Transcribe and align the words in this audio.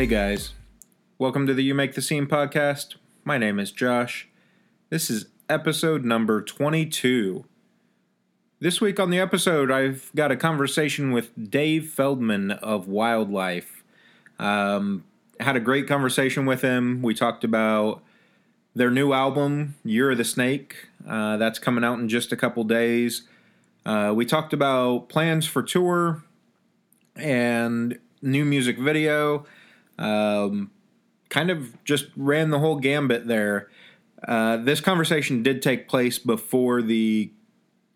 Hey 0.00 0.06
guys, 0.06 0.54
welcome 1.18 1.46
to 1.46 1.52
the 1.52 1.62
You 1.62 1.74
Make 1.74 1.94
the 1.94 2.00
Scene 2.00 2.26
podcast. 2.26 2.94
My 3.22 3.36
name 3.36 3.58
is 3.58 3.70
Josh. 3.70 4.30
This 4.88 5.10
is 5.10 5.26
episode 5.46 6.06
number 6.06 6.40
22. 6.40 7.44
This 8.60 8.80
week 8.80 8.98
on 8.98 9.10
the 9.10 9.20
episode, 9.20 9.70
I've 9.70 10.10
got 10.16 10.32
a 10.32 10.36
conversation 10.36 11.12
with 11.12 11.50
Dave 11.50 11.90
Feldman 11.90 12.50
of 12.50 12.86
Wyldlife. 12.86 13.82
Um, 14.38 15.04
had 15.38 15.54
a 15.56 15.60
great 15.60 15.86
conversation 15.86 16.46
with 16.46 16.62
him. 16.62 17.02
We 17.02 17.12
talked 17.12 17.44
about 17.44 18.02
their 18.74 18.90
new 18.90 19.12
album, 19.12 19.74
Year 19.84 20.12
of 20.12 20.16
the 20.16 20.24
Snake. 20.24 20.88
Uh, 21.06 21.36
that's 21.36 21.58
coming 21.58 21.84
out 21.84 21.98
in 21.98 22.08
just 22.08 22.32
a 22.32 22.38
couple 22.38 22.64
days. 22.64 23.24
Uh, 23.84 24.14
we 24.16 24.24
talked 24.24 24.54
about 24.54 25.10
plans 25.10 25.44
for 25.44 25.62
tour 25.62 26.24
and 27.16 27.98
new 28.22 28.46
music 28.46 28.78
video. 28.78 29.44
Um, 30.00 30.70
kind 31.28 31.50
of 31.50 31.82
just 31.84 32.06
ran 32.16 32.50
the 32.50 32.58
whole 32.58 32.76
gambit 32.76 33.26
there. 33.28 33.68
Uh, 34.26 34.56
this 34.56 34.80
conversation 34.80 35.42
did 35.42 35.62
take 35.62 35.88
place 35.88 36.18
before 36.18 36.82
the 36.82 37.30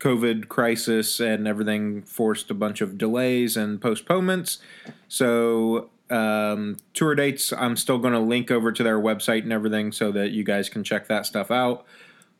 COVID 0.00 0.48
crisis 0.48 1.20
and 1.20 1.46
everything 1.46 2.02
forced 2.02 2.50
a 2.50 2.54
bunch 2.54 2.80
of 2.80 2.96
delays 2.96 3.56
and 3.56 3.80
postponements. 3.80 4.58
So, 5.08 5.90
um, 6.10 6.76
tour 6.92 7.14
dates, 7.14 7.52
I'm 7.52 7.76
still 7.76 7.98
going 7.98 8.12
to 8.12 8.20
link 8.20 8.50
over 8.50 8.70
to 8.70 8.82
their 8.82 8.98
website 8.98 9.42
and 9.42 9.52
everything 9.52 9.92
so 9.92 10.12
that 10.12 10.30
you 10.30 10.44
guys 10.44 10.68
can 10.68 10.84
check 10.84 11.08
that 11.08 11.26
stuff 11.26 11.50
out. 11.50 11.84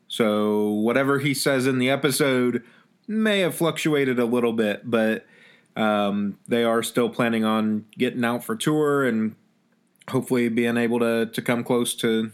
So, 0.08 0.68
whatever 0.68 1.18
he 1.18 1.34
says 1.34 1.66
in 1.66 1.78
the 1.78 1.90
episode 1.90 2.62
may 3.08 3.40
have 3.40 3.54
fluctuated 3.54 4.18
a 4.18 4.24
little 4.26 4.52
bit, 4.52 4.90
but 4.90 5.26
um, 5.76 6.38
they 6.46 6.64
are 6.64 6.82
still 6.82 7.08
planning 7.08 7.44
on 7.44 7.86
getting 7.96 8.24
out 8.24 8.44
for 8.44 8.56
tour 8.56 9.04
and 9.04 9.34
hopefully 10.08 10.48
being 10.48 10.76
able 10.76 10.98
to, 11.00 11.26
to 11.26 11.42
come 11.42 11.64
close 11.64 11.94
to 11.96 12.30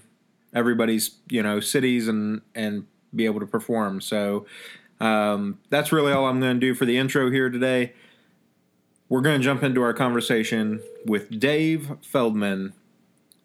everybody's 0.54 1.16
you 1.28 1.42
know 1.42 1.60
cities 1.60 2.08
and 2.08 2.42
and 2.54 2.86
be 3.14 3.24
able 3.24 3.40
to 3.40 3.46
perform. 3.46 4.00
So 4.00 4.46
um, 5.00 5.58
that's 5.70 5.92
really 5.92 6.12
all 6.12 6.26
I'm 6.26 6.40
going 6.40 6.54
to 6.56 6.60
do 6.60 6.74
for 6.74 6.84
the 6.84 6.98
intro 6.98 7.30
here 7.30 7.50
today. 7.50 7.94
We're 9.08 9.22
going 9.22 9.40
to 9.40 9.44
jump 9.44 9.64
into 9.64 9.82
our 9.82 9.92
conversation 9.92 10.80
with 11.04 11.40
Dave 11.40 11.96
Feldman 12.02 12.74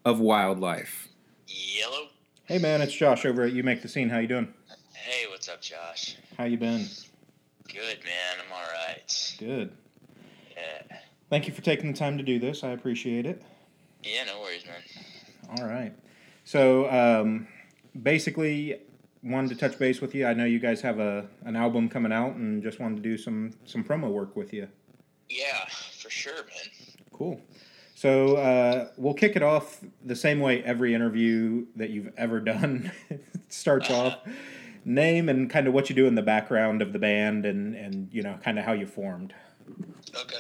of 0.04 0.20
Wyldlife. 0.20 1.08
Yellow. 1.48 2.10
Hey 2.44 2.60
man, 2.60 2.82
it's 2.82 2.94
Josh 2.94 3.26
over 3.26 3.44
at 3.44 3.54
You 3.54 3.64
Make 3.64 3.82
the 3.82 3.88
Scene. 3.88 4.10
How 4.10 4.20
you 4.20 4.28
doing? 4.28 4.54
Hey, 4.94 5.26
what's 5.30 5.50
up, 5.50 5.62
Josh? 5.62 6.18
How 6.38 6.44
you 6.44 6.58
been? 6.58 6.86
Good, 7.68 8.04
man. 8.04 8.46
I'm 8.46 8.54
all 8.54 8.68
right. 8.88 9.36
Good. 9.40 9.72
Yeah. 10.56 10.98
Thank 11.30 11.48
you 11.48 11.54
for 11.54 11.62
taking 11.62 11.92
the 11.92 11.98
time 11.98 12.18
to 12.18 12.24
do 12.24 12.38
this. 12.38 12.64
I 12.64 12.70
appreciate 12.70 13.26
it. 13.26 13.42
Yeah, 14.06 14.26
no 14.26 14.40
worries, 14.40 14.64
man. 14.66 15.58
All 15.58 15.68
right. 15.68 15.94
So 16.44 16.90
um, 16.90 17.48
basically, 18.02 18.80
wanted 19.24 19.50
to 19.50 19.56
touch 19.56 19.80
base 19.80 20.00
with 20.00 20.14
you. 20.14 20.28
I 20.28 20.34
know 20.34 20.46
you 20.46 20.60
guys 20.60 20.82
have 20.82 21.00
a 21.00 21.28
an 21.44 21.56
album 21.56 21.90
coming 21.90 22.12
out, 22.12 22.36
and 22.36 22.62
just 22.62 22.80
wanted 22.80 22.98
to 22.98 23.02
do 23.02 23.18
some 23.18 23.52
some 23.66 23.84
promo 23.84 24.10
work 24.10 24.36
with 24.36 24.54
you. 24.54 24.68
Yeah, 25.30 25.66
for 26.00 26.10
sure, 26.10 26.36
man. 26.36 26.90
Cool. 27.12 27.42
So 27.96 28.36
uh, 28.36 28.90
we'll 28.98 29.14
kick 29.14 29.36
it 29.36 29.42
off 29.42 29.80
the 30.04 30.16
same 30.16 30.40
way 30.40 30.62
every 30.64 30.94
interview 30.94 31.66
that 31.78 31.90
you've 31.90 32.12
ever 32.18 32.40
done 32.40 32.92
starts 33.50 33.90
off. 33.90 34.20
Name 34.84 35.30
and 35.30 35.50
kind 35.50 35.66
of 35.66 35.74
what 35.74 35.90
you 35.90 35.96
do 35.96 36.06
in 36.06 36.14
the 36.14 36.22
background 36.22 36.84
of 36.84 36.94
the 36.94 37.00
band, 37.00 37.46
and 37.46 37.76
and 37.76 38.10
you 38.12 38.22
know 38.22 38.38
kind 38.44 38.60
of 38.60 38.66
how 38.66 38.74
you 38.74 38.86
formed. 38.86 39.34
Okay. 40.16 40.38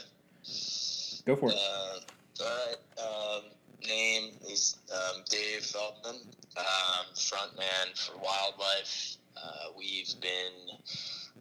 Go 1.26 1.36
for 1.36 1.50
it. 1.50 1.56
Uh, 1.56 2.00
all 2.44 2.68
right. 2.68 2.76
Um, 3.00 3.44
name 3.88 4.32
is 4.50 4.78
um, 4.94 5.24
Dave 5.30 5.64
Feldman, 5.64 6.22
um, 6.58 7.06
frontman 7.16 7.98
for 7.98 8.14
Wyldlife. 8.14 9.18
Uh, 9.38 9.72
we've 9.78 10.14
been 10.22 10.78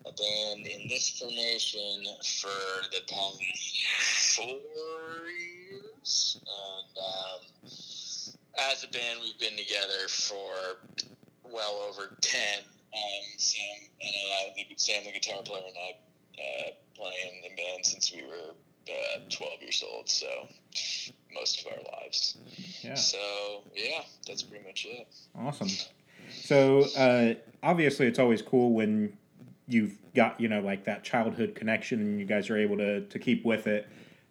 a 0.06 0.12
band 0.12 0.66
in 0.66 0.88
this 0.88 1.18
formation 1.18 2.04
for 2.40 2.84
the 2.90 3.00
past 3.08 4.36
four 4.36 5.28
years, 5.28 6.40
and 6.40 6.98
um, 6.98 7.70
as 8.70 8.84
a 8.84 8.88
band, 8.88 9.20
we've 9.22 9.38
been 9.38 9.56
together 9.56 10.08
for 10.08 10.78
well 11.44 11.86
over 11.88 12.16
ten. 12.20 12.60
Um, 12.94 13.38
Sam 13.38 13.60
and 14.00 14.10
I, 14.58 14.66
Sam, 14.76 15.04
the 15.04 15.12
guitar 15.12 15.42
player, 15.42 15.62
and 15.66 15.76
I, 15.76 16.40
uh, 16.40 16.70
playing 16.94 17.42
in 17.42 17.50
the 17.50 17.62
band 17.62 17.84
since 17.84 18.12
we 18.12 18.22
were 18.22 18.54
uh, 18.88 19.18
12 19.30 19.62
years 19.62 19.84
old, 19.90 20.08
so 20.08 20.26
most 21.34 21.60
of 21.60 21.72
our 21.72 22.00
lives. 22.00 22.36
Yeah. 22.82 22.94
So, 22.94 23.18
yeah, 23.74 24.02
that's 24.26 24.42
pretty 24.42 24.64
much 24.64 24.86
it. 24.88 25.08
Awesome. 25.38 25.68
So 26.30 26.84
uh, 26.96 27.34
obviously, 27.62 28.06
it's 28.06 28.18
always 28.18 28.42
cool 28.42 28.72
when 28.72 29.16
you've 29.66 29.96
got 30.14 30.38
you 30.40 30.48
know 30.48 30.60
like 30.60 30.84
that 30.84 31.04
childhood 31.04 31.54
connection, 31.54 32.00
and 32.00 32.20
you 32.20 32.26
guys 32.26 32.50
are 32.50 32.56
able 32.56 32.76
to 32.78 33.02
to 33.06 33.18
keep 33.18 33.44
with 33.44 33.66
it. 33.66 33.88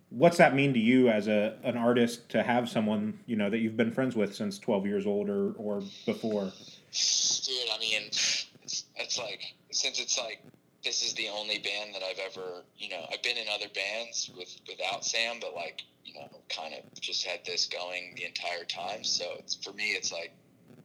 What's 0.10 0.38
that 0.38 0.54
mean 0.54 0.74
to 0.74 0.80
you 0.80 1.10
as 1.10 1.28
a 1.28 1.58
an 1.64 1.78
artist 1.78 2.30
to 2.30 2.44
have 2.44 2.70
someone 2.70 3.20
you 3.26 3.36
know 3.36 3.50
that 3.50 3.60
you've 3.60 3.78
been 3.78 3.92
friends 3.92 4.16
with 4.16 4.36
since 4.36 4.60
twelve 4.60 4.86
years 4.86 5.06
old 5.06 5.30
or 5.30 5.54
or 5.54 5.82
before? 6.06 6.52
Dude, 6.92 7.70
I 7.74 7.80
mean, 7.80 8.04
it's, 8.08 8.86
it's 8.96 9.18
like, 9.18 9.42
since 9.72 10.00
it's 10.00 10.20
like, 10.20 10.44
this 10.84 11.04
is 11.04 11.14
the 11.16 11.28
only 11.30 11.58
band 11.58 11.96
that 11.96 12.04
I've 12.04 12.20
ever, 12.20 12.62
you 12.78 12.90
know, 12.90 13.04
I've 13.12 13.24
been 13.24 13.38
in 13.38 13.48
other 13.52 13.66
bands 13.74 14.30
with 14.38 14.56
without 14.68 15.04
Sam, 15.04 15.38
but 15.42 15.56
like, 15.56 15.82
you 16.14 16.22
know, 16.22 16.28
kind 16.50 16.74
of 16.74 17.02
just 17.02 17.26
had 17.26 17.40
this 17.46 17.68
going 17.68 18.14
the 18.16 18.26
entire 18.26 18.66
time. 18.66 19.04
So 19.04 19.26
it's 19.40 19.56
for 19.56 19.74
me, 19.74 19.92
it's 19.92 20.12
like 20.12 20.32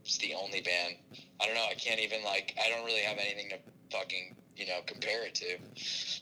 it's 0.05 0.19
the 0.19 0.35
only 0.35 0.61
band. 0.61 0.97
I 1.41 1.47
don't 1.47 1.55
know. 1.55 1.67
I 1.71 1.75
can't 1.75 2.01
even 2.01 2.25
like. 2.25 2.57
I 2.63 2.69
don't 2.71 2.85
really 2.85 3.03
have 3.03 3.19
anything 3.19 3.51
to 3.51 3.97
fucking 3.97 4.37
you 4.57 4.67
know 4.67 4.81
compare 4.87 5.25
it 5.27 5.35
to. 5.37 5.59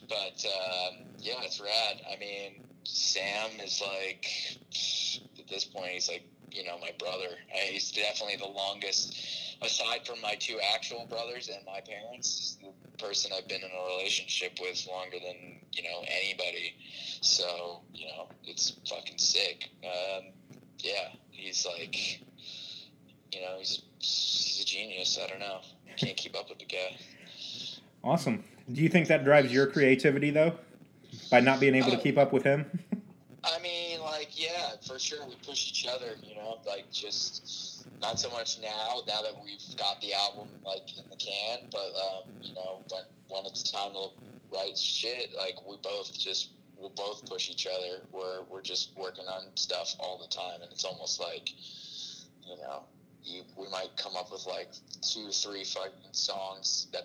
But 0.07 0.45
um, 0.45 0.97
yeah, 1.19 1.41
it's 1.43 1.59
rad. 1.59 2.01
I 2.11 2.17
mean, 2.19 2.63
Sam 2.83 3.49
is 3.63 3.81
like 3.81 4.27
at 5.39 5.47
this 5.47 5.65
point, 5.65 5.91
he's 5.91 6.09
like 6.09 6.23
you 6.51 6.63
know 6.63 6.77
my 6.79 6.91
brother. 6.99 7.35
I, 7.53 7.71
he's 7.71 7.91
definitely 7.91 8.37
the 8.37 8.47
longest. 8.47 9.15
Aside 9.61 10.05
from 10.05 10.21
my 10.21 10.35
two 10.35 10.59
actual 10.75 11.07
brothers 11.09 11.49
and 11.49 11.65
my 11.65 11.81
parents, 11.81 12.57
the 12.61 13.03
person 13.03 13.31
I've 13.35 13.47
been 13.47 13.61
in 13.61 13.69
a 13.71 13.87
relationship 13.97 14.59
with 14.61 14.85
longer 14.87 15.17
than 15.19 15.59
you 15.73 15.83
know 15.83 16.03
anybody. 16.07 16.75
So 17.21 17.81
you 17.93 18.05
know, 18.07 18.29
it's 18.43 18.75
fucking 18.87 19.17
sick. 19.17 19.69
Um, 19.83 20.25
yeah, 20.79 21.09
he's 21.31 21.65
like, 21.65 22.21
you 23.31 23.41
know, 23.41 23.55
he's 23.57 23.81
he's 23.99 24.59
a 24.61 24.65
genius. 24.65 25.17
I 25.23 25.27
don't 25.27 25.39
know, 25.39 25.59
can't 25.97 26.15
keep 26.15 26.37
up 26.37 26.49
with 26.49 26.59
the 26.59 26.65
guy. 26.65 26.95
Awesome. 28.03 28.43
Do 28.71 28.81
you 28.81 28.89
think 28.89 29.07
that 29.07 29.23
drives 29.23 29.51
your 29.51 29.65
creativity 29.67 30.29
though, 30.29 30.53
by 31.31 31.39
not 31.39 31.59
being 31.59 31.73
able 31.75 31.91
to 31.91 31.97
Uh, 31.97 32.01
keep 32.01 32.17
up 32.17 32.31
with 32.31 32.43
him? 32.43 32.65
I 33.43 33.59
mean, 33.59 33.76
yeah, 34.37 34.73
for 34.87 34.99
sure, 34.99 35.25
we 35.25 35.35
push 35.45 35.69
each 35.69 35.87
other. 35.87 36.15
You 36.21 36.35
know, 36.35 36.59
like 36.67 36.91
just 36.91 37.87
not 38.01 38.19
so 38.19 38.29
much 38.29 38.59
now. 38.61 39.01
Now 39.07 39.21
that 39.23 39.33
we've 39.43 39.77
got 39.77 39.99
the 40.01 40.13
album 40.13 40.47
like 40.63 40.97
in 40.97 41.09
the 41.09 41.15
can, 41.15 41.67
but 41.71 41.91
um, 41.97 42.29
you 42.41 42.53
know, 42.53 42.83
when 42.89 43.03
when 43.29 43.45
it's 43.45 43.69
time 43.71 43.93
to 43.93 44.09
write 44.53 44.77
shit, 44.77 45.31
like 45.35 45.55
we 45.67 45.77
both 45.81 46.17
just 46.17 46.51
we'll 46.77 46.91
both 46.91 47.25
push 47.27 47.49
each 47.49 47.67
other. 47.67 48.03
We're 48.11 48.43
we're 48.49 48.61
just 48.61 48.91
working 48.95 49.25
on 49.25 49.45
stuff 49.55 49.95
all 49.99 50.19
the 50.19 50.33
time, 50.33 50.61
and 50.61 50.71
it's 50.71 50.85
almost 50.85 51.19
like, 51.19 51.49
you 52.47 52.57
know, 52.57 52.83
you 53.23 53.41
we 53.57 53.67
might 53.69 53.89
come 53.97 54.15
up 54.15 54.31
with 54.31 54.45
like 54.45 54.69
two, 55.01 55.31
three 55.31 55.63
fucking 55.63 56.11
songs 56.11 56.87
that 56.93 57.03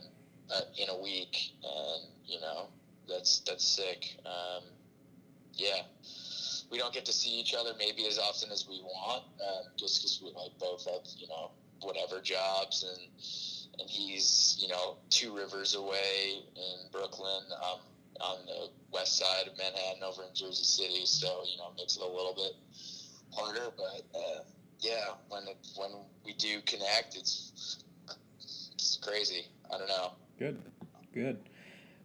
uh, 0.55 0.61
in 0.77 0.91
a 0.91 1.03
week, 1.03 1.53
and 1.65 2.03
you 2.27 2.41
know, 2.41 2.67
that's 3.09 3.41
that's 3.41 3.65
sick. 3.65 4.19
Um, 4.27 4.65
yeah 5.55 5.83
we 6.73 6.79
don't 6.79 6.93
get 6.93 7.05
to 7.05 7.13
see 7.13 7.31
each 7.31 7.55
other 7.55 7.71
maybe 7.79 8.07
as 8.09 8.19
often 8.19 8.51
as 8.51 8.67
we 8.67 8.81
want, 8.81 9.25
um, 9.47 9.65
just 9.77 10.01
because 10.01 10.21
we 10.25 10.33
like 10.33 10.59
both 10.59 10.85
have 10.87 11.07
you 11.19 11.29
know 11.29 11.51
whatever 11.83 12.21
jobs 12.21 12.83
and 12.89 13.01
and 13.79 13.89
he's 13.89 14.57
you 14.61 14.69
know 14.69 14.97
two 15.11 15.37
rivers 15.37 15.75
away 15.75 16.43
in 16.57 16.91
Brooklyn, 16.91 17.45
on 18.21 18.47
the 18.47 18.69
west 18.93 19.19
side 19.19 19.49
of 19.49 19.57
Manhattan 19.59 20.03
over 20.03 20.23
in 20.23 20.35
Jersey 20.35 20.65
City, 20.65 21.05
so 21.05 21.43
you 21.51 21.59
know 21.59 21.71
it 21.71 21.77
makes 21.77 21.97
it 21.97 22.03
a 22.03 22.07
little 22.07 22.35
bit 22.35 22.53
harder. 23.35 23.73
But 23.77 24.19
uh, 24.19 24.43
yeah, 24.81 25.15
when 25.29 25.43
it, 25.49 25.57
when 25.77 25.91
we 26.25 26.33
do 26.35 26.61
connect, 26.67 27.17
it's 27.17 27.85
it's 28.73 28.99
crazy. 29.03 29.47
I 29.73 29.79
don't 29.79 29.89
know. 29.89 30.13
Good, 30.39 30.61
good. 31.13 31.39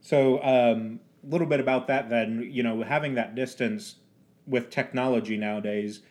So, 0.01 0.39
a 0.39 0.71
um, 0.71 0.99
little 1.23 1.47
bit 1.47 1.59
about 1.59 1.87
that 1.87 2.09
then. 2.09 2.49
You 2.51 2.63
know, 2.63 2.81
having 2.83 3.15
that 3.15 3.35
distance 3.35 3.95
with 4.47 4.69
technology 4.69 5.37
nowadays, 5.37 6.01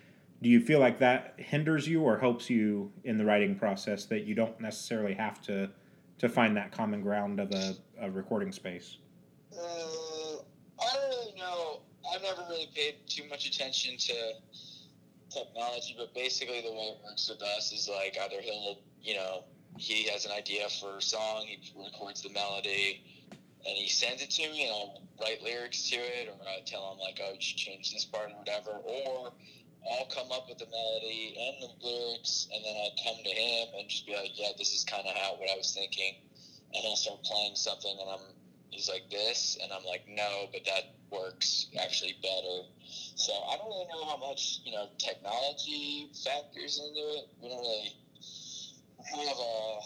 do 0.43 0.51
you 0.51 0.61
feel 0.61 0.79
like 0.79 0.99
that 0.99 1.35
hinders 1.39 1.89
you 1.89 2.03
or 2.03 2.19
helps 2.19 2.51
you 2.51 2.93
in 3.05 3.17
the 3.19 3.25
writing 3.25 3.57
process 3.57 4.05
that 4.07 4.25
you 4.25 4.35
don't 4.35 4.61
necessarily 4.61 5.15
have 5.15 5.41
to 5.43 5.71
to 6.19 6.29
find 6.29 6.57
that 6.57 6.73
common 6.73 7.03
ground 7.03 7.41
of 7.41 7.51
a, 7.53 7.77
a 8.01 8.11
recording 8.11 8.51
space? 8.53 8.99
Uh, 9.53 9.59
I 9.61 10.95
don't 10.95 11.09
really 11.11 11.35
know. 11.39 11.81
I've 12.15 12.23
never 12.23 12.43
really 12.49 12.69
paid 12.75 12.97
too 13.07 13.25
much 13.29 13.47
attention 13.47 13.97
to 13.99 14.15
technology, 15.31 15.95
but 15.99 16.15
basically 16.15 16.63
the 16.63 16.71
way 16.71 16.95
it 16.95 16.99
works 17.05 17.29
with 17.29 17.43
us 17.43 17.73
is 17.73 17.89
like 17.89 18.17
either 18.23 18.41
he'll, 18.41 18.79
you 19.03 19.15
know, 19.15 19.45
he 19.77 20.09
has 20.09 20.25
an 20.25 20.33
idea 20.33 20.69
for 20.81 20.97
a 20.97 21.03
song, 21.03 21.45
he 21.47 21.59
records 21.77 22.23
the 22.23 22.31
melody, 22.31 23.05
and 23.67 23.77
he 23.77 23.89
sends 23.89 24.23
it 24.23 24.31
to 24.31 24.43
me, 24.51 24.65
and 24.65 24.73
I'll 24.73 25.03
write 25.21 25.43
lyrics 25.43 25.91
to 25.91 25.97
it, 25.97 26.29
or 26.29 26.39
I 26.47 26.63
tell 26.65 26.93
him 26.93 26.99
like, 26.99 27.19
oh, 27.23 27.33
you 27.35 27.41
should 27.41 27.59
change 27.59 27.93
this 27.93 28.05
part 28.05 28.31
or 28.31 28.39
whatever, 28.39 28.71
or 28.71 29.33
I'll 29.91 30.07
come 30.07 30.31
up 30.31 30.49
with 30.49 30.59
the 30.59 30.67
melody 30.67 31.35
and 31.35 31.63
the 31.63 31.71
lyrics, 31.83 32.49
and 32.53 32.65
then 32.65 32.75
I'll 32.79 32.97
come 33.03 33.19
to 33.23 33.31
him 33.31 33.69
and 33.79 33.89
just 33.89 34.07
be 34.07 34.15
like, 34.15 34.39
yeah, 34.39 34.55
this 34.59 34.73
is 34.73 34.85
kind 34.85 35.07
of 35.07 35.15
how 35.17 35.35
what 35.37 35.51
I 35.51 35.57
was 35.57 35.75
thinking, 35.75 36.15
and 36.75 36.83
he'll 36.83 36.97
start 36.97 37.23
playing 37.25 37.57
something, 37.57 37.97
and 38.01 38.11
I'm 38.11 38.27
he's 38.71 38.89
like 38.89 39.11
this, 39.11 39.59
and 39.63 39.73
I'm 39.73 39.85
like, 39.85 40.05
no, 40.09 40.47
but 40.53 40.63
that 40.67 40.95
works 41.11 41.69
actually 41.81 42.17
better. 42.23 42.69
So 43.15 43.33
I 43.33 43.57
don't 43.57 43.69
really 43.69 43.89
know 43.91 44.05
how 44.07 44.17
much 44.17 44.61
you 44.65 44.73
know 44.73 44.89
technology 44.99 46.11
factors 46.25 46.79
into 46.79 47.03
it. 47.19 47.29
We 47.43 47.49
don't 47.49 47.59
really 47.59 47.97
we 49.13 49.27
have 49.27 49.39
a 49.39 49.79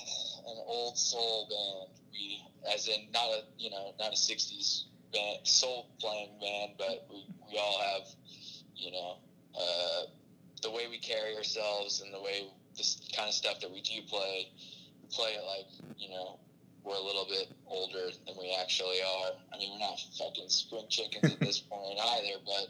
an 0.50 0.58
old 0.66 0.98
soul 0.98 1.46
band. 1.48 1.99
We 2.12 2.42
as 2.72 2.88
in 2.88 3.10
not 3.12 3.28
a 3.28 3.42
you 3.58 3.70
know 3.70 3.94
not 3.98 4.12
a 4.12 4.16
'60s 4.16 4.84
band 5.12 5.46
soul 5.46 5.86
playing 6.00 6.30
band, 6.40 6.72
but 6.78 7.06
we 7.10 7.24
we 7.50 7.58
all 7.58 7.80
have 7.80 8.08
you 8.76 8.92
know 8.92 9.16
uh, 9.54 10.02
the 10.62 10.70
way 10.70 10.86
we 10.88 10.98
carry 10.98 11.36
ourselves 11.36 12.02
and 12.02 12.12
the 12.12 12.20
way 12.20 12.48
this 12.76 13.00
kind 13.16 13.28
of 13.28 13.34
stuff 13.34 13.60
that 13.60 13.70
we 13.70 13.80
do 13.80 14.02
play. 14.08 14.52
Play 15.10 15.32
it 15.32 15.42
like 15.44 15.66
you 15.98 16.08
know 16.08 16.38
we're 16.84 16.94
a 16.94 17.02
little 17.02 17.26
bit 17.28 17.48
older 17.66 18.10
than 18.26 18.34
we 18.38 18.56
actually 18.60 19.00
are. 19.02 19.32
I 19.52 19.58
mean, 19.58 19.72
we're 19.72 19.86
not 19.86 20.00
fucking 20.18 20.48
spring 20.48 20.86
chickens 20.88 21.32
at 21.32 21.40
this 21.40 21.60
point 21.60 21.98
either, 22.02 22.40
but 22.44 22.68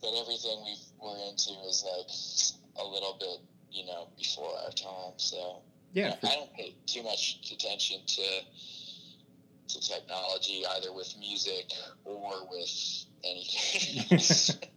but 0.00 0.12
everything 0.20 0.58
we 0.64 0.76
we're 1.00 1.30
into 1.30 1.52
is 1.68 1.84
like 1.84 2.84
a 2.84 2.86
little 2.86 3.16
bit, 3.18 3.40
you 3.70 3.86
know, 3.86 4.08
before 4.18 4.52
our 4.64 4.70
time. 4.70 5.14
So 5.16 5.62
yeah, 5.96 6.14
I 6.22 6.34
don't 6.34 6.52
pay 6.52 6.74
too 6.84 7.02
much 7.02 7.38
attention 7.50 8.00
to 8.06 8.22
to 9.68 9.80
technology 9.80 10.62
either 10.76 10.92
with 10.92 11.14
music 11.18 11.72
or 12.04 12.46
with 12.50 13.06
anything. 13.24 14.18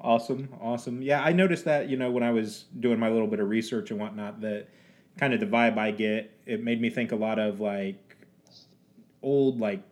awesome, 0.00 0.48
awesome. 0.60 1.00
Yeah, 1.00 1.22
I 1.22 1.32
noticed 1.32 1.64
that 1.66 1.88
you 1.88 1.96
know 1.96 2.10
when 2.10 2.24
I 2.24 2.32
was 2.32 2.64
doing 2.80 2.98
my 2.98 3.08
little 3.08 3.28
bit 3.28 3.38
of 3.38 3.48
research 3.48 3.92
and 3.92 4.00
whatnot 4.00 4.40
that 4.40 4.66
kind 5.16 5.32
of 5.32 5.38
the 5.38 5.46
vibe 5.46 5.78
I 5.78 5.92
get. 5.92 6.32
It 6.44 6.62
made 6.62 6.80
me 6.80 6.90
think 6.90 7.12
a 7.12 7.16
lot 7.16 7.38
of 7.38 7.60
like 7.60 8.16
old 9.22 9.60
like 9.60 9.84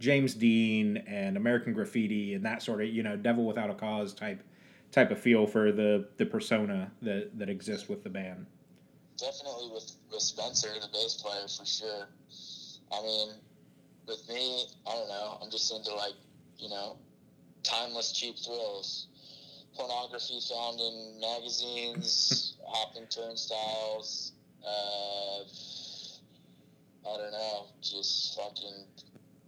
James 0.00 0.34
Dean 0.34 0.96
and 1.06 1.36
American 1.36 1.72
Graffiti 1.72 2.34
and 2.34 2.44
that 2.44 2.62
sort 2.64 2.82
of 2.82 2.88
you 2.88 3.04
know 3.04 3.16
Devil 3.16 3.44
Without 3.44 3.70
a 3.70 3.74
Cause 3.74 4.12
type 4.12 4.42
type 4.90 5.12
of 5.12 5.20
feel 5.20 5.46
for 5.46 5.70
the 5.70 6.08
the 6.16 6.26
persona 6.26 6.90
that 7.00 7.38
that 7.38 7.48
exists 7.48 7.88
with 7.88 8.02
the 8.02 8.10
band. 8.10 8.46
Definitely 9.18 9.70
with 9.72 9.92
with 10.12 10.22
Spencer, 10.22 10.68
the 10.80 10.88
bass 10.92 11.20
player 11.20 11.48
for 11.48 11.64
sure. 11.64 12.08
I 12.92 13.02
mean, 13.02 13.30
with 14.06 14.28
me, 14.28 14.66
I 14.86 14.94
don't 14.94 15.08
know. 15.08 15.38
I'm 15.42 15.50
just 15.50 15.72
into 15.72 15.94
like 15.94 16.14
you 16.58 16.68
know 16.68 16.96
timeless 17.64 18.12
cheap 18.12 18.36
thrills 18.38 19.08
pornography 19.78 20.40
found 20.48 20.80
in 20.80 21.20
magazines, 21.20 22.56
hopping 22.66 23.06
turnstiles, 23.06 24.32
uh, 24.66 25.44
I 27.08 27.16
don't 27.16 27.32
know, 27.32 27.66
just 27.80 28.36
fucking 28.36 28.84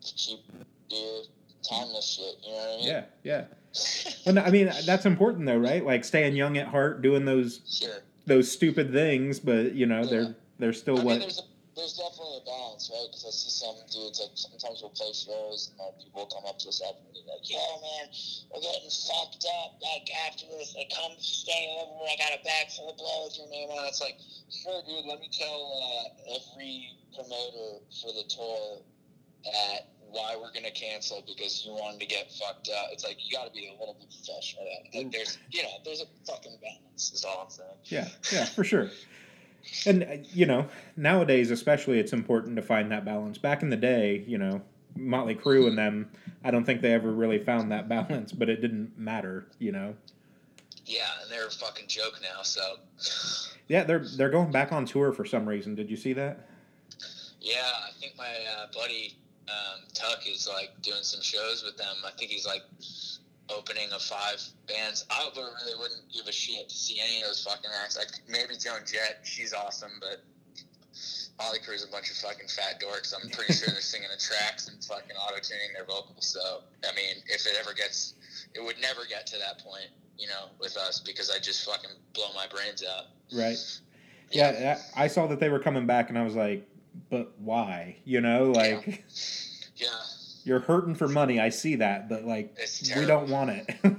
cheap 0.02 0.40
beer, 0.88 1.22
timeless 1.68 2.06
shit. 2.06 2.36
You 2.44 2.52
know 2.52 2.56
what 2.56 2.68
I 2.68 2.76
mean? 2.76 2.86
Yeah, 2.88 3.04
yeah. 3.24 3.44
well, 4.26 4.34
no, 4.36 4.42
I 4.42 4.50
mean 4.50 4.70
that's 4.84 5.06
important 5.06 5.46
though, 5.46 5.58
right? 5.58 5.84
Like 5.84 6.04
staying 6.04 6.34
young 6.36 6.58
at 6.58 6.68
heart, 6.68 7.02
doing 7.02 7.24
those 7.24 7.60
sure. 7.68 8.02
Those 8.30 8.46
stupid 8.46 8.94
things, 8.94 9.42
but 9.42 9.74
you 9.74 9.90
know 9.90 10.06
yeah. 10.06 10.10
they're 10.10 10.34
they're 10.62 10.72
still 10.72 11.02
I 11.02 11.02
what. 11.02 11.18
Mean, 11.18 11.26
there's, 11.26 11.42
a, 11.42 11.46
there's 11.74 11.98
definitely 11.98 12.38
a 12.38 12.46
balance, 12.46 12.86
right? 12.86 13.10
Because 13.10 13.26
I 13.26 13.34
see 13.34 13.50
some 13.50 13.74
dudes 13.90 14.22
like 14.22 14.38
sometimes 14.38 14.78
we'll 14.86 14.94
play 14.94 15.10
shows 15.10 15.74
and 15.74 15.82
like 15.82 15.98
people 15.98 16.22
will 16.22 16.30
come 16.30 16.46
up 16.46 16.62
to 16.62 16.70
us 16.70 16.78
after 16.78 17.02
and 17.02 17.10
be 17.10 17.26
like, 17.26 17.42
"Yo, 17.42 17.58
man, 17.58 18.06
we're 18.54 18.62
getting 18.62 18.86
fucked 18.86 19.42
up. 19.66 19.82
Like 19.82 20.06
after 20.30 20.46
this, 20.46 20.70
they 20.78 20.86
come 20.94 21.18
stay 21.18 21.74
over. 21.82 22.06
I 22.06 22.14
got 22.22 22.30
a 22.30 22.40
bag 22.46 22.70
full 22.70 22.94
of 22.94 22.96
blow 23.02 23.26
with 23.26 23.34
your 23.34 23.50
name 23.50 23.66
on." 23.74 23.82
it. 23.82 23.98
It's 23.98 24.00
like, 24.00 24.22
sure, 24.46 24.78
dude. 24.86 25.10
Let 25.10 25.18
me 25.18 25.26
tell 25.34 25.58
uh, 25.58 26.38
every 26.38 26.94
promoter 27.10 27.82
for 27.98 28.14
the 28.14 28.30
tour 28.30 28.86
at 29.74 29.89
why 30.10 30.36
we're 30.36 30.52
gonna 30.52 30.70
cancel 30.70 31.22
because 31.26 31.64
you 31.64 31.72
wanted 31.72 32.00
to 32.00 32.06
get 32.06 32.30
fucked 32.32 32.68
up. 32.68 32.88
It's 32.92 33.04
like 33.04 33.18
you 33.24 33.36
got 33.36 33.46
to 33.46 33.52
be 33.52 33.68
a 33.68 33.72
little 33.72 33.96
bit 33.98 34.08
professional. 34.10 34.64
Like 34.94 35.12
there's, 35.12 35.38
you 35.50 35.62
know, 35.62 35.68
there's 35.84 36.02
a 36.02 36.06
fucking 36.30 36.58
balance. 36.60 37.12
Is 37.12 37.24
all 37.24 37.42
I'm 37.44 37.50
saying. 37.50 37.68
Yeah, 37.84 38.08
yeah, 38.32 38.44
for 38.44 38.64
sure. 38.64 38.90
And 39.86 40.04
uh, 40.04 40.06
you 40.32 40.46
know, 40.46 40.66
nowadays 40.96 41.50
especially, 41.50 41.98
it's 41.98 42.12
important 42.12 42.56
to 42.56 42.62
find 42.62 42.90
that 42.92 43.04
balance. 43.04 43.38
Back 43.38 43.62
in 43.62 43.70
the 43.70 43.76
day, 43.76 44.24
you 44.26 44.38
know, 44.38 44.62
Motley 44.96 45.34
Crue 45.34 45.66
and 45.66 45.78
them, 45.78 46.10
I 46.44 46.50
don't 46.50 46.64
think 46.64 46.82
they 46.82 46.92
ever 46.92 47.12
really 47.12 47.38
found 47.38 47.70
that 47.72 47.88
balance, 47.88 48.32
but 48.32 48.48
it 48.48 48.60
didn't 48.60 48.98
matter, 48.98 49.46
you 49.58 49.72
know. 49.72 49.94
Yeah, 50.86 51.06
and 51.22 51.30
they're 51.30 51.46
a 51.46 51.50
fucking 51.50 51.86
joke 51.88 52.18
now. 52.22 52.42
So. 52.42 52.76
Yeah, 53.68 53.84
they're 53.84 54.04
they're 54.16 54.30
going 54.30 54.50
back 54.50 54.72
on 54.72 54.84
tour 54.84 55.12
for 55.12 55.24
some 55.24 55.48
reason. 55.48 55.76
Did 55.76 55.88
you 55.88 55.96
see 55.96 56.12
that? 56.14 56.48
Yeah, 57.40 57.62
I 57.62 57.90
think 58.00 58.16
my 58.18 58.24
uh, 58.24 58.66
buddy 58.74 59.16
um, 59.48 59.79
Tuck 60.00 60.26
is 60.26 60.48
like 60.48 60.70
doing 60.82 61.02
some 61.02 61.20
shows 61.20 61.62
with 61.64 61.76
them. 61.76 61.96
I 62.06 62.10
think 62.16 62.30
he's 62.30 62.46
like 62.46 62.62
opening 63.50 63.90
of 63.92 64.02
five 64.02 64.40
bands. 64.66 65.04
I 65.10 65.28
really 65.36 65.78
wouldn't 65.78 66.12
give 66.12 66.26
a 66.26 66.32
shit 66.32 66.68
to 66.68 66.74
see 66.74 67.00
any 67.00 67.20
of 67.20 67.28
those 67.28 67.42
fucking 67.44 67.70
acts. 67.82 67.98
Like 67.98 68.08
maybe 68.28 68.58
Joan 68.58 68.80
Jett, 68.86 69.20
she's 69.24 69.52
awesome, 69.52 69.90
but 70.00 70.22
Motley 71.38 71.58
Crue's 71.60 71.84
a 71.84 71.90
bunch 71.90 72.10
of 72.10 72.16
fucking 72.16 72.48
fat 72.48 72.80
dorks. 72.80 73.14
I'm 73.14 73.28
pretty 73.30 73.52
sure 73.52 73.68
they're 73.68 73.80
singing 73.80 74.08
the 74.10 74.20
tracks 74.20 74.68
and 74.68 74.82
fucking 74.84 75.16
auto 75.16 75.40
tuning 75.42 75.72
their 75.74 75.84
vocals. 75.84 76.26
So 76.26 76.62
I 76.88 76.94
mean, 76.94 77.22
if 77.26 77.46
it 77.46 77.56
ever 77.60 77.74
gets, 77.74 78.14
it 78.54 78.64
would 78.64 78.80
never 78.80 79.02
get 79.08 79.26
to 79.28 79.38
that 79.38 79.62
point, 79.62 79.90
you 80.18 80.28
know, 80.28 80.48
with 80.58 80.76
us 80.76 81.00
because 81.00 81.30
I 81.30 81.38
just 81.38 81.68
fucking 81.68 81.90
blow 82.14 82.32
my 82.34 82.46
brains 82.46 82.82
out. 82.84 83.06
Right. 83.32 83.58
Yeah, 84.30 84.52
yeah 84.52 84.78
I 84.96 85.08
saw 85.08 85.26
that 85.26 85.40
they 85.40 85.48
were 85.48 85.58
coming 85.58 85.86
back, 85.86 86.08
and 86.08 86.18
I 86.18 86.22
was 86.22 86.36
like, 86.36 86.66
but 87.10 87.32
why? 87.38 87.96
You 88.04 88.20
know, 88.20 88.52
like. 88.52 88.86
Yeah. 88.86 88.96
yeah. 89.80 89.88
You're 90.44 90.60
hurting 90.60 90.94
for 90.94 91.08
money. 91.08 91.38
I 91.38 91.50
see 91.50 91.76
that, 91.76 92.08
but 92.08 92.24
like, 92.24 92.56
we 92.96 93.04
don't 93.04 93.28
want 93.28 93.50
it. 93.50 93.76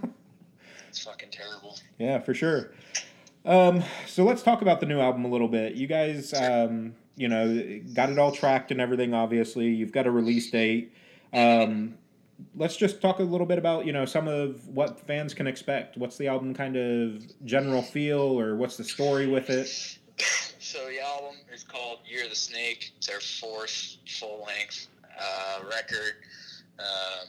it's 0.90 1.04
fucking 1.04 1.30
terrible. 1.30 1.78
Yeah, 2.00 2.20
for 2.20 2.34
sure. 2.34 2.72
Um, 3.46 3.84
so 4.08 4.24
let's 4.24 4.44
talk 4.44 4.62
about 4.62 4.80
the 4.80 4.86
new 4.86 5.00
album 5.00 5.26
a 5.26 5.28
little 5.28 5.48
bit. 5.48 5.74
You 5.74 5.88
guys, 5.88 6.34
um, 6.34 6.96
you 7.16 7.28
know, 7.28 7.82
got 7.94 8.10
it 8.10 8.20
all 8.20 8.32
tracked 8.32 8.72
and 8.72 8.82
everything. 8.82 9.14
Obviously, 9.14 9.68
you've 9.68 9.92
got 9.92 10.08
a 10.08 10.12
release 10.12 10.50
date. 10.50 10.94
Um, 11.34 11.96
let's 12.56 12.76
just 12.76 13.02
talk 13.02 13.20
a 13.20 13.24
little 13.24 13.48
bit 13.48 13.58
about 13.58 13.86
you 13.86 13.94
know 13.94 14.06
some 14.06 14.28
of 14.28 14.68
what 14.68 15.00
fans 15.00 15.34
can 15.34 15.48
expect. 15.48 15.98
What's 15.98 16.18
the 16.18 16.28
album 16.28 16.54
kind 16.54 16.76
of 16.76 17.24
general 17.46 17.82
feel, 17.82 18.40
or 18.40 18.56
what's 18.56 18.78
the 18.78 18.84
story 18.84 19.28
with 19.28 19.50
it? 19.50 19.68
So 20.60 20.88
the 20.88 21.02
album 21.02 21.36
is 21.54 21.64
called 21.64 22.00
Year 22.06 22.24
of 22.24 22.30
the 22.30 22.36
Snake. 22.36 22.94
It's 22.98 23.10
our 23.10 23.20
fourth 23.20 23.98
full 24.08 24.46
length 24.46 24.88
uh, 25.22 25.60
record. 25.70 26.16
Um, 26.80 27.28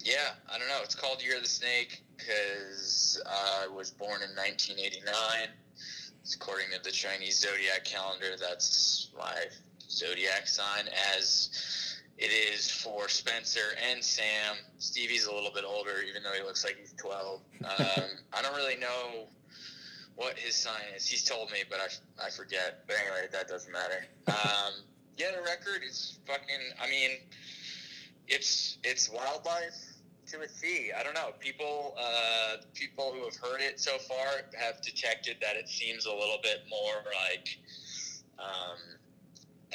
yeah, 0.00 0.34
I 0.52 0.58
don't 0.58 0.68
know. 0.68 0.80
It's 0.82 0.94
called 0.94 1.22
Year 1.22 1.36
of 1.36 1.42
the 1.42 1.48
Snake 1.48 2.02
because 2.16 3.20
I 3.26 3.66
was 3.68 3.90
born 3.90 4.22
in 4.22 4.30
1989. 4.36 5.48
According 6.34 6.66
to 6.76 6.82
the 6.82 6.90
Chinese 6.90 7.38
zodiac 7.38 7.84
calendar. 7.84 8.34
That's 8.40 9.10
my 9.16 9.44
zodiac 9.88 10.48
sign, 10.48 10.88
as 11.16 11.96
it 12.18 12.32
is 12.32 12.70
for 12.70 13.08
Spencer 13.08 13.76
and 13.90 14.02
Sam. 14.02 14.56
Stevie's 14.78 15.26
a 15.26 15.32
little 15.32 15.52
bit 15.54 15.64
older, 15.64 16.02
even 16.08 16.22
though 16.22 16.32
he 16.32 16.42
looks 16.42 16.64
like 16.64 16.76
he's 16.80 16.94
12. 16.94 17.40
Um, 17.64 17.76
I 18.32 18.42
don't 18.42 18.56
really 18.56 18.76
know 18.76 19.28
what 20.16 20.36
his 20.38 20.56
sign 20.56 20.82
is. 20.96 21.06
He's 21.06 21.24
told 21.24 21.50
me, 21.52 21.58
but 21.68 21.78
I, 21.78 22.26
I 22.26 22.30
forget. 22.30 22.84
But 22.86 22.96
anyway, 23.00 23.28
that 23.30 23.48
doesn't 23.48 23.72
matter. 23.72 24.06
Um, 24.28 24.72
yeah, 25.16 25.30
the 25.36 25.42
record 25.42 25.82
is 25.86 26.18
fucking. 26.26 26.60
I 26.82 26.88
mean, 26.88 27.10
it's 28.28 28.78
it's 28.84 29.08
Wyldlife 29.08 29.96
to 30.28 30.40
a 30.40 30.46
T. 30.46 30.90
I 30.98 31.02
don't 31.02 31.14
know. 31.14 31.30
People 31.38 31.94
uh, 31.98 32.56
people 32.74 33.12
who 33.14 33.24
have 33.24 33.36
heard 33.36 33.60
it 33.60 33.80
so 33.80 33.96
far 33.98 34.26
have 34.58 34.80
detected 34.82 35.36
that 35.40 35.56
it 35.56 35.68
seems 35.68 36.06
a 36.06 36.12
little 36.12 36.38
bit 36.42 36.64
more 36.68 37.02
like 37.24 37.58
um, 38.38 38.78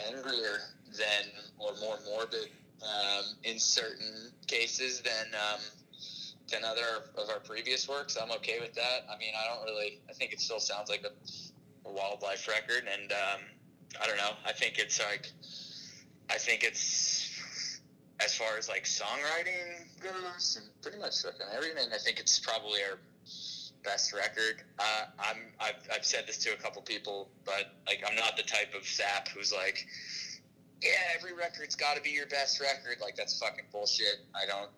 angrier 0.08 0.60
than 0.98 1.32
or 1.58 1.72
more 1.80 1.98
morbid 2.06 2.50
um, 2.84 3.26
in 3.44 3.58
certain 3.58 4.32
cases 4.48 5.02
than 5.02 5.34
um, 5.34 5.60
than 6.52 6.64
other 6.64 7.06
of 7.18 7.30
our 7.30 7.40
previous 7.40 7.88
works. 7.88 8.18
I'm 8.22 8.32
okay 8.32 8.60
with 8.60 8.74
that. 8.76 9.06
I 9.10 9.18
mean, 9.18 9.34
I 9.38 9.48
don't 9.48 9.64
really. 9.66 10.02
I 10.10 10.14
think 10.14 10.34
it 10.34 10.40
still 10.40 10.60
sounds 10.60 10.90
like 10.90 11.04
a, 11.04 11.90
a 11.90 11.92
Wyldlife 11.92 12.48
record, 12.48 12.88
and 12.92 13.12
um, 13.12 13.42
I 14.00 14.08
don't 14.08 14.18
know. 14.18 14.32
I 14.46 14.52
think 14.52 14.78
it's 14.78 15.00
like, 15.00 15.30
I 16.30 16.38
think 16.38 16.64
it's 16.64 17.80
as 18.24 18.36
far 18.36 18.58
as 18.58 18.70
like 18.70 18.84
songwriting 18.84 20.02
goes, 20.02 20.60
and 20.62 20.82
pretty 20.82 21.00
much 21.00 21.16
everything. 21.56 21.90
I 21.94 21.98
think 21.98 22.20
it's 22.20 22.40
probably 22.40 22.80
our 22.90 23.00
best 23.84 24.14
record. 24.14 24.64
Uh, 24.80 25.06
I'm 25.20 25.38
I've, 25.60 25.88
I've 25.94 26.06
said 26.06 26.28
this 26.28 26.38
to 26.40 26.54
a 26.54 26.58
couple 26.58 26.82
people, 26.82 27.30
but 27.46 27.74
like 27.88 28.04
I'm 28.08 28.16
not 28.16 28.38
the 28.38 28.44
type 28.44 28.74
of 28.78 28.86
sap 28.86 29.28
who's 29.30 29.52
like, 29.52 29.88
yeah, 30.82 30.90
every 31.16 31.34
record's 31.34 31.76
got 31.76 31.96
to 31.96 32.02
be 32.02 32.12
your 32.12 32.28
best 32.28 32.60
record. 32.62 33.02
Like 33.02 33.16
that's 33.16 33.40
fucking 33.40 33.66
bullshit. 33.72 34.20
I 34.36 34.46
don't 34.46 34.70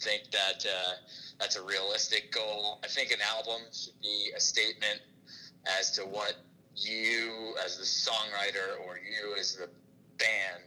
think 0.00 0.30
that 0.32 0.66
uh, 0.66 0.92
that's 1.38 1.56
a 1.56 1.62
realistic 1.62 2.32
goal. 2.32 2.80
I 2.84 2.88
think 2.88 3.10
an 3.12 3.20
album 3.36 3.62
should 3.72 4.00
be 4.02 4.30
a 4.36 4.40
statement 4.40 5.00
as 5.78 5.90
to 5.92 6.02
what 6.02 6.34
you 6.76 7.54
as 7.64 7.76
the 7.76 7.84
songwriter 7.84 8.80
or 8.86 8.98
you 8.98 9.36
as 9.38 9.56
the 9.56 9.68
band 10.18 10.62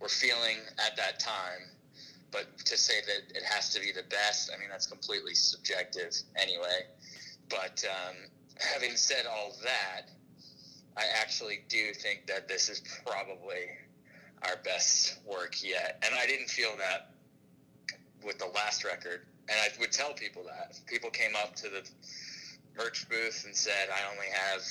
were 0.00 0.08
feeling 0.08 0.58
at 0.78 0.96
that 0.96 1.18
time. 1.18 1.70
But 2.30 2.58
to 2.66 2.76
say 2.76 3.00
that 3.06 3.36
it 3.36 3.42
has 3.44 3.72
to 3.74 3.80
be 3.80 3.90
the 3.92 4.04
best, 4.10 4.50
I 4.54 4.58
mean, 4.58 4.68
that's 4.70 4.86
completely 4.86 5.34
subjective 5.34 6.12
anyway. 6.36 6.86
But 7.48 7.82
um, 7.88 8.16
having 8.58 8.96
said 8.96 9.24
all 9.26 9.56
that, 9.64 10.10
I 10.96 11.04
actually 11.20 11.60
do 11.68 11.92
think 11.94 12.26
that 12.26 12.48
this 12.48 12.68
is 12.68 12.82
probably 13.06 13.66
our 14.42 14.56
best 14.64 15.18
work 15.24 15.54
yet. 15.62 16.02
And 16.04 16.14
I 16.14 16.26
didn't 16.26 16.48
feel 16.48 16.76
that 16.78 17.14
with 18.24 18.38
the 18.38 18.50
last 18.54 18.84
record. 18.84 19.26
And 19.48 19.58
I 19.58 19.68
would 19.80 19.92
tell 19.92 20.12
people 20.12 20.44
that. 20.44 20.78
People 20.86 21.10
came 21.10 21.32
up 21.42 21.56
to 21.56 21.68
the 21.70 21.88
merch 22.76 23.08
booth 23.08 23.44
and 23.46 23.54
said, 23.54 23.88
I 23.90 24.12
only 24.12 24.26
have 24.26 24.62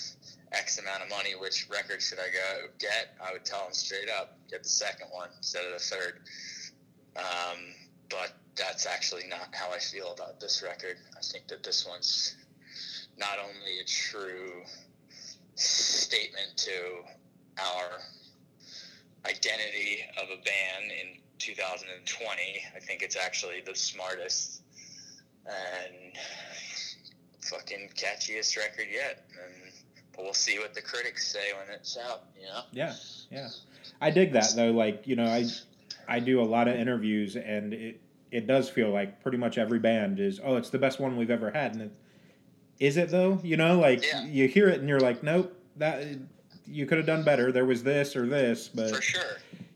X 0.51 0.79
amount 0.79 1.03
of 1.03 1.09
money. 1.09 1.33
Which 1.39 1.67
record 1.69 2.01
should 2.01 2.19
I 2.19 2.29
go 2.31 2.67
get? 2.79 3.15
I 3.23 3.33
would 3.33 3.45
tell 3.45 3.63
them 3.63 3.73
straight 3.73 4.09
up, 4.09 4.37
get 4.49 4.63
the 4.63 4.69
second 4.69 5.07
one 5.11 5.29
instead 5.37 5.65
of 5.65 5.73
the 5.73 5.79
third. 5.79 6.19
Um, 7.15 7.57
but 8.09 8.33
that's 8.55 8.85
actually 8.85 9.27
not 9.27 9.49
how 9.53 9.71
I 9.71 9.79
feel 9.79 10.13
about 10.13 10.39
this 10.39 10.63
record. 10.63 10.97
I 11.15 11.21
think 11.21 11.47
that 11.47 11.63
this 11.63 11.85
one's 11.87 12.35
not 13.17 13.37
only 13.39 13.79
a 13.79 13.85
true 13.85 14.63
statement 15.55 16.57
to 16.57 17.03
our 17.59 17.99
identity 19.25 19.99
of 20.21 20.29
a 20.29 20.41
band 20.43 20.91
in 20.91 21.19
2020, 21.39 22.61
I 22.75 22.79
think 22.79 23.01
it's 23.01 23.15
actually 23.15 23.61
the 23.65 23.75
smartest 23.75 24.61
and 25.45 26.13
fucking 27.41 27.89
catchiest 27.95 28.57
record 28.57 28.87
yet. 28.91 29.25
And 29.43 29.66
but 30.17 30.25
we'll 30.25 30.33
see 30.33 30.59
what 30.59 30.73
the 30.73 30.81
critics 30.81 31.25
say 31.31 31.53
when 31.53 31.73
it's 31.73 31.97
out. 31.97 32.23
You 32.37 32.47
know? 32.47 32.61
Yeah, 32.73 32.93
yeah. 33.31 33.47
I 34.01 34.09
dig 34.11 34.33
that 34.33 34.51
though. 34.55 34.71
Like 34.71 35.07
you 35.07 35.15
know, 35.15 35.25
I 35.27 35.45
I 36.09 36.19
do 36.19 36.41
a 36.41 36.43
lot 36.43 36.67
of 36.67 36.75
interviews, 36.75 37.37
and 37.37 37.73
it 37.73 38.01
it 38.31 38.45
does 38.47 38.69
feel 38.69 38.89
like 38.89 39.21
pretty 39.23 39.37
much 39.37 39.57
every 39.57 39.79
band 39.79 40.19
is 40.19 40.41
oh, 40.43 40.57
it's 40.57 40.69
the 40.69 40.79
best 40.79 40.99
one 40.99 41.15
we've 41.15 41.31
ever 41.31 41.51
had, 41.51 41.73
and 41.73 41.83
it, 41.83 41.91
is 42.79 42.97
it 42.97 43.09
though? 43.09 43.39
You 43.43 43.55
know, 43.57 43.79
like 43.79 44.03
Yeah. 44.03 44.25
you 44.25 44.47
hear 44.47 44.67
it 44.67 44.79
and 44.81 44.89
you're 44.89 44.99
like, 44.99 45.23
nope, 45.23 45.53
that 45.77 46.03
you 46.65 46.85
could 46.85 46.97
have 46.97 47.07
done 47.07 47.23
better. 47.23 47.51
There 47.51 47.65
was 47.65 47.83
this 47.83 48.15
or 48.15 48.27
this, 48.27 48.67
but 48.67 48.93
For 48.93 49.01
sure. 49.01 49.21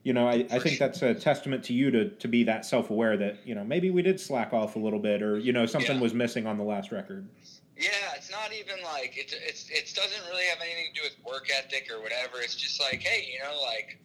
you 0.04 0.12
know, 0.14 0.28
I, 0.28 0.46
I 0.52 0.60
think 0.60 0.76
sure. 0.78 0.88
that's 0.88 1.02
a 1.02 1.14
testament 1.16 1.64
to 1.66 1.74
you 1.74 1.90
to 1.92 2.10
to 2.10 2.28
be 2.28 2.44
that 2.44 2.66
self 2.66 2.90
aware 2.90 3.16
that 3.18 3.38
you 3.46 3.56
know 3.56 3.64
maybe 3.64 3.90
we 3.92 4.02
did 4.02 4.20
slack 4.20 4.52
off 4.54 4.76
a 4.76 4.80
little 4.80 5.00
bit, 5.00 5.22
or 5.24 5.38
you 5.40 5.54
know 5.54 5.66
something 5.66 5.96
Yeah. 5.96 6.02
was 6.02 6.14
missing 6.14 6.46
on 6.46 6.58
the 6.58 6.64
last 6.64 6.92
record. 6.92 7.28
Yeah, 7.82 8.14
it's 8.16 8.30
not 8.30 8.54
even 8.54 8.78
like 8.86 9.18
it. 9.18 9.34
It's 9.34 9.66
it 9.74 9.90
doesn't 9.98 10.22
really 10.30 10.46
have 10.46 10.62
anything 10.62 10.94
to 10.94 11.02
do 11.02 11.04
with 11.04 11.18
work 11.26 11.50
ethic 11.50 11.90
or 11.90 12.00
whatever. 12.02 12.38
It's 12.38 12.54
just 12.54 12.80
like, 12.80 13.02
hey, 13.02 13.26
you 13.34 13.40
know, 13.42 13.58
like 13.60 13.98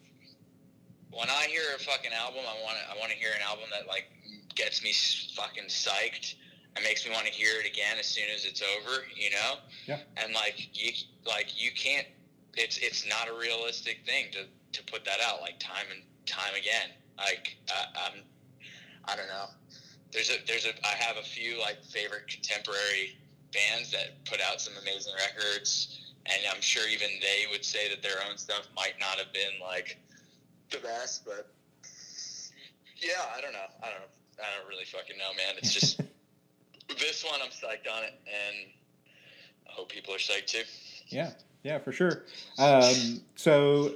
when 1.13 1.29
I 1.29 1.45
hear 1.45 1.61
a 1.75 1.79
fucking 1.79 2.11
album, 2.11 2.41
I 2.41 2.57
want 2.65 2.81
to 2.81 2.83
I 2.89 2.97
want 2.97 3.11
to 3.11 3.17
hear 3.17 3.29
an 3.37 3.45
album 3.45 3.69
that 3.69 3.87
like 3.87 4.09
gets 4.55 4.81
me 4.81 4.93
fucking 5.37 5.69
psyched 5.69 6.41
and 6.75 6.83
makes 6.83 7.05
me 7.05 7.13
want 7.13 7.27
to 7.27 7.31
hear 7.31 7.61
it 7.61 7.69
again 7.69 7.97
as 7.99 8.07
soon 8.07 8.25
as 8.33 8.45
it's 8.45 8.63
over. 8.63 9.05
You 9.15 9.29
know. 9.29 9.61
Yeah. 9.85 9.99
And 10.17 10.33
like 10.33 10.57
you 10.73 10.91
like 11.27 11.53
you 11.53 11.69
can't. 11.77 12.07
It's 12.55 12.79
it's 12.79 13.05
not 13.05 13.29
a 13.29 13.37
realistic 13.37 14.01
thing 14.07 14.33
to 14.33 14.49
to 14.73 14.91
put 14.91 15.05
that 15.05 15.21
out 15.21 15.41
like 15.41 15.59
time 15.59 15.85
and 15.93 16.01
time 16.25 16.57
again. 16.57 16.97
Like 17.19 17.57
I, 17.69 18.09
I'm 18.09 18.23
I 19.05 19.15
don't 19.15 19.27
know. 19.29 19.53
There's 20.11 20.31
a 20.31 20.37
there's 20.47 20.65
a 20.65 20.73
I 20.83 20.97
have 20.97 21.17
a 21.17 21.23
few 21.23 21.59
like 21.59 21.83
favorite 21.83 22.27
contemporary 22.27 23.17
bands 23.57 23.91
that 23.91 24.23
put 24.25 24.39
out 24.41 24.61
some 24.61 24.73
amazing 24.81 25.13
records, 25.17 26.13
and 26.25 26.37
I'm 26.53 26.61
sure 26.61 26.87
even 26.87 27.07
they 27.21 27.49
would 27.51 27.65
say 27.65 27.89
that 27.89 28.01
their 28.01 28.17
own 28.29 28.37
stuff 28.37 28.67
might 28.75 28.93
not 28.99 29.17
have 29.17 29.33
been 29.33 29.59
like 29.61 29.97
the 30.71 30.77
best, 30.79 31.25
but 31.25 31.49
yeah, 32.97 33.23
I 33.35 33.41
don't 33.41 33.53
know. 33.53 33.69
I 33.81 33.89
don't 33.89 33.99
know. 33.99 34.13
I 34.39 34.57
don't 34.57 34.69
really 34.69 34.85
fucking 34.85 35.17
know, 35.17 35.33
man. 35.35 35.55
It's 35.57 35.73
just 35.73 35.97
this 36.99 37.23
one. 37.23 37.39
I'm 37.41 37.49
psyched 37.49 37.91
on 37.91 38.03
it, 38.03 38.19
and 38.25 38.71
I 39.67 39.71
hope 39.71 39.89
people 39.89 40.13
are 40.13 40.17
psyched 40.17 40.47
too. 40.47 40.63
Yeah, 41.07 41.31
yeah, 41.63 41.79
for 41.79 41.91
sure. 41.91 42.23
Um, 42.59 43.21
so, 43.35 43.95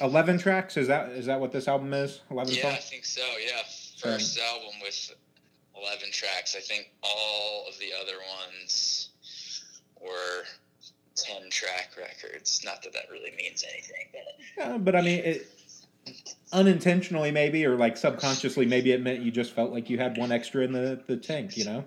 eleven 0.00 0.38
tracks 0.38 0.76
is 0.76 0.88
that 0.88 1.10
is 1.10 1.26
that 1.26 1.40
what 1.40 1.52
this 1.52 1.66
album 1.66 1.92
is? 1.94 2.20
Eleven 2.30 2.54
Yeah, 2.54 2.68
I 2.68 2.76
think 2.76 3.04
so. 3.04 3.22
Yeah, 3.44 3.62
first 3.98 4.38
album 4.38 4.74
with 4.82 5.12
eleven 5.80 6.10
tracks. 6.12 6.56
I 6.56 6.60
think 6.60 6.90
all 7.02 7.66
of 7.68 7.78
the 7.78 7.90
other 8.00 8.18
ones 8.18 9.10
were 10.00 10.44
ten 11.14 11.50
track 11.50 11.90
records. 11.98 12.62
Not 12.64 12.82
that 12.82 12.92
that 12.92 13.10
really 13.10 13.32
means 13.36 13.64
anything, 13.70 14.06
but 14.12 14.22
Yeah, 14.56 14.78
but 14.78 14.96
I 14.96 15.02
mean, 15.02 15.18
it, 15.24 15.48
unintentionally 16.52 17.30
maybe, 17.30 17.64
or 17.64 17.76
like 17.76 17.96
subconsciously, 17.96 18.66
maybe 18.66 18.92
it 18.92 19.02
meant 19.02 19.20
you 19.22 19.30
just 19.30 19.52
felt 19.52 19.72
like 19.72 19.90
you 19.90 19.98
had 19.98 20.16
one 20.16 20.32
extra 20.32 20.62
in 20.64 20.72
the 20.72 21.00
the 21.06 21.16
tank. 21.16 21.56
You 21.56 21.64
know? 21.64 21.84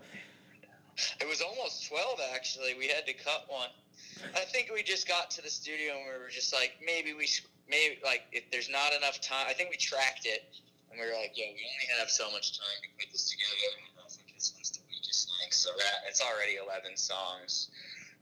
it 1.19 1.27
was 1.27 1.41
almost 1.41 1.87
twelve 1.87 2.19
actually. 2.33 2.75
We 2.77 2.87
had 2.87 3.05
to 3.07 3.13
cut 3.13 3.45
one. 3.47 3.69
I 4.35 4.45
think 4.45 4.71
we 4.73 4.83
just 4.83 5.07
got 5.07 5.31
to 5.31 5.41
the 5.41 5.49
studio 5.49 5.95
and 5.95 6.05
we 6.05 6.23
were 6.23 6.29
just 6.29 6.53
like, 6.53 6.77
maybe 6.85 7.13
we, 7.13 7.27
maybe 7.69 7.99
like 8.05 8.23
if 8.31 8.49
there's 8.51 8.69
not 8.69 8.93
enough 8.93 9.19
time. 9.19 9.45
I 9.49 9.53
think 9.53 9.69
we 9.69 9.75
tracked 9.75 10.25
it 10.25 10.45
and 10.93 11.01
we 11.01 11.09
were 11.09 11.17
like, 11.17 11.33
yo, 11.33 11.49
we 11.49 11.57
only 11.65 11.89
have 11.97 12.09
so 12.13 12.29
much 12.29 12.53
time 12.53 12.77
to 12.85 12.89
put 13.01 13.09
this 13.09 13.33
together. 13.33 13.81
I 13.97 14.05
think 14.13 14.29
this 14.37 14.53
one's 14.53 14.69
the 14.77 14.85
weakest 14.85 15.25
link, 15.41 15.49
so 15.53 15.73
that 15.81 16.05
it's 16.05 16.21
already 16.21 16.61
eleven 16.61 16.93
songs. 16.93 17.73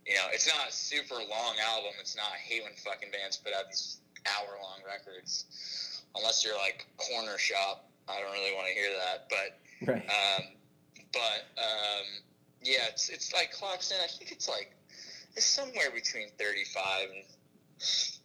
You 0.07 0.15
know, 0.15 0.31
it's 0.31 0.47
not 0.47 0.71
a 0.71 0.71
super 0.71 1.19
long 1.19 1.55
album. 1.67 1.91
It's 1.99 2.15
not. 2.15 2.31
I 2.31 2.39
hate 2.39 2.63
when 2.63 2.73
fucking 2.79 3.11
bands 3.11 3.35
put 3.37 3.51
out 3.53 3.67
these 3.67 3.99
hour 4.23 4.55
long 4.63 4.79
records, 4.87 5.45
unless 6.15 6.43
you're 6.47 6.57
like 6.57 6.87
Corner 6.95 7.37
Shop. 7.37 7.91
I 8.07 8.19
don't 8.23 8.31
really 8.31 8.55
want 8.55 8.67
to 8.67 8.73
hear 8.73 8.89
that, 8.97 9.27
but 9.29 9.49
Right. 9.83 10.05
um, 10.09 10.43
but 11.11 11.41
um, 11.59 12.05
yeah, 12.63 12.87
it's 12.89 13.09
it's 13.09 13.33
like 13.33 13.51
clocks 13.51 13.91
in. 13.91 13.97
I 14.03 14.07
think 14.07 14.31
it's 14.31 14.47
like 14.47 14.71
it's 15.35 15.45
somewhere 15.45 15.91
between 15.93 16.29
thirty 16.39 16.63
five 16.65 17.09
and 17.13 17.23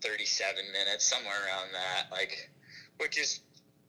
thirty 0.03 0.25
seven 0.25 0.65
minutes, 0.73 1.05
somewhere 1.05 1.35
around 1.47 1.73
that. 1.73 2.12
Like, 2.12 2.50
which 2.99 3.19
is 3.19 3.41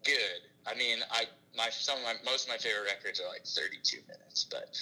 good. 0.05 0.46
I 0.67 0.75
mean, 0.75 0.99
I 1.11 1.25
my 1.55 1.69
some 1.71 1.97
of 1.97 2.03
my 2.03 2.13
most 2.25 2.45
of 2.45 2.49
my 2.49 2.57
favorite 2.57 2.85
records 2.85 3.19
are 3.19 3.27
like 3.29 3.45
thirty 3.45 3.77
two 3.83 3.99
minutes, 4.07 4.45
but 4.49 4.75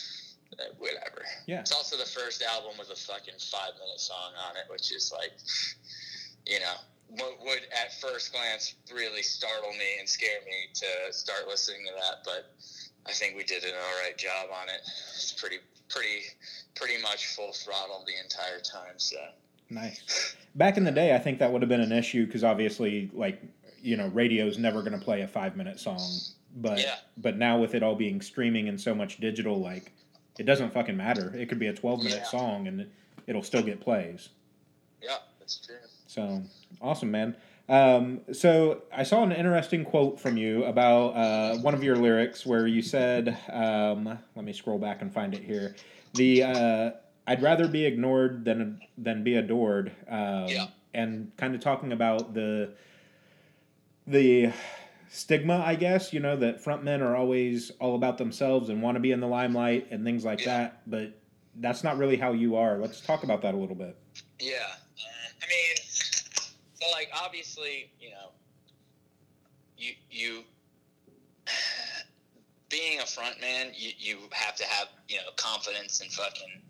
uh, 0.59 0.73
whatever. 0.77 1.23
Yeah. 1.47 1.61
It's 1.61 1.71
also 1.71 1.97
the 1.97 2.09
first 2.09 2.43
album 2.43 2.77
with 2.77 2.89
a 2.89 2.95
fucking 2.95 3.39
five 3.39 3.73
minute 3.79 3.99
song 3.99 4.33
on 4.49 4.57
it, 4.57 4.65
which 4.69 4.91
is 4.91 5.11
like, 5.13 5.33
you 6.45 6.59
know, 6.59 6.77
what 7.09 7.39
would 7.45 7.61
at 7.71 7.93
first 8.01 8.33
glance 8.33 8.75
really 8.93 9.21
startle 9.21 9.71
me 9.71 9.99
and 9.99 10.07
scare 10.07 10.41
me 10.45 10.69
to 10.73 11.13
start 11.13 11.47
listening 11.47 11.85
to 11.85 11.93
that. 11.93 12.23
But 12.23 12.53
I 13.05 13.13
think 13.13 13.35
we 13.37 13.43
did 13.43 13.63
an 13.63 13.73
all 13.75 14.03
right 14.03 14.17
job 14.17 14.49
on 14.49 14.69
it. 14.69 14.81
It's 15.15 15.33
pretty, 15.33 15.57
pretty, 15.89 16.23
pretty 16.75 17.01
much 17.01 17.27
full 17.27 17.53
throttle 17.53 18.03
the 18.05 18.17
entire 18.23 18.59
time. 18.59 18.97
So 18.97 19.17
Nice. 19.69 20.35
Back 20.53 20.77
in 20.77 20.83
the 20.83 20.91
day, 20.91 21.15
I 21.15 21.19
think 21.19 21.39
that 21.39 21.51
would 21.51 21.61
have 21.61 21.69
been 21.69 21.81
an 21.81 21.91
issue 21.91 22.25
because 22.25 22.43
obviously, 22.43 23.09
like 23.13 23.41
you 23.85 23.95
know, 23.97 24.07
radio's 24.07 24.57
never 24.57 24.81
going 24.81 24.97
to 24.97 25.03
play 25.03 25.21
a 25.21 25.27
five 25.27 25.55
minute 25.55 25.79
song. 25.79 26.01
But 26.57 26.79
Yeah. 26.79 26.95
but 27.17 27.37
now 27.37 27.59
with 27.59 27.75
it 27.75 27.83
all 27.83 27.95
being 27.95 28.21
streaming 28.21 28.67
and 28.69 28.79
so 28.79 28.95
much 28.95 29.17
digital, 29.17 29.59
like 29.59 29.91
it 30.39 30.45
doesn't 30.45 30.71
fucking 30.73 30.97
matter. 30.97 31.33
It 31.35 31.47
could 31.49 31.59
be 31.59 31.67
a 31.67 31.73
twelve 31.73 31.99
minute 32.03 32.19
Yeah. 32.23 32.29
song 32.29 32.67
and 32.67 32.81
it, 32.81 32.89
it'll 33.27 33.43
still 33.43 33.61
get 33.63 33.79
plays. 33.81 34.29
yeah, 35.01 35.17
that's 35.39 35.57
true. 35.57 35.75
So 36.07 36.41
awesome, 36.81 37.11
man. 37.11 37.35
Um, 37.67 38.21
so 38.31 38.83
I 38.91 39.03
saw 39.03 39.23
an 39.23 39.31
interesting 39.31 39.83
quote 39.85 40.19
from 40.19 40.37
you 40.37 40.63
about 40.65 41.09
uh, 41.15 41.57
one 41.57 41.73
of 41.73 41.83
your 41.83 41.95
lyrics 41.97 42.45
where 42.45 42.67
you 42.67 42.81
said, 42.81 43.37
um, 43.51 44.17
"Let 44.35 44.45
me 44.45 44.53
scroll 44.53 44.77
back 44.79 45.01
and 45.01 45.11
find 45.13 45.33
it 45.33 45.43
here." 45.43 45.75
The 46.13 46.43
uh, 46.43 46.91
I'd 47.27 47.41
rather 47.41 47.67
be 47.67 47.85
ignored 47.85 48.45
than 48.45 48.79
than 48.97 49.23
be 49.23 49.35
adored. 49.35 49.91
Um, 50.07 50.47
Yeah. 50.47 50.67
And 50.93 51.31
kind 51.37 51.53
of 51.53 51.59
talking 51.59 51.91
about 51.91 52.33
the 52.33 52.71
the 54.07 54.51
stigma, 55.09 55.63
I 55.65 55.75
guess. 55.75 56.13
You 56.13 56.19
know 56.19 56.35
that 56.38 56.63
frontmen 56.63 57.01
are 57.01 57.15
always 57.15 57.71
all 57.79 57.95
about 57.95 58.17
themselves 58.17 58.69
and 58.69 58.81
want 58.81 58.95
to 58.95 59.00
be 59.00 59.12
in 59.12 59.19
the 59.19 59.27
limelight 59.27 59.88
and 59.91 60.03
things 60.03 60.24
like 60.25 60.41
Yeah. 60.41 60.57
that. 60.57 60.81
But 60.89 61.19
that's 61.55 61.83
not 61.83 61.97
really 61.97 62.17
how 62.17 62.33
you 62.33 62.55
are. 62.55 62.77
Let's 62.77 63.00
talk 63.01 63.24
about 63.24 63.41
that 63.43 63.53
a 63.53 63.57
little 63.57 63.75
bit. 63.75 63.97
Yeah. 64.39 64.55
Uh, 64.65 65.43
I 65.43 65.45
mean, 65.47 65.75
so 65.85 66.85
like 66.91 67.09
obviously, 67.15 67.89
you 68.00 68.09
know, 68.12 68.31
you 69.77 69.93
you 70.12 70.43
being 72.69 73.00
a 73.00 73.05
front 73.05 73.39
man, 73.39 73.67
you, 73.75 73.91
you 73.97 74.17
have 74.31 74.55
to 74.55 74.65
have 74.65 74.88
you 75.07 75.17
know 75.17 75.29
confidence 75.38 76.01
and 76.01 76.12
fucking. 76.12 76.62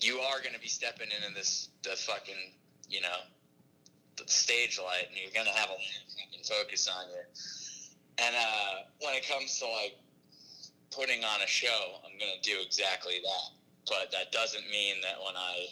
You 0.00 0.18
are 0.20 0.40
going 0.40 0.54
to 0.54 0.60
be 0.60 0.68
stepping 0.68 1.08
into 1.10 1.34
this 1.34 1.70
the 1.82 1.90
fucking 1.90 2.52
you 2.88 3.00
know 3.00 3.16
the 4.16 4.24
stage 4.30 4.78
light, 4.78 5.08
and 5.08 5.16
you're 5.20 5.32
going 5.32 5.46
to 5.52 5.58
have 5.58 5.70
a 5.70 5.76
fucking 6.38 6.56
focus 6.56 6.88
on 6.88 7.08
you. 7.10 8.24
And 8.24 8.34
uh, 8.34 8.82
when 9.00 9.14
it 9.14 9.26
comes 9.28 9.58
to 9.60 9.66
like 9.66 9.96
putting 10.90 11.24
on 11.24 11.42
a 11.42 11.46
show, 11.46 12.00
I'm 12.04 12.18
going 12.18 12.32
to 12.40 12.50
do 12.50 12.56
exactly 12.64 13.20
that. 13.22 13.50
But 13.88 14.12
that 14.12 14.32
doesn't 14.32 14.68
mean 14.70 14.96
that 15.02 15.18
when 15.24 15.36
I 15.36 15.66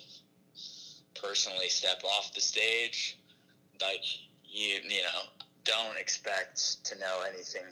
personally 1.20 1.68
step 1.68 2.02
off 2.04 2.32
the 2.34 2.40
stage, 2.40 3.18
like 3.80 4.02
you 4.44 4.78
you 4.88 5.02
know 5.02 5.28
don't 5.64 5.98
expect 5.98 6.84
to 6.84 6.98
know 6.98 7.22
anything 7.28 7.66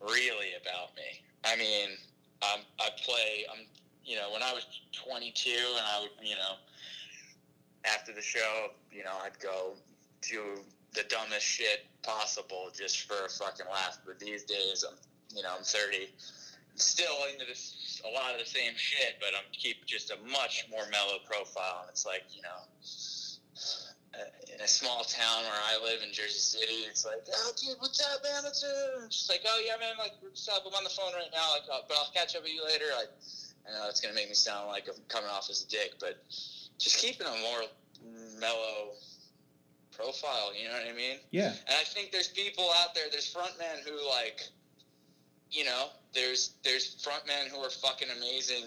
really 0.00 0.52
about 0.60 0.94
me. 0.96 1.24
I 1.44 1.56
mean, 1.56 1.90
um, 2.42 2.60
I 2.78 2.90
play. 3.04 3.46
I'm 3.52 3.66
you 4.04 4.16
know 4.16 4.30
when 4.32 4.42
I 4.42 4.52
was 4.52 4.66
22 4.92 5.50
and 5.50 5.86
I 5.86 6.00
would 6.02 6.28
you 6.28 6.36
know 6.36 6.54
after 7.84 8.12
the 8.12 8.22
show 8.22 8.68
you 8.92 9.02
know 9.02 9.14
I'd 9.24 9.40
go 9.40 9.72
do 10.20 10.60
the 10.94 11.04
dumbest 11.08 11.44
shit 11.44 11.86
possible 12.02 12.70
just 12.76 13.02
for 13.02 13.26
a 13.26 13.28
fucking 13.28 13.66
laugh. 13.70 13.98
But 14.06 14.18
these 14.18 14.44
days 14.44 14.84
I'm 14.88 14.96
you 15.36 15.42
know 15.42 15.50
I'm 15.56 15.64
30 15.64 16.08
still 16.76 17.14
into 17.32 17.46
this 17.46 18.02
a 18.04 18.10
lot 18.10 18.32
of 18.32 18.38
the 18.38 18.46
same 18.46 18.72
shit, 18.76 19.16
but 19.20 19.30
I'm 19.36 19.46
keep 19.52 19.86
just 19.86 20.10
a 20.10 20.16
much 20.30 20.66
more 20.70 20.82
mellow 20.90 21.18
profile. 21.24 21.82
And 21.82 21.90
it's 21.90 22.06
like 22.06 22.24
you 22.34 22.42
know, 22.42 22.60
uh, 24.14 24.54
in 24.54 24.60
a 24.60 24.68
small 24.68 25.04
town 25.04 25.42
where 25.42 25.62
I 25.70 25.82
live 25.82 26.02
in 26.02 26.12
Jersey 26.12 26.38
City, 26.38 26.86
it's 26.86 27.04
like, 27.04 27.26
oh 27.30 27.52
dude, 27.56 27.76
what's 27.78 28.00
up, 28.00 28.22
man? 28.22 28.44
Up? 28.44 28.50
It's 28.50 28.62
just 29.10 29.30
like, 29.30 29.42
oh 29.46 29.62
yeah, 29.64 29.78
man, 29.80 29.94
like 29.98 30.14
what's 30.20 30.48
up? 30.48 30.62
I'm 30.66 30.74
on 30.74 30.84
the 30.84 30.90
phone 30.90 31.12
right 31.14 31.30
now, 31.32 31.54
like, 31.54 31.66
uh, 31.70 31.82
but 31.88 31.96
I'll 31.96 32.12
catch 32.14 32.36
up 32.36 32.42
with 32.42 32.52
you 32.52 32.64
later. 32.64 32.86
Like, 32.96 33.10
I 33.66 33.78
know 33.78 33.88
it's 33.88 34.00
gonna 34.00 34.14
make 34.14 34.28
me 34.28 34.34
sound 34.34 34.68
like 34.68 34.88
I'm 34.88 35.00
coming 35.08 35.30
off 35.30 35.50
as 35.50 35.64
a 35.64 35.68
dick, 35.68 35.94
but 36.00 36.22
just 36.78 36.98
keeping 36.98 37.26
a 37.26 37.36
more 37.42 37.62
mellow 38.40 38.92
profile. 39.96 40.52
You 40.54 40.68
know 40.68 40.74
what 40.74 40.88
I 40.88 40.96
mean? 40.96 41.18
Yeah. 41.30 41.48
And 41.48 41.76
I 41.80 41.84
think 41.84 42.12
there's 42.12 42.28
people 42.28 42.68
out 42.80 42.94
there, 42.94 43.04
there's 43.10 43.32
frontmen 43.32 43.86
who 43.86 43.94
like, 44.08 44.40
you 45.50 45.64
know, 45.64 45.88
there's 46.12 46.54
there's 46.62 46.96
frontmen 47.04 47.48
who 47.50 47.58
are 47.58 47.70
fucking 47.70 48.08
amazing, 48.16 48.64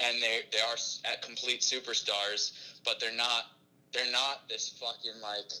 and 0.00 0.22
they 0.22 0.40
they 0.52 0.58
are 0.58 0.76
at 1.10 1.22
complete 1.22 1.60
superstars, 1.60 2.52
but 2.84 3.00
they're 3.00 3.16
not 3.16 3.44
they're 3.92 4.12
not 4.12 4.48
this 4.48 4.68
fucking 4.80 5.20
like 5.22 5.52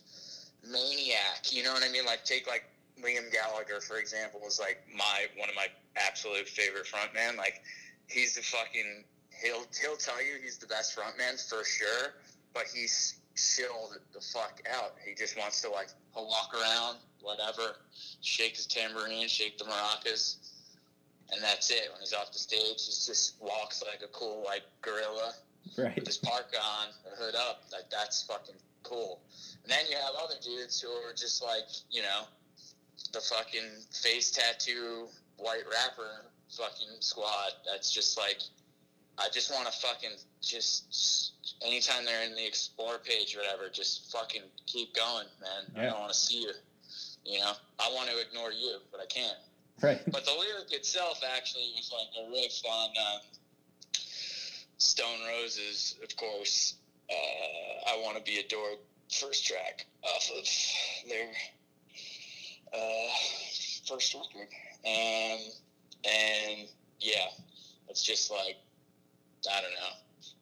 maniac. 0.66 1.50
You 1.50 1.64
know 1.64 1.72
what 1.72 1.82
I 1.82 1.90
mean? 1.90 2.04
Like 2.04 2.24
take 2.24 2.46
like 2.46 2.64
Liam 3.02 3.32
Gallagher 3.32 3.80
for 3.80 3.98
example 3.98 4.40
was 4.42 4.58
like 4.58 4.82
my 4.94 5.26
one 5.36 5.48
of 5.48 5.54
my 5.54 5.68
absolute 5.96 6.48
favorite 6.48 6.86
frontman. 6.86 7.36
Like 7.36 7.62
he's 8.06 8.34
the 8.34 8.42
fucking 8.42 9.04
he'll 9.42 9.64
he'll 9.80 9.96
tell 9.96 10.22
you 10.22 10.34
he's 10.42 10.58
the 10.58 10.66
best 10.66 10.96
frontman 10.96 11.38
for 11.48 11.64
sure, 11.64 12.14
but 12.52 12.64
he's 12.72 13.20
chilled 13.38 13.98
the 14.12 14.20
fuck 14.20 14.60
out. 14.74 14.94
He 15.06 15.14
just 15.14 15.38
wants 15.38 15.60
to 15.62 15.70
like 15.70 15.88
walk 16.14 16.52
around, 16.54 16.96
whatever, 17.22 17.76
shake 18.20 18.56
his 18.56 18.66
tambourine, 18.66 19.28
shake 19.28 19.58
the 19.58 19.64
maracas, 19.64 20.36
and 21.32 21.42
that's 21.42 21.70
it. 21.70 21.88
When 21.92 22.00
he's 22.00 22.12
off 22.12 22.32
the 22.32 22.38
stage, 22.38 22.60
he 22.84 22.90
just 22.92 23.34
walks 23.40 23.82
like 23.82 24.02
a 24.02 24.08
cool 24.12 24.42
like 24.44 24.62
gorilla 24.82 25.34
Right. 25.76 25.94
with 25.96 26.06
his 26.06 26.16
parka 26.24 26.56
on, 26.58 26.88
the 27.04 27.22
hood 27.22 27.34
up. 27.34 27.64
Like 27.72 27.90
that's 27.90 28.22
fucking 28.22 28.56
cool. 28.82 29.20
And 29.62 29.70
then 29.70 29.84
you 29.90 29.96
have 29.96 30.14
other 30.22 30.36
dudes 30.42 30.80
who 30.80 30.88
are 30.88 31.12
just 31.14 31.42
like 31.42 31.64
you 31.90 32.02
know 32.02 32.22
the 33.12 33.20
fucking 33.20 33.70
face 33.92 34.30
tattoo 34.30 35.06
white 35.36 35.64
rapper 35.70 36.24
fucking 36.50 36.96
squad. 37.00 37.52
That's 37.70 37.90
just 37.92 38.18
like 38.18 38.40
I 39.20 39.28
just 39.32 39.52
want 39.52 39.66
to 39.66 39.72
fucking 39.72 40.10
just 40.40 41.32
anytime 41.64 42.04
they're 42.04 42.24
in 42.24 42.34
the 42.34 42.46
explore 42.46 42.98
page 42.98 43.34
or 43.34 43.40
whatever, 43.40 43.68
just 43.68 44.12
fucking 44.12 44.42
keep 44.66 44.94
going, 44.94 45.26
man. 45.40 45.82
I 45.82 45.90
don't 45.90 46.00
want 46.00 46.12
to 46.12 46.18
see 46.18 46.42
you. 46.42 46.52
You 47.24 47.40
know, 47.40 47.52
I 47.78 47.90
want 47.92 48.08
to 48.10 48.20
ignore 48.20 48.52
you, 48.52 48.78
but 48.90 49.00
I 49.00 49.06
can't. 49.06 49.36
Right. 49.82 50.00
But 50.10 50.24
the 50.24 50.32
lyric 50.32 50.72
itself 50.72 51.22
actually 51.36 51.70
was 51.76 51.92
like 51.92 52.26
a 52.26 52.30
riff 52.30 52.62
on 52.64 52.90
um, 52.90 53.20
Stone 54.78 55.20
Roses, 55.28 55.96
of 56.02 56.16
course. 56.16 56.74
Uh, 57.10 57.92
I 57.92 58.00
want 58.02 58.16
to 58.16 58.22
be 58.22 58.38
adored. 58.38 58.78
First 59.10 59.46
track 59.46 59.86
off 60.02 60.30
of 60.36 61.08
their 61.08 61.28
uh, 62.74 63.08
first 63.88 64.12
record, 64.12 64.48
um, 64.84 65.38
and 66.04 66.68
yeah, 67.00 67.28
it's 67.88 68.02
just 68.02 68.30
like 68.30 68.58
I 69.54 69.60
don't 69.60 69.72
know. 69.72 69.94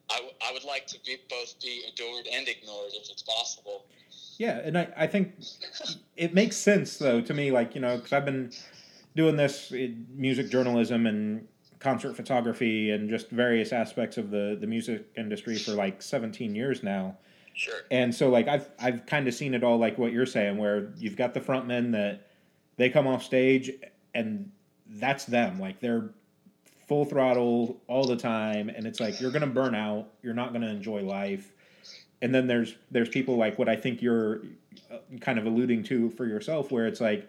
I, 0.09 0.17
w- 0.17 0.35
I 0.49 0.53
would 0.53 0.65
like 0.65 0.87
to 0.89 0.99
be 1.05 1.17
both 1.29 1.61
be 1.61 1.83
adored 1.93 2.27
and 2.33 2.49
ignored 2.49 2.91
if 2.93 3.11
it's 3.11 3.23
possible. 3.23 3.87
Yeah, 4.39 4.61
and 4.63 4.79
I, 4.79 4.89
I 4.97 5.07
think 5.07 5.35
it 6.17 6.35
makes 6.35 6.57
sense 6.57 6.99
though 6.99 7.21
to 7.21 7.35
me, 7.35 7.51
like 7.51 7.75
you 7.75 7.81
know, 7.81 7.97
because 7.97 8.13
I've 8.13 8.25
been 8.25 8.53
doing 9.15 9.37
this 9.37 9.73
music 10.15 10.51
journalism 10.51 11.07
and 11.07 11.47
concert 11.79 12.17
photography 12.17 12.91
and 12.91 13.09
just 13.09 13.31
various 13.31 13.73
aspects 13.73 14.17
of 14.17 14.31
the 14.31 14.57
the 14.61 14.67
music 14.67 15.07
industry 15.17 15.57
for 15.57 15.73
like 15.73 16.03
17 16.03 16.55
years 16.55 16.83
now. 16.83 17.17
Sure. 17.55 17.81
And 17.91 18.15
so 18.15 18.29
like 18.29 18.49
I've 18.49 18.69
I've 18.79 19.07
kind 19.07 19.27
of 19.27 19.35
seen 19.35 19.55
it 19.55 19.65
all 19.65 19.79
like 19.79 19.99
what 19.99 20.13
you're 20.13 20.27
saying 20.27 20.59
where 20.59 20.93
you've 20.99 21.17
got 21.17 21.35
the 21.35 21.41
frontmen 21.41 21.93
that 21.93 22.29
they 22.77 22.91
come 22.91 23.07
off 23.07 23.23
stage 23.23 23.71
and 24.15 24.51
that's 24.89 25.25
them 25.25 25.59
like 25.59 25.81
they're 25.81 26.11
full 26.87 27.05
throttle 27.05 27.81
all 27.89 28.07
the 28.07 28.17
time 28.17 28.69
and 28.69 28.87
it's 28.87 29.01
like 29.01 29.21
you're 29.21 29.31
going 29.31 29.43
to 29.43 29.49
burn 29.49 29.75
out, 29.75 30.09
you're 30.23 30.35
not 30.35 30.51
going 30.51 30.63
to 30.63 30.69
enjoy 30.69 31.03
life. 31.03 31.53
And 32.23 32.35
then 32.35 32.47
there's 32.47 32.77
there's 32.91 33.09
people 33.09 33.37
like 33.37 33.59
what 33.59 33.69
I 33.69 33.77
think 33.77 34.01
you're 34.01 34.43
uh, 34.91 34.99
kind 35.21 35.39
of 35.39 35.47
alluding 35.47 35.83
to 35.85 36.11
for 36.11 36.27
yourself 36.27 36.71
where 36.71 36.87
it's 36.87 37.01
like 37.01 37.29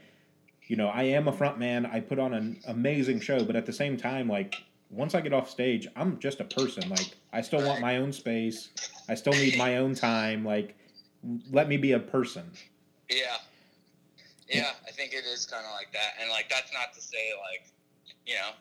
you 0.67 0.76
know, 0.76 0.89
I 0.89 1.04
am 1.04 1.30
a 1.30 1.32
front 1.32 1.58
man, 1.60 1.86
I 1.86 2.02
put 2.02 2.20
on 2.20 2.34
an 2.34 2.60
amazing 2.67 3.22
show, 3.22 3.46
but 3.46 3.56
at 3.56 3.65
the 3.65 3.74
same 3.74 3.98
time 3.98 4.28
like 4.28 4.56
once 4.89 5.15
I 5.15 5.22
get 5.22 5.34
off 5.34 5.50
stage, 5.50 5.88
I'm 5.96 6.17
just 6.20 6.39
a 6.39 6.46
person. 6.46 6.89
Like 6.89 7.12
I 7.34 7.41
still 7.41 7.65
want 7.65 7.82
my 7.82 7.98
own 7.98 8.13
space. 8.13 8.70
I 9.10 9.15
still 9.15 9.34
need 9.34 9.58
my 9.58 9.78
own 9.78 9.96
time. 9.96 10.46
Like 10.46 10.76
let 11.52 11.67
me 11.67 11.78
be 11.78 11.91
a 11.93 12.00
person. 12.00 12.50
Yeah. 13.10 13.38
Yeah, 14.50 14.72
I 14.88 14.91
think 14.91 15.13
it 15.13 15.26
is 15.26 15.46
kind 15.46 15.65
of 15.65 15.72
like 15.74 15.91
that. 15.91 16.13
And, 16.22 16.30
like, 16.30 16.50
that's 16.50 16.72
not 16.72 16.93
to 16.93 17.02
say, 17.02 17.32
like, 17.52 17.67
you 18.26 18.36
know, 18.36 18.52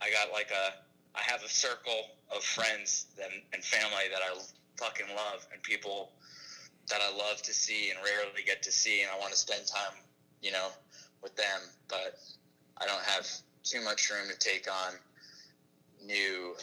I 0.00 0.10
got, 0.10 0.32
like, 0.32 0.50
a, 0.50 0.74
I 1.16 1.22
have 1.22 1.42
a 1.42 1.48
circle 1.48 2.10
of 2.34 2.42
friends 2.42 3.06
and, 3.22 3.32
and 3.52 3.62
family 3.64 4.04
that 4.12 4.20
I 4.22 4.38
fucking 4.76 5.06
love 5.14 5.46
and 5.52 5.62
people 5.62 6.12
that 6.88 7.00
I 7.00 7.16
love 7.16 7.42
to 7.42 7.54
see 7.54 7.90
and 7.90 7.98
rarely 8.04 8.42
get 8.44 8.62
to 8.64 8.72
see. 8.72 9.02
And 9.02 9.10
I 9.10 9.18
want 9.18 9.32
to 9.32 9.38
spend 9.38 9.66
time, 9.66 9.98
you 10.42 10.52
know, 10.52 10.68
with 11.22 11.34
them. 11.36 11.60
But 11.88 12.18
I 12.78 12.86
don't 12.86 13.02
have 13.02 13.26
too 13.64 13.82
much 13.82 14.10
room 14.10 14.28
to 14.30 14.38
take 14.38 14.68
on 14.70 14.94
new 16.04 16.54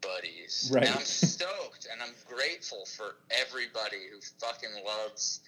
buddies. 0.00 0.70
Right. 0.72 0.84
And 0.84 0.94
I'm 0.94 1.04
stoked 1.04 1.86
and 1.90 2.02
I'm 2.02 2.14
grateful 2.28 2.84
for 2.86 3.16
everybody 3.30 4.08
who 4.12 4.20
fucking 4.40 4.84
loves 4.84 5.40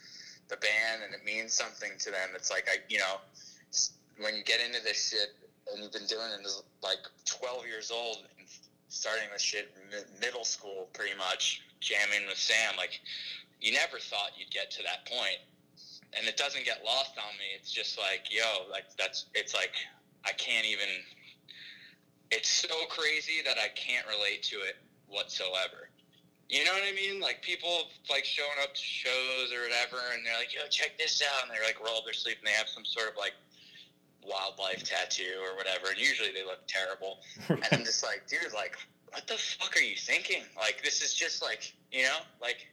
the 0.48 0.56
band 0.56 1.02
and 1.04 1.14
it 1.14 1.24
means 1.24 1.52
something 1.52 1.90
to 1.98 2.10
them. 2.10 2.30
It's 2.34 2.50
like 2.50 2.68
I, 2.68 2.76
you 2.88 2.98
know, 2.98 3.16
when 4.20 4.36
you 4.36 4.44
get 4.44 4.60
into 4.60 4.82
this 4.82 5.10
shit 5.10 5.34
and 5.72 5.82
you've 5.82 5.92
been 5.92 6.06
doing 6.06 6.28
it 6.32 6.46
like 6.82 6.98
12 7.24 7.66
years 7.66 7.90
old 7.90 8.18
and 8.38 8.48
starting 8.88 9.24
this 9.32 9.42
shit 9.42 9.74
middle 10.20 10.44
school 10.44 10.88
pretty 10.92 11.16
much 11.16 11.62
jamming 11.80 12.26
with 12.28 12.38
Sam, 12.38 12.74
like 12.76 13.00
you 13.60 13.72
never 13.72 13.98
thought 13.98 14.32
you'd 14.38 14.50
get 14.50 14.70
to 14.72 14.82
that 14.82 15.06
point. 15.06 15.40
And 16.16 16.28
it 16.28 16.36
doesn't 16.36 16.64
get 16.64 16.84
lost 16.84 17.18
on 17.18 17.34
me. 17.38 17.58
It's 17.58 17.72
just 17.72 17.98
like, 17.98 18.30
yo, 18.30 18.70
like 18.70 18.84
that's 18.96 19.26
it's 19.34 19.52
like 19.52 19.74
I 20.24 20.32
can't 20.32 20.66
even 20.66 20.88
it's 22.30 22.48
so 22.48 22.74
crazy 22.88 23.42
that 23.44 23.58
I 23.58 23.68
can't 23.74 24.06
relate 24.06 24.42
to 24.44 24.56
it 24.56 24.76
whatsoever. 25.08 25.90
You 26.48 26.64
know 26.64 26.72
what 26.72 26.82
I 26.86 26.94
mean? 26.94 27.20
Like 27.20 27.42
people 27.42 27.88
like 28.10 28.24
showing 28.24 28.58
up 28.62 28.74
to 28.74 28.80
shows 28.80 29.50
or 29.50 29.62
whatever, 29.62 29.98
and 30.12 30.24
they're 30.24 30.38
like, 30.38 30.54
"Yo, 30.54 30.60
check 30.70 30.98
this 30.98 31.22
out," 31.22 31.42
and 31.42 31.50
they're 31.50 31.64
like 31.64 31.80
roll 31.82 31.98
up 31.98 32.04
their 32.04 32.14
sleeve 32.14 32.36
and 32.38 32.46
they 32.46 32.52
have 32.52 32.68
some 32.68 32.84
sort 32.84 33.08
of 33.10 33.16
like 33.16 33.32
Wyldlife 34.26 34.82
tattoo 34.82 35.22
or 35.42 35.56
whatever. 35.56 35.88
And 35.90 35.98
usually 35.98 36.32
they 36.32 36.44
look 36.44 36.60
terrible, 36.66 37.18
and 37.48 37.64
I'm 37.72 37.84
just 37.84 38.02
like, 38.02 38.26
dude, 38.28 38.52
like, 38.54 38.76
what 39.12 39.26
the 39.26 39.34
fuck 39.34 39.76
are 39.76 39.80
you 39.80 39.96
thinking? 39.96 40.42
Like, 40.56 40.82
this 40.82 41.02
is 41.02 41.14
just 41.14 41.42
like, 41.42 41.72
you 41.92 42.02
know, 42.02 42.18
like 42.40 42.66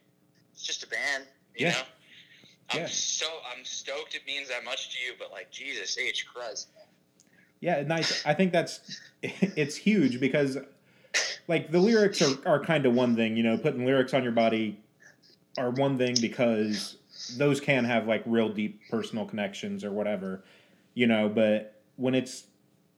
it's 0.52 0.62
just 0.64 0.82
a 0.82 0.88
band, 0.88 1.24
you 1.56 1.66
Yeah. 1.66 1.72
know. 1.72 1.82
I'm 2.70 2.80
Yeah. 2.80 2.86
so 2.86 3.26
I'm 3.54 3.64
stoked 3.64 4.14
it 4.14 4.22
means 4.26 4.48
that 4.48 4.64
much 4.64 4.90
to 4.96 5.04
you, 5.04 5.12
but 5.18 5.30
like 5.30 5.50
Jesus 5.50 5.98
H 5.98 6.26
Christ, 6.26 6.68
man. 6.74 6.86
Yeah, 7.60 7.76
and 7.76 7.92
I 7.92 7.98
I 8.24 8.34
think 8.34 8.52
that's 8.52 9.00
it's 9.22 9.76
huge 9.76 10.18
because 10.20 10.58
like 11.48 11.70
the 11.70 11.78
lyrics 11.78 12.22
are, 12.22 12.36
are 12.46 12.64
kind 12.64 12.86
of 12.86 12.94
one 12.94 13.14
thing, 13.14 13.36
you 13.36 13.42
know, 13.42 13.56
putting 13.58 13.84
lyrics 13.84 14.14
on 14.14 14.22
your 14.22 14.32
body 14.32 14.80
are 15.58 15.70
one 15.70 15.98
thing 15.98 16.14
because 16.20 16.96
those 17.36 17.60
can 17.60 17.84
have 17.84 18.06
like 18.08 18.22
real 18.26 18.48
deep 18.48 18.80
personal 18.90 19.26
connections 19.26 19.84
or 19.84 19.90
whatever, 19.92 20.42
you 20.94 21.06
know, 21.06 21.28
but 21.28 21.80
when 21.96 22.14
it's 22.14 22.44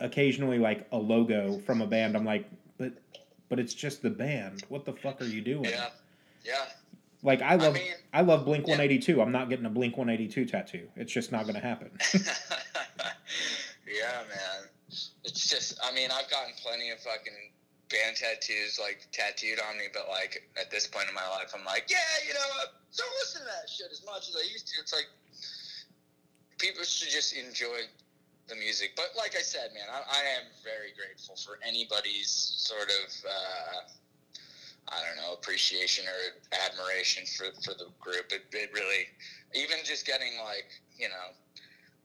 occasionally 0.01 0.59
like 0.59 0.87
a 0.93 0.99
logo 0.99 1.59
from 1.61 1.81
a 1.81 1.87
band. 1.87 2.17
I'm 2.17 2.25
like, 2.25 2.49
but 2.79 2.93
but 3.49 3.59
it's 3.59 3.75
just 3.75 4.03
the 4.03 4.11
band. 4.11 4.65
What 4.69 4.85
the 4.85 4.93
fuck 4.93 5.21
are 5.21 5.27
you 5.27 5.41
doing? 5.41 5.65
Yeah, 5.65 5.89
yeah. 6.45 6.65
Like 7.23 7.43
I 7.43 7.55
love 7.55 7.75
I, 7.75 7.79
mean, 7.79 7.93
I 8.13 8.21
love 8.21 8.45
Blink 8.45 8.69
One 8.69 8.81
Eighty 8.81 8.99
Two. 8.99 9.21
I'm 9.21 9.33
not 9.33 9.49
getting 9.49 9.67
a 9.67 9.71
Blink 9.71 9.97
One 9.97 10.11
Eighty 10.11 10.29
Two 10.29 10.45
tattoo. 10.45 10.89
It's 10.97 11.13
just 11.13 11.33
not 11.33 11.45
going 11.45 11.55
to 11.55 11.61
happen. 11.61 11.91
yeah, 12.13 12.21
man. 14.29 14.69
It's 15.25 15.49
just. 15.49 15.79
I 15.83 15.95
mean, 15.95 16.11
I've 16.13 16.31
gotten 16.31 16.53
plenty 16.63 16.91
of 16.91 17.01
fucking 17.01 17.33
band 17.91 18.17
tattoos 18.17 18.79
like 18.81 19.07
tattooed 19.13 19.59
on 19.69 19.79
me, 19.79 19.85
but 19.93 20.09
like 20.09 20.49
at 20.61 20.71
this 20.71 20.87
point 20.87 21.09
in 21.09 21.15
my 21.15 21.27
life, 21.29 21.53
I'm 21.57 21.65
like, 21.65 21.87
yeah, 21.89 21.97
you 22.27 22.35
know, 22.35 22.41
don't 22.97 23.13
listen 23.21 23.41
to 23.41 23.47
that 23.47 23.71
shit 23.71 23.87
as 23.91 24.05
much 24.05 24.29
as 24.29 24.37
I 24.37 24.43
used 24.53 24.67
to. 24.69 24.81
It's 24.81 24.93
like 24.93 25.07
people 26.65 26.85
should 26.85 27.13
just 27.13 27.37
enjoy 27.37 27.85
the 28.49 28.57
music. 28.57 28.97
But 28.97 29.13
like 29.17 29.37
I 29.37 29.45
said, 29.45 29.77
man, 29.77 29.85
I, 29.93 30.01
I 30.01 30.23
am 30.41 30.49
very 30.65 30.97
grateful 30.97 31.37
for 31.37 31.61
anybody's 31.61 32.33
sort 32.33 32.89
of. 32.89 33.09
Uh, 33.25 33.81
I 34.85 35.01
don't 35.01 35.17
know, 35.17 35.33
appreciation 35.33 36.05
or 36.05 36.21
admiration 36.53 37.25
for, 37.25 37.49
for 37.65 37.73
the 37.73 37.89
group. 37.97 38.29
It, 38.37 38.45
it 38.53 38.69
really, 38.77 39.09
even 39.57 39.79
just 39.83 40.05
getting 40.05 40.37
like, 40.45 40.69
you 41.01 41.09
know, 41.09 41.33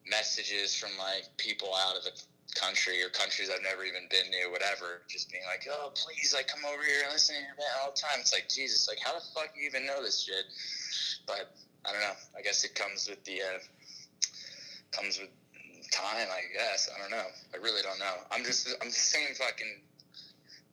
messages 0.07 0.73
from 0.79 0.95
like 0.95 1.27
people 1.35 1.75
out 1.75 1.97
of 1.97 2.07
the 2.07 2.15
country 2.55 3.03
or 3.03 3.09
countries 3.09 3.51
I've 3.51 3.67
never 3.67 3.83
even 3.83 4.07
been 4.07 4.31
to, 4.31 4.47
whatever, 4.55 5.03
just 5.11 5.29
being 5.29 5.43
like, 5.51 5.67
oh, 5.67 5.91
please, 5.91 6.31
like, 6.33 6.47
come 6.47 6.63
over 6.63 6.81
here 6.81 7.03
and 7.03 7.11
listen 7.11 7.35
to 7.35 7.41
your 7.43 7.59
band 7.59 7.83
all 7.83 7.91
the 7.91 7.99
time. 7.99 8.23
It's 8.23 8.31
like, 8.31 8.47
Jesus, 8.47 8.87
like, 8.87 9.03
how 9.03 9.11
the 9.11 9.27
fuck 9.35 9.51
you 9.59 9.67
even 9.67 9.85
know 9.85 9.99
this 9.99 10.23
shit? 10.23 10.47
But 11.27 11.51
I 11.83 11.91
don't 11.91 12.01
know. 12.01 12.15
I 12.31 12.41
guess 12.41 12.63
it 12.63 12.79
comes 12.79 13.11
with 13.11 13.19
the, 13.27 13.43
uh, 13.43 13.59
comes 14.91 15.19
with 15.19 15.29
time, 15.91 16.27
I 16.31 16.41
guess. 16.53 16.89
I 16.95 17.01
don't 17.01 17.11
know. 17.11 17.25
I 17.53 17.57
really 17.57 17.81
don't 17.81 17.99
know. 17.99 18.13
I'm 18.31 18.43
just, 18.43 18.67
I'm 18.81 18.87
the 18.87 18.93
same 18.93 19.35
fucking 19.35 19.81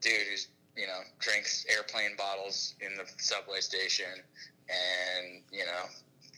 dude 0.01 0.13
who's 0.31 0.49
you 0.77 0.87
know, 0.87 1.01
drinks 1.19 1.65
airplane 1.69 2.17
bottles 2.17 2.75
in 2.81 2.95
the 2.97 3.05
subway 3.17 3.61
station 3.61 4.07
and, 4.69 5.43
you 5.51 5.65
know, 5.65 5.85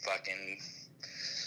fucking 0.05 0.59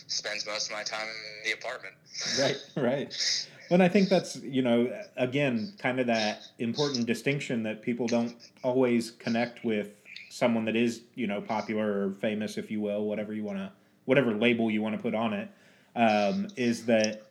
spends 0.08 0.46
most 0.46 0.68
of 0.68 0.74
my 0.74 0.84
time 0.84 1.08
in 1.08 1.50
the 1.50 1.58
apartment. 1.58 1.96
right, 2.40 2.58
right. 2.76 3.48
And 3.70 3.82
I 3.82 3.88
think 3.88 4.10
that's, 4.10 4.36
you 4.38 4.62
know, 4.62 4.92
again, 5.16 5.74
kind 5.80 6.02
of 6.02 6.08
that 6.08 6.42
important 6.60 7.06
distinction 7.06 7.64
that 7.64 7.82
people 7.82 8.08
don't 8.08 8.36
always 8.64 9.12
connect 9.12 9.64
with 9.64 9.96
someone 10.30 10.66
that 10.66 10.76
is, 10.76 11.02
you 11.16 11.28
know, 11.28 11.40
popular 11.40 12.08
or 12.08 12.12
famous, 12.16 12.58
if 12.58 12.70
you 12.70 12.82
will, 12.82 13.06
whatever 13.06 13.34
you 13.34 13.44
want 13.44 13.60
to, 13.60 13.72
whatever 14.04 14.34
label 14.34 14.70
you 14.70 14.82
want 14.82 14.96
to 14.96 15.02
put 15.02 15.16
on 15.16 15.32
it, 15.32 15.50
um, 15.96 16.48
is 16.56 16.86
that, 16.86 17.24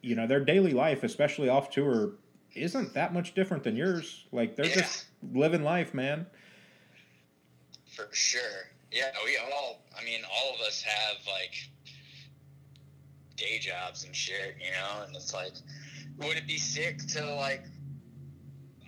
you 0.00 0.14
know, 0.14 0.26
their 0.26 0.44
daily 0.44 0.72
life, 0.72 1.02
especially 1.02 1.48
off 1.48 1.70
tour, 1.70 2.12
isn't 2.54 2.94
that 2.94 3.12
much 3.14 3.34
different 3.34 3.64
than 3.64 3.76
yours. 3.76 4.24
Like 4.32 4.56
they're 4.56 4.66
yeah. 4.66 4.74
just 4.74 5.06
living 5.32 5.62
life, 5.62 5.94
man. 5.94 6.26
For 7.94 8.08
sure. 8.12 8.68
Yeah, 8.90 9.10
we 9.24 9.38
all. 9.38 9.82
I 9.98 10.04
mean, 10.04 10.20
all 10.24 10.54
of 10.54 10.60
us 10.60 10.82
have 10.82 11.16
like 11.26 11.54
day 13.36 13.58
jobs 13.58 14.04
and 14.04 14.14
shit, 14.14 14.56
you 14.58 14.70
know. 14.70 15.04
And 15.06 15.16
it's 15.16 15.32
like, 15.32 15.52
would 16.18 16.36
it 16.36 16.46
be 16.46 16.58
sick 16.58 17.06
to 17.08 17.34
like? 17.34 17.64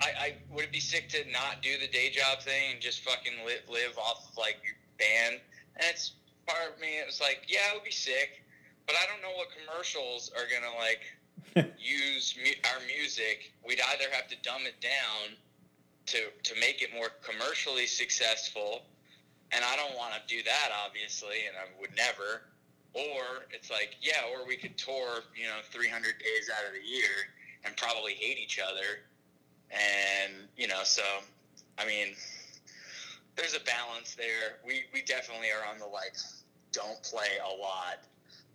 I, 0.00 0.06
I 0.18 0.34
would 0.50 0.64
it 0.64 0.72
be 0.72 0.80
sick 0.80 1.08
to 1.10 1.18
not 1.30 1.62
do 1.62 1.78
the 1.78 1.86
day 1.86 2.10
job 2.10 2.40
thing 2.40 2.72
and 2.72 2.80
just 2.80 3.00
fucking 3.00 3.32
live, 3.46 3.62
live 3.70 3.96
off 3.96 4.28
of 4.30 4.36
like 4.36 4.58
your 4.64 4.74
band? 4.98 5.40
And 5.76 5.86
it's 5.90 6.12
part 6.46 6.74
of 6.74 6.80
me. 6.80 6.98
It's 7.06 7.20
like, 7.20 7.42
yeah, 7.48 7.70
it 7.70 7.74
would 7.74 7.84
be 7.84 7.90
sick, 7.90 8.43
but 8.86 8.96
I 8.96 9.06
don't 9.10 9.22
know 9.22 9.36
what 9.36 9.48
commercials 9.52 10.30
are 10.36 10.44
gonna 10.48 10.74
like 10.76 11.02
use 11.78 12.36
mu- 12.42 12.60
our 12.70 12.80
music, 12.86 13.52
we'd 13.66 13.80
either 13.92 14.10
have 14.12 14.28
to 14.28 14.36
dumb 14.42 14.62
it 14.66 14.80
down 14.80 15.36
to 16.06 16.18
to 16.42 16.60
make 16.60 16.82
it 16.82 16.90
more 16.94 17.08
commercially 17.22 17.86
successful, 17.86 18.82
and 19.52 19.64
I 19.64 19.76
don't 19.76 19.96
want 19.96 20.14
to 20.14 20.20
do 20.34 20.42
that 20.42 20.70
obviously, 20.86 21.46
and 21.48 21.56
I 21.56 21.80
would 21.80 21.94
never. 21.96 22.42
Or 22.94 23.46
it's 23.50 23.72
like, 23.72 23.96
yeah, 24.00 24.22
or 24.32 24.46
we 24.46 24.56
could 24.56 24.78
tour, 24.78 25.24
you 25.34 25.48
know, 25.48 25.58
300 25.72 26.14
days 26.20 26.48
out 26.56 26.64
of 26.64 26.80
the 26.80 26.88
year 26.88 27.26
and 27.64 27.76
probably 27.76 28.12
hate 28.12 28.38
each 28.38 28.60
other, 28.60 29.02
and 29.72 30.46
you 30.56 30.68
know, 30.68 30.82
so 30.84 31.02
I 31.78 31.86
mean, 31.86 32.14
there's 33.36 33.56
a 33.56 33.64
balance 33.64 34.14
there. 34.14 34.60
We 34.64 34.84
we 34.92 35.02
definitely 35.02 35.48
are 35.50 35.68
on 35.72 35.80
the 35.80 35.86
like, 35.86 36.14
don't 36.72 37.02
play 37.02 37.38
a 37.42 37.56
lot 37.60 37.98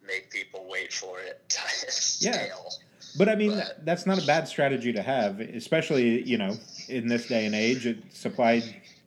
make 0.09 0.29
people 0.29 0.65
wait 0.69 0.91
for 0.91 1.19
it 1.19 1.41
yeah. 2.19 2.31
Scale. 2.33 2.71
But 3.17 3.29
I 3.29 3.35
mean, 3.35 3.51
but, 3.51 3.85
that's 3.85 4.05
not 4.05 4.21
a 4.21 4.25
bad 4.25 4.47
strategy 4.47 4.93
to 4.93 5.01
have, 5.01 5.39
especially 5.39 6.21
you 6.23 6.37
know 6.37 6.55
in 6.87 7.07
this 7.07 7.27
day 7.27 7.45
and 7.45 7.55
age. 7.55 7.85
It, 7.85 7.97
supply 8.13 8.61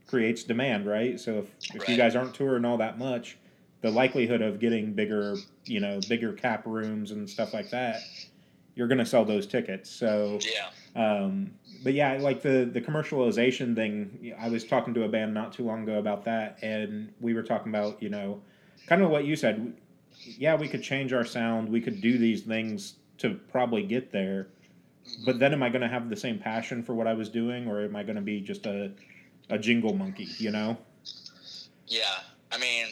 creates 0.09 0.43
demand, 0.43 0.87
right? 0.87 1.19
So 1.19 1.39
if, 1.39 1.75
if 1.75 1.81
right. 1.81 1.89
you 1.89 1.97
guys 1.97 2.15
aren't 2.15 2.35
touring 2.35 2.65
all 2.65 2.77
that 2.79 2.99
much, 2.99 3.39
the 3.81 3.91
likelihood 3.91 4.43
of 4.43 4.61
getting 4.61 4.93
bigger, 4.93 5.37
you 5.65 5.81
know, 5.81 6.01
bigger 6.09 6.35
cap 6.35 6.67
rooms 6.67 7.13
and 7.13 7.29
stuff 7.29 7.55
like 7.55 7.71
that, 7.71 8.03
you're 8.75 8.89
going 8.89 8.99
to 8.99 9.07
sell 9.07 9.25
those 9.25 9.47
tickets. 9.47 9.91
So 9.91 10.39
yeah. 10.41 10.69
Um, 10.95 11.53
but 11.83 11.95
yeah, 11.95 12.19
like 12.19 12.43
the 12.43 12.69
the 12.71 12.81
commercialization 12.81 13.75
thing. 13.75 14.35
I 14.39 14.49
was 14.49 14.65
talking 14.65 14.93
to 14.95 15.05
a 15.05 15.09
band 15.09 15.33
not 15.33 15.53
too 15.53 15.65
long 15.65 15.85
ago 15.85 15.99
about 15.99 16.25
that, 16.27 16.59
and 16.63 17.13
we 17.21 17.35
were 17.35 17.43
talking 17.43 17.73
about 17.73 18.03
you 18.03 18.11
know, 18.11 18.41
kind 18.87 19.03
of 19.03 19.11
what 19.11 19.25
you 19.25 19.37
said 19.37 19.75
yeah, 20.25 20.55
we 20.55 20.69
could 20.69 20.83
change 20.83 21.13
our 21.13 21.25
sound, 21.25 21.69
we 21.69 21.81
could 21.81 22.01
do 22.01 22.19
these 22.19 22.43
things 22.43 22.95
to 23.19 23.35
probably 23.51 23.83
get 23.83 24.13
there. 24.13 24.49
But 25.25 25.39
then 25.39 25.53
am 25.53 25.63
I 25.63 25.69
going 25.69 25.83
to 25.83 25.89
have 25.89 26.09
the 26.09 26.17
same 26.17 26.39
passion 26.39 26.83
for 26.83 26.95
what 26.95 27.07
I 27.07 27.15
was 27.15 27.29
doing 27.29 27.67
or 27.69 27.83
am 27.85 27.97
I 27.97 28.03
going 28.03 28.17
to 28.17 28.23
be 28.23 28.41
just 28.41 28.67
a 28.67 28.93
a 29.51 29.59
jingle 29.59 29.95
monkey, 29.95 30.29
you 30.39 30.51
know? 30.51 30.77
Yeah. 31.87 32.21
I 32.51 32.59
mean, 32.59 32.87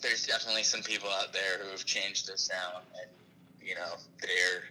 there's 0.00 0.26
definitely 0.26 0.62
some 0.62 0.82
people 0.82 1.08
out 1.10 1.32
there 1.32 1.62
who 1.62 1.70
have 1.70 1.84
changed 1.84 2.26
their 2.26 2.36
sound 2.36 2.84
and 3.00 3.10
you 3.62 3.74
know, 3.74 3.94
they're 4.20 4.64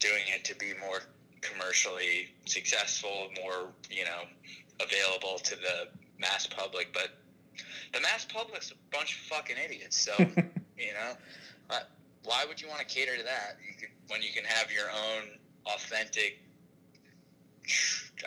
doing 0.00 0.22
it 0.34 0.44
to 0.44 0.56
be 0.56 0.72
more 0.80 1.02
commercially 1.40 2.30
successful, 2.46 3.28
more, 3.42 3.68
you 3.90 4.04
know, 4.04 4.22
available 4.80 5.38
to 5.38 5.54
the 5.56 5.88
mass 6.18 6.46
public, 6.46 6.92
but 6.92 7.10
the 7.92 8.00
mass 8.00 8.24
public's 8.24 8.70
a 8.70 8.74
bunch 8.92 9.12
of 9.12 9.18
fucking 9.18 9.56
idiots. 9.62 9.96
So 9.96 10.12
You 10.78 10.92
know, 10.94 11.12
but 11.68 11.90
why 12.24 12.44
would 12.46 12.60
you 12.60 12.68
want 12.68 12.80
to 12.80 12.86
cater 12.86 13.16
to 13.16 13.22
that? 13.22 13.56
You 13.66 13.74
could, 13.78 13.90
when 14.08 14.22
you 14.22 14.32
can 14.32 14.44
have 14.44 14.70
your 14.72 14.90
own 14.90 15.28
authentic, 15.66 16.40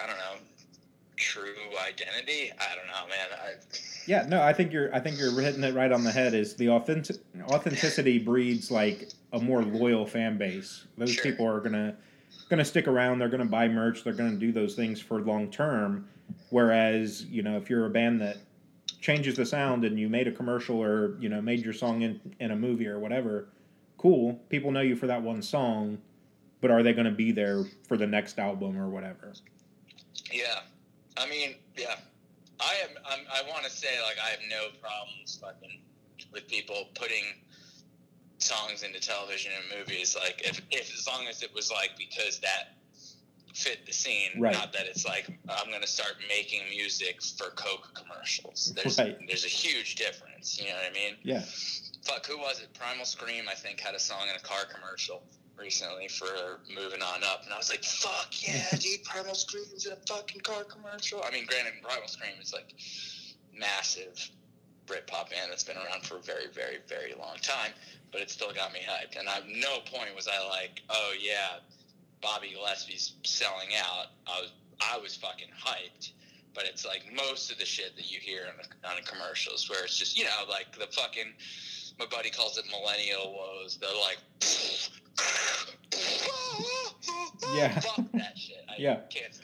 I 0.02 0.08
don't 0.08 0.18
know, 0.18 0.38
true 1.18 1.54
identity. 1.88 2.52
I 2.60 2.76
don't 2.76 2.88
know, 2.88 3.08
man. 3.08 3.28
I, 3.34 3.54
yeah, 4.08 4.26
no, 4.28 4.42
I 4.42 4.54
think 4.54 4.72
you're. 4.72 4.94
I 4.94 5.00
think 5.00 5.18
you're 5.18 5.32
hitting 5.40 5.64
it 5.64 5.74
right 5.74 5.92
on 5.92 6.04
the 6.04 6.12
head. 6.12 6.34
Is 6.34 6.56
the 6.56 6.70
authentic 6.70 7.18
authenticity 7.50 8.20
breeds 8.26 8.72
like 8.72 9.10
a 9.34 9.40
more 9.40 9.64
loyal 9.64 10.06
fan 10.06 10.38
base. 10.38 10.86
Those 10.98 11.14
sure. 11.14 11.24
people 11.24 11.48
are 11.48 11.60
gonna 11.60 11.96
gonna 12.50 12.66
stick 12.66 12.88
around. 12.88 13.20
They're 13.20 13.30
gonna 13.30 13.46
buy 13.46 13.68
merch. 13.68 14.04
They're 14.04 14.14
gonna 14.14 14.36
do 14.36 14.52
those 14.52 14.76
things 14.76 15.02
for 15.02 15.22
long 15.22 15.50
term. 15.50 16.08
Whereas, 16.50 17.26
you 17.26 17.44
know, 17.44 17.58
if 17.58 17.70
you're 17.70 17.86
a 17.86 17.90
band 17.90 18.22
that 18.22 18.38
changes 19.06 19.36
the 19.36 19.46
sound 19.46 19.86
and 19.86 20.00
you 20.00 20.10
made 20.10 20.28
a 20.28 20.32
commercial 20.32 20.82
or 20.82 21.16
you 21.20 21.30
know 21.30 21.40
made 21.40 21.64
your 21.64 21.74
song 21.74 22.02
in, 22.02 22.20
in 22.40 22.50
a 22.50 22.56
movie 22.56 22.88
or 22.88 22.98
whatever 22.98 23.48
cool. 23.98 24.34
People 24.50 24.72
know 24.72 24.82
you 24.82 24.96
for 24.96 25.06
that 25.06 25.22
one 25.22 25.44
song 25.44 26.00
but 26.60 26.72
are 26.72 26.82
they 26.82 26.92
going 26.92 27.06
to 27.06 27.12
be 27.12 27.32
there 27.32 27.66
for 27.88 27.98
the 27.98 28.08
next 28.08 28.40
album 28.40 28.76
or 28.76 28.90
whatever? 28.90 29.34
Yeah. 30.32 30.62
I 31.18 31.30
mean 31.30 31.54
yeah. 31.78 31.98
I 32.60 32.74
am 32.84 32.98
I'm, 33.08 33.20
i 33.32 33.48
want 33.50 33.66
to 33.66 33.70
say 33.70 34.02
like 34.02 34.18
i 34.26 34.30
have 34.30 34.40
no 34.50 34.70
problems 34.82 35.38
fucking 35.42 35.82
with 36.32 36.48
people 36.48 36.88
putting 36.96 37.26
songs 38.40 38.84
into 38.84 39.00
television 39.00 39.52
and 39.58 39.80
movies. 39.80 40.16
Like 40.20 40.42
if, 40.44 40.62
if 40.72 40.94
as 40.94 41.08
long 41.08 41.28
as 41.28 41.44
it 41.44 41.54
was 41.54 41.72
like 41.72 41.92
because 41.98 42.40
that 42.40 42.76
fit 43.56 43.86
the 43.86 43.94
scene. 43.94 44.32
Right. 44.38 44.54
Not 44.54 44.74
that 44.74 44.86
it's 44.86 45.06
like 45.06 45.28
I'm 45.50 45.70
going 45.70 45.82
to 45.82 45.88
start 45.88 46.16
making 46.28 46.62
music 46.70 47.22
for 47.24 47.50
Coke 47.52 47.90
commercials. 47.94 48.74
There's 48.76 49.00
right. 49.00 49.18
there's 49.28 49.46
a 49.46 49.50
huge 49.50 49.96
difference. 49.96 50.60
You 50.60 50.68
know 50.68 50.76
what 50.76 50.92
I 50.92 50.94
mean? 50.94 51.16
Yeah. 51.24 51.42
Fuck, 52.04 52.28
who 52.28 52.38
was 52.38 52.62
it? 52.62 52.72
Primal 52.78 53.06
Scream, 53.06 53.46
I 53.50 53.56
think, 53.56 53.80
had 53.80 53.96
a 53.96 54.00
song 54.00 54.28
in 54.30 54.36
a 54.36 54.40
car 54.40 54.66
commercial 54.72 55.24
recently 55.58 56.08
for 56.08 56.60
moving 56.70 57.02
on 57.02 57.24
up, 57.24 57.44
and 57.46 57.54
I 57.54 57.58
was 57.58 57.70
like, 57.70 57.84
"Fuck 57.84 58.46
yeah, 58.46 58.68
dude! 58.80 59.04
Primal 59.04 59.34
Scream's 59.34 59.86
in 59.86 59.94
a 59.94 59.96
fucking 60.08 60.42
car 60.42 60.66
commercial." 60.66 61.24
I 61.24 61.32
mean, 61.32 61.46
granted, 61.46 61.74
Primal 61.82 62.08
Scream 62.08 62.34
is 62.42 62.54
like 62.54 62.76
massive 63.58 64.30
Britpop 64.86 65.32
band 65.32 65.50
that's 65.50 65.64
been 65.64 65.78
around 65.78 66.04
for 66.04 66.18
a 66.18 66.22
very, 66.22 66.48
very, 66.54 66.78
very 66.88 67.14
long 67.18 67.38
time, 67.42 67.72
but 68.12 68.22
it 68.22 68.30
still 68.30 68.54
got 68.54 68.74
me 68.74 68.82
hyped. 68.86 69.18
And 69.18 69.28
at 69.28 69.48
no 69.48 69.80
point 69.86 70.14
was 70.16 70.28
I 70.28 70.46
like, 70.48 70.84
"Oh 70.90 71.14
yeah, 71.20 71.60
Bobby 72.26 72.50
Gillespie's 72.56 73.14
selling 73.24 73.70
out, 73.80 74.08
I 74.26 74.42
was 74.42 74.52
I 74.82 74.98
was 74.98 75.16
fucking 75.16 75.50
hyped. 75.64 76.12
But 76.56 76.64
it's 76.66 76.86
like 76.86 77.04
most 77.14 77.52
of 77.52 77.58
the 77.60 77.66
shit 77.66 77.96
that 77.98 78.12
you 78.12 78.20
hear 78.20 78.48
on, 78.48 78.90
on 78.90 79.04
commercials, 79.04 79.70
where 79.70 79.84
it's 79.84 79.98
just 79.98 80.18
you 80.18 80.24
know 80.24 80.50
like 80.50 80.72
the 80.78 80.88
fucking 80.88 81.34
my 82.00 82.06
buddy 82.08 82.30
calls 82.32 82.58
it 82.58 82.66
millennial 82.72 83.32
woes. 83.34 83.78
They're 83.80 83.90
like, 84.02 84.18
Yeah. 87.54 87.80
Fuck 87.80 88.12
that 88.14 88.38
shit. 88.38 88.64
I 88.70 88.76
Yeah. 88.78 89.00
can't 89.10 89.40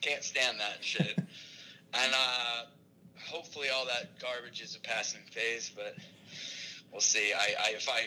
can't 0.00 0.22
stand 0.22 0.60
that 0.60 0.78
shit. 0.82 1.18
and 1.18 2.12
uh, 2.14 2.64
hopefully 3.28 3.68
all 3.74 3.84
that 3.86 4.18
garbage 4.20 4.60
is 4.60 4.76
a 4.76 4.80
passing 4.80 5.22
phase, 5.32 5.72
but 5.74 5.96
we'll 6.92 7.00
see. 7.00 7.32
I, 7.32 7.54
I 7.64 7.70
if 7.70 7.88
I 7.88 8.02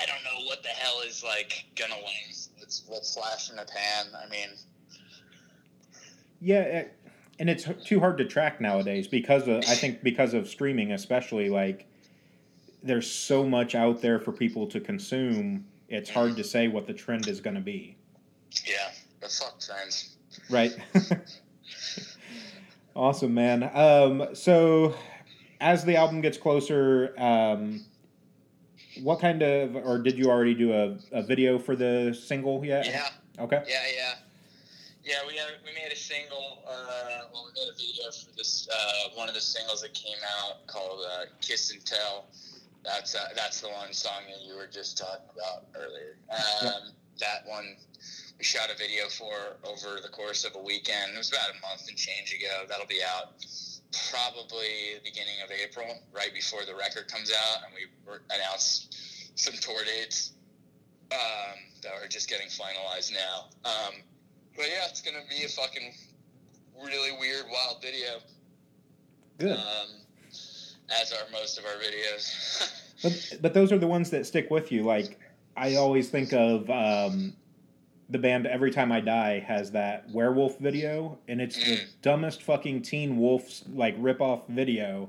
I 0.00 0.06
don't 0.06 0.22
know 0.24 0.44
what 0.46 0.62
the 0.62 0.68
hell 0.68 1.02
is 1.06 1.22
like 1.22 1.64
gonna 1.76 1.96
win. 1.96 2.30
It's 2.60 2.84
what's 2.86 3.14
flash 3.14 3.50
in 3.50 3.56
the 3.56 3.64
pan? 3.64 4.06
I 4.14 4.28
mean, 4.28 4.48
Yeah, 6.40 6.60
it, 6.62 6.96
and 7.38 7.50
it's 7.50 7.66
too 7.84 8.00
hard 8.00 8.18
to 8.18 8.24
track 8.24 8.60
nowadays 8.60 9.08
because 9.08 9.48
of 9.48 9.58
I 9.68 9.74
think 9.74 10.02
because 10.02 10.34
of 10.34 10.48
streaming, 10.48 10.92
especially 10.92 11.48
like 11.48 11.86
there's 12.82 13.10
so 13.10 13.44
much 13.44 13.74
out 13.74 14.00
there 14.00 14.18
for 14.18 14.32
people 14.32 14.66
to 14.68 14.80
consume. 14.80 15.66
It's 15.88 16.10
hard 16.10 16.36
to 16.36 16.44
say 16.44 16.68
what 16.68 16.86
the 16.86 16.94
trend 16.94 17.28
is 17.28 17.40
going 17.40 17.56
to 17.56 17.60
be, 17.60 17.96
yeah, 18.64 18.90
but 19.20 19.30
fuck 19.30 19.60
trends. 19.60 20.16
right? 20.48 20.72
awesome, 22.96 23.34
man. 23.34 23.70
Um, 23.74 24.34
so 24.34 24.94
as 25.60 25.84
the 25.84 25.96
album 25.96 26.20
gets 26.20 26.38
closer, 26.38 27.14
um, 27.18 27.84
what 29.02 29.20
kind 29.20 29.42
of 29.42 29.74
or 29.76 29.98
did 29.98 30.16
you 30.18 30.30
already 30.30 30.54
do 30.54 30.72
a, 30.72 30.96
a 31.12 31.22
video 31.22 31.58
for 31.58 31.76
the 31.76 32.12
single 32.18 32.64
yet? 32.64 32.86
Yeah, 32.86 33.08
Okay. 33.38 33.62
yeah, 33.68 33.82
yeah. 33.96 34.14
Yeah, 35.04 35.16
we 35.26 35.36
had, 35.36 35.48
we 35.66 35.72
made 35.74 35.92
a 35.92 35.96
single. 35.96 36.62
Uh, 36.64 37.26
well, 37.32 37.46
we 37.46 37.60
made 37.60 37.68
a 37.72 37.76
video 37.76 38.04
for 38.12 38.30
this 38.36 38.68
uh, 38.72 39.08
one 39.16 39.28
of 39.28 39.34
the 39.34 39.40
singles 39.40 39.82
that 39.82 39.92
came 39.94 40.18
out 40.38 40.64
called 40.68 41.00
uh, 41.04 41.24
"Kiss 41.40 41.72
and 41.72 41.84
Tell." 41.84 42.26
That's 42.84 43.14
uh, 43.16 43.28
that's 43.34 43.60
the 43.60 43.68
one 43.68 43.92
song 43.92 44.22
that 44.30 44.46
you 44.46 44.54
were 44.54 44.68
just 44.72 44.98
talking 44.98 45.26
about 45.34 45.66
earlier. 45.74 46.16
Um, 46.30 46.92
That 47.18 47.42
one 47.46 47.76
we 48.38 48.44
shot 48.44 48.70
a 48.72 48.76
video 48.78 49.08
for 49.08 49.56
over 49.64 50.00
the 50.00 50.08
course 50.08 50.44
of 50.44 50.54
a 50.54 50.62
weekend. 50.62 51.14
It 51.14 51.18
was 51.18 51.30
about 51.32 51.50
a 51.50 51.60
month 51.66 51.88
and 51.88 51.96
change 51.96 52.32
ago. 52.32 52.64
That'll 52.68 52.86
be 52.86 53.00
out 53.02 53.34
probably 54.10 54.96
the 54.96 55.04
beginning 55.04 55.40
of 55.44 55.50
April, 55.50 55.86
right 56.14 56.32
before 56.34 56.60
the 56.66 56.74
record 56.74 57.08
comes 57.08 57.30
out, 57.30 57.64
and 57.64 57.74
we 57.74 58.12
announced 58.34 58.94
some 59.34 59.54
tour 59.54 59.84
dates 59.84 60.32
um, 61.12 61.58
that 61.82 61.92
are 61.92 62.08
just 62.08 62.28
getting 62.28 62.48
finalized 62.48 63.12
now. 63.12 63.48
Um, 63.64 63.94
but 64.56 64.66
yeah, 64.66 64.88
it's 64.88 65.02
gonna 65.02 65.24
be 65.28 65.44
a 65.44 65.48
fucking 65.48 65.92
really 66.82 67.10
weird, 67.18 67.44
wild 67.50 67.82
video. 67.82 68.18
Good. 69.38 69.56
Um, 69.56 70.02
as 71.00 71.12
are 71.12 71.30
most 71.32 71.58
of 71.58 71.64
our 71.64 71.76
videos. 71.80 72.78
But 73.02 73.38
but 73.42 73.52
those 73.52 73.72
are 73.72 73.78
the 73.78 73.86
ones 73.88 74.10
that 74.10 74.26
stick 74.26 74.48
with 74.48 74.70
you. 74.70 74.84
Like 74.84 75.18
I 75.56 75.74
always 75.74 76.08
think 76.08 76.32
of 76.32 76.70
um, 76.70 77.34
the 78.12 78.18
band 78.18 78.46
Every 78.46 78.70
Time 78.70 78.92
I 78.92 79.00
Die 79.00 79.40
has 79.40 79.72
that 79.72 80.08
werewolf 80.10 80.58
video, 80.58 81.18
and 81.28 81.40
it's 81.40 81.56
the 81.56 81.76
Mm. 81.76 81.86
dumbest 82.02 82.42
fucking 82.42 82.82
Teen 82.82 83.16
Wolf 83.18 83.62
like 83.72 83.94
rip 83.98 84.20
off 84.20 84.46
video. 84.48 85.08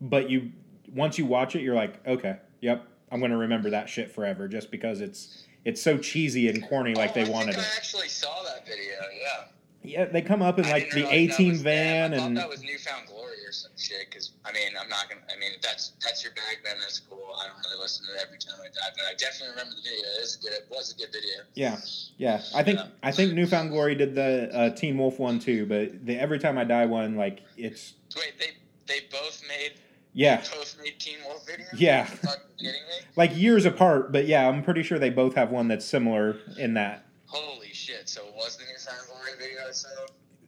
But 0.00 0.30
you 0.30 0.50
once 0.92 1.18
you 1.18 1.26
watch 1.26 1.54
it, 1.54 1.62
you're 1.62 1.74
like, 1.76 2.04
okay, 2.06 2.36
yep, 2.60 2.84
I'm 3.12 3.20
gonna 3.20 3.36
remember 3.36 3.70
that 3.70 3.88
shit 3.88 4.10
forever, 4.10 4.48
just 4.48 4.70
because 4.70 5.00
it's 5.02 5.44
it's 5.64 5.82
so 5.82 5.98
cheesy 5.98 6.48
and 6.48 6.66
corny, 6.68 6.94
like 6.94 7.10
Oh, 7.10 7.14
they 7.14 7.26
I 7.26 7.28
wanted 7.30 7.54
think 7.54 7.66
it. 7.66 7.70
I 7.72 7.76
actually 7.76 8.08
saw 8.08 8.42
that 8.44 8.66
video. 8.66 8.94
Yeah. 9.20 9.44
Yeah, 9.90 10.04
they 10.06 10.22
come 10.22 10.42
up 10.42 10.58
in 10.58 10.68
like 10.68 10.90
the 10.90 11.06
A 11.08 11.28
Team 11.28 11.56
van 11.56 12.14
I 12.14 12.16
thought 12.18 12.26
and 12.26 12.36
that 12.36 12.48
was 12.48 12.62
New 12.62 12.78
Found 12.78 13.08
Glory 13.08 13.36
or 13.46 13.52
some 13.52 13.72
shit. 13.76 14.08
Because 14.08 14.32
I 14.44 14.52
mean, 14.52 14.72
I'm 14.80 14.88
not 14.88 15.08
gonna. 15.08 15.22
I 15.34 15.38
mean, 15.38 15.52
if 15.54 15.62
that's 15.62 15.92
that's 16.02 16.22
your 16.22 16.32
bag, 16.34 16.58
then 16.64 16.76
that's 16.80 17.00
cool. 17.00 17.18
I 17.38 17.46
don't 17.46 17.56
really 17.64 17.80
listen 17.80 18.06
to 18.06 18.12
it 18.12 18.24
every 18.26 18.38
time 18.38 18.54
I 18.60 18.66
die, 18.68 18.94
but 18.96 19.04
I 19.04 19.14
definitely 19.14 19.50
remember 19.50 19.76
the 19.76 19.82
video. 19.82 20.06
It 20.16 20.20
was 20.20 20.36
a 20.36 20.42
good. 20.42 20.52
It 20.52 20.66
was 20.70 20.92
a 20.92 20.96
good 20.96 21.12
video. 21.12 21.44
Yeah, 21.54 21.76
yeah. 22.16 22.42
I 22.54 22.62
think 22.62 22.78
Yeah. 22.78 22.86
I 23.02 23.12
think 23.12 23.34
New 23.34 23.46
Found 23.46 23.70
Glory 23.70 23.94
did 23.94 24.14
the 24.14 24.50
uh, 24.54 24.70
Teen 24.70 24.96
Wolf 24.98 25.18
one 25.18 25.38
too, 25.38 25.66
but 25.66 26.06
the 26.06 26.16
Every 26.16 26.38
Time 26.38 26.58
I 26.58 26.64
Die 26.64 26.86
one, 26.86 27.16
like 27.16 27.40
it's 27.56 27.94
Wait, 28.16 28.34
they 28.38 28.52
they 28.86 29.00
both 29.10 29.42
made 29.48 29.72
yeah, 30.12 30.38
both 30.38 30.76
made 30.82 30.98
Teen 30.98 31.18
Wolf 31.26 31.46
videos. 31.46 31.68
Yeah. 31.72 32.02
Are 32.02 32.10
you 32.10 32.16
fucking 32.16 32.42
kidding 32.58 32.72
me? 32.72 33.06
like 33.16 33.36
years 33.36 33.64
apart. 33.64 34.12
But 34.12 34.26
yeah, 34.26 34.48
I'm 34.48 34.62
pretty 34.62 34.82
sure 34.82 34.98
they 34.98 35.10
both 35.10 35.34
have 35.34 35.50
one 35.50 35.68
that's 35.68 35.84
similar 35.84 36.36
in 36.58 36.74
that. 36.74 37.06
Holy 37.26 37.59
shit! 37.90 38.08
So 38.08 38.22
it 38.26 38.34
was 38.34 38.56
the 38.56 38.64
New 38.64 38.78
Found 38.78 39.06
Glory 39.08 39.38
video 39.38 39.70
saw? 39.72 39.88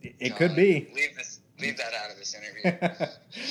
It, 0.00 0.14
it 0.18 0.36
could 0.36 0.56
be. 0.56 0.90
Leave 0.94 1.16
this. 1.16 1.40
Leave 1.60 1.76
that 1.76 1.92
out 1.94 2.10
of 2.10 2.18
this 2.18 2.34
interview. 2.34 2.88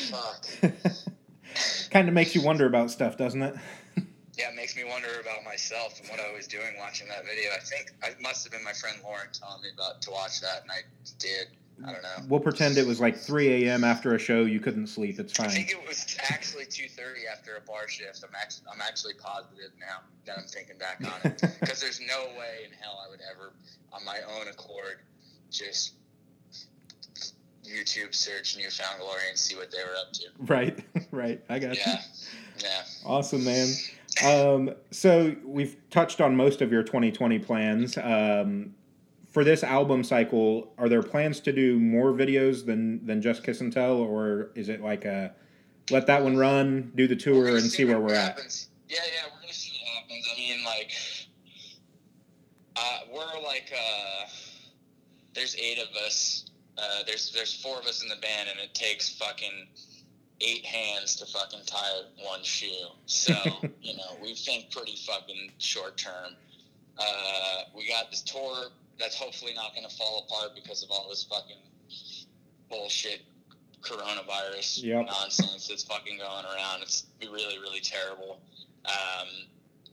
Fuck. 0.10 1.92
kind 1.92 2.08
of 2.08 2.14
makes 2.14 2.36
you 2.36 2.42
wonder 2.42 2.66
about 2.66 2.92
stuff, 2.92 3.18
doesn't 3.18 3.42
it? 3.42 3.56
Yeah, 4.40 4.50
it 4.50 4.56
makes 4.56 4.78
me 4.78 4.86
wonder 4.86 5.10
about 5.22 5.44
myself 5.44 6.00
and 6.00 6.10
what 6.10 6.22
I 6.22 6.34
was 6.34 6.48
doing 6.48 6.74
watching 6.80 7.06
that 7.10 7.26
video. 7.26 7.52
I 7.52 7.60
think 7.60 7.92
I 8.02 8.16
must 8.22 8.46
have 8.46 8.54
been 8.54 8.64
my 8.64 8.72
friend 8.72 8.98
Lauren 9.04 9.28
telling 9.34 9.62
me 9.62 9.68
about 9.76 10.02
to 10.04 10.10
watch 10.10 10.40
that, 10.40 10.62
and 10.64 10.72
I 10.72 10.82
did. 11.20 11.48
I 11.86 11.92
don't 11.92 12.02
know. 12.02 12.10
We'll 12.28 12.40
pretend 12.40 12.78
it 12.78 12.86
was 12.86 13.00
like 13.00 13.18
3 13.18 13.66
a.m. 13.66 13.84
after 13.84 14.14
a 14.16 14.20
show. 14.20 14.46
You 14.46 14.60
couldn't 14.60 14.88
sleep. 14.88 15.20
It's 15.20 15.34
fine. 15.34 15.48
I 15.48 15.50
think 15.50 15.72
it 15.72 15.88
was 15.88 16.18
actually 16.30 16.66
two 16.66 16.88
thirty 16.88 17.22
after 17.32 17.56
a 17.56 17.62
bar 17.62 17.88
shift. 17.88 18.24
I'm 18.28 18.36
actually 18.36 18.66
I'm 18.72 18.82
actually 18.82 19.14
positive 19.16 19.72
now 19.80 20.00
that 20.26 20.38
I'm 20.38 20.46
thinking 20.46 20.78
back 20.78 21.02
on 21.04 21.32
it 21.32 21.42
because 21.60 21.82
there's 21.82 22.02
no 22.02 22.26
way 22.38 22.66
in 22.66 22.72
hell 22.80 23.02
I 23.06 23.10
would 23.10 23.22
ever, 23.32 23.54
on 23.94 24.06
my 24.06 24.20
own 24.38 24.48
accord, 24.48 25.00
just 25.50 25.94
YouTube 27.66 28.14
search 28.14 28.58
New 28.58 28.70
Found 28.70 29.00
Glory 29.00 29.22
and 29.30 29.38
see 29.38 29.56
what 29.56 29.72
they 29.72 29.80
were 29.80 29.96
up 29.96 30.12
to. 30.14 30.26
Right, 30.40 30.80
right. 31.12 31.42
I 31.50 31.60
got 31.60 31.76
you. 31.76 31.82
Yeah, 31.86 32.02
yeah. 32.60 32.82
Awesome, 33.06 33.44
man. 33.44 33.68
Um, 34.24 34.76
so 34.92 35.36
we've 35.44 35.78
touched 35.90 36.22
on 36.22 36.36
most 36.36 36.62
of 36.62 36.72
your 36.72 36.84
2020 36.84 37.40
plans. 37.40 37.98
Um, 37.98 38.76
for 39.32 39.46
this 39.46 39.64
album 39.64 40.04
cycle, 40.04 40.74
are 40.78 40.90
there 40.90 41.02
plans 41.02 41.40
to 41.40 41.54
do 41.54 41.80
more 41.80 42.12
videos 42.12 42.66
than 42.66 43.06
than 43.06 43.22
just 43.22 43.44
Kiss 43.44 43.62
and 43.62 43.72
Tell, 43.72 43.98
or 43.98 44.52
is 44.56 44.70
it 44.70 44.82
like 44.82 45.06
a 45.06 45.34
let 45.90 46.06
that 46.08 46.24
one 46.24 46.38
run, 46.38 46.92
do 46.96 47.08
the 47.08 47.16
tour, 47.16 47.48
and 47.48 47.64
see 47.64 47.86
where 47.86 48.00
we're 48.00 48.14
at? 48.14 48.38
Yeah, 48.88 48.98
yeah, 48.98 49.30
we're 49.34 49.42
gonna 49.42 49.54
see 49.54 49.78
what 49.82 50.04
happens. 50.04 50.28
I 50.32 50.38
mean, 50.38 50.66
like, 50.66 50.92
uh, 52.76 53.00
we're 53.14 53.42
like, 53.42 53.74
uh, 53.74 54.30
there's 55.34 55.56
eight 55.56 55.80
of 55.80 55.96
us. 56.06 56.46
Uh, 56.78 57.04
there's 57.08 57.32
there's 57.32 57.54
four 57.54 57.80
of 57.80 57.86
us 57.86 58.04
in 58.04 58.10
the 58.10 58.18
band, 58.18 58.50
and 58.50 58.60
it 58.60 58.74
takes 58.74 59.10
fucking 59.10 59.68
eight 60.42 60.66
hands 60.66 61.16
to 61.16 61.26
fucking 61.26 61.62
tie 61.66 62.02
one 62.18 62.44
shoe. 62.44 62.88
So 63.06 63.34
you 63.82 63.96
know, 63.96 64.18
we 64.22 64.36
think 64.36 64.72
pretty 64.72 64.98
fucking 64.98 65.52
short 65.58 65.98
term. 65.98 66.36
Uh, 66.98 67.64
we 67.74 67.88
got 67.88 68.12
this 68.12 68.22
tour 68.22 68.72
that's 69.02 69.16
hopefully 69.16 69.54
not 69.54 69.74
going 69.76 69.88
to 69.88 69.96
fall 69.96 70.26
apart 70.28 70.56
because 70.56 70.84
of 70.84 70.92
all 70.92 71.08
this 71.10 71.24
fucking 71.24 71.58
bullshit 72.70 73.22
coronavirus 73.82 74.84
Yep. 74.84 75.08
nonsense 75.08 75.68
that's 75.68 75.84
fucking 75.84 76.18
going 76.18 76.46
around. 76.46 76.82
It's 76.84 77.06
really, 77.22 77.58
really 77.60 77.82
terrible. 77.82 78.40
Um, 78.86 79.28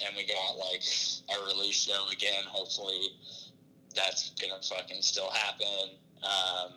and 0.04 0.16
we 0.16 0.26
got 0.26 0.56
like 0.58 0.82
our 1.30 1.46
release 1.46 1.74
show 1.86 2.06
again. 2.12 2.44
Hopefully, 2.46 3.08
that's 3.94 4.30
gonna 4.40 4.60
fucking 4.62 5.02
still 5.02 5.30
happen. 5.30 5.90
Um, 6.22 6.72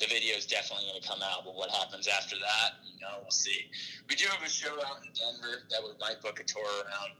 the 0.00 0.06
video 0.06 0.34
is 0.36 0.46
definitely 0.46 0.86
gonna 0.88 1.06
come 1.06 1.20
out, 1.22 1.44
but 1.44 1.54
what 1.54 1.70
happens 1.70 2.08
after 2.08 2.36
that, 2.36 2.80
you 2.84 3.00
know, 3.00 3.18
we'll 3.22 3.30
see. 3.30 3.66
We 4.08 4.16
do 4.16 4.24
have 4.28 4.42
a 4.42 4.48
show 4.48 4.72
out 4.86 5.04
in 5.04 5.12
Denver 5.12 5.62
that 5.70 5.80
we 5.84 5.90
might 6.00 6.20
book 6.22 6.40
a 6.40 6.44
tour 6.44 6.64
around, 6.64 7.12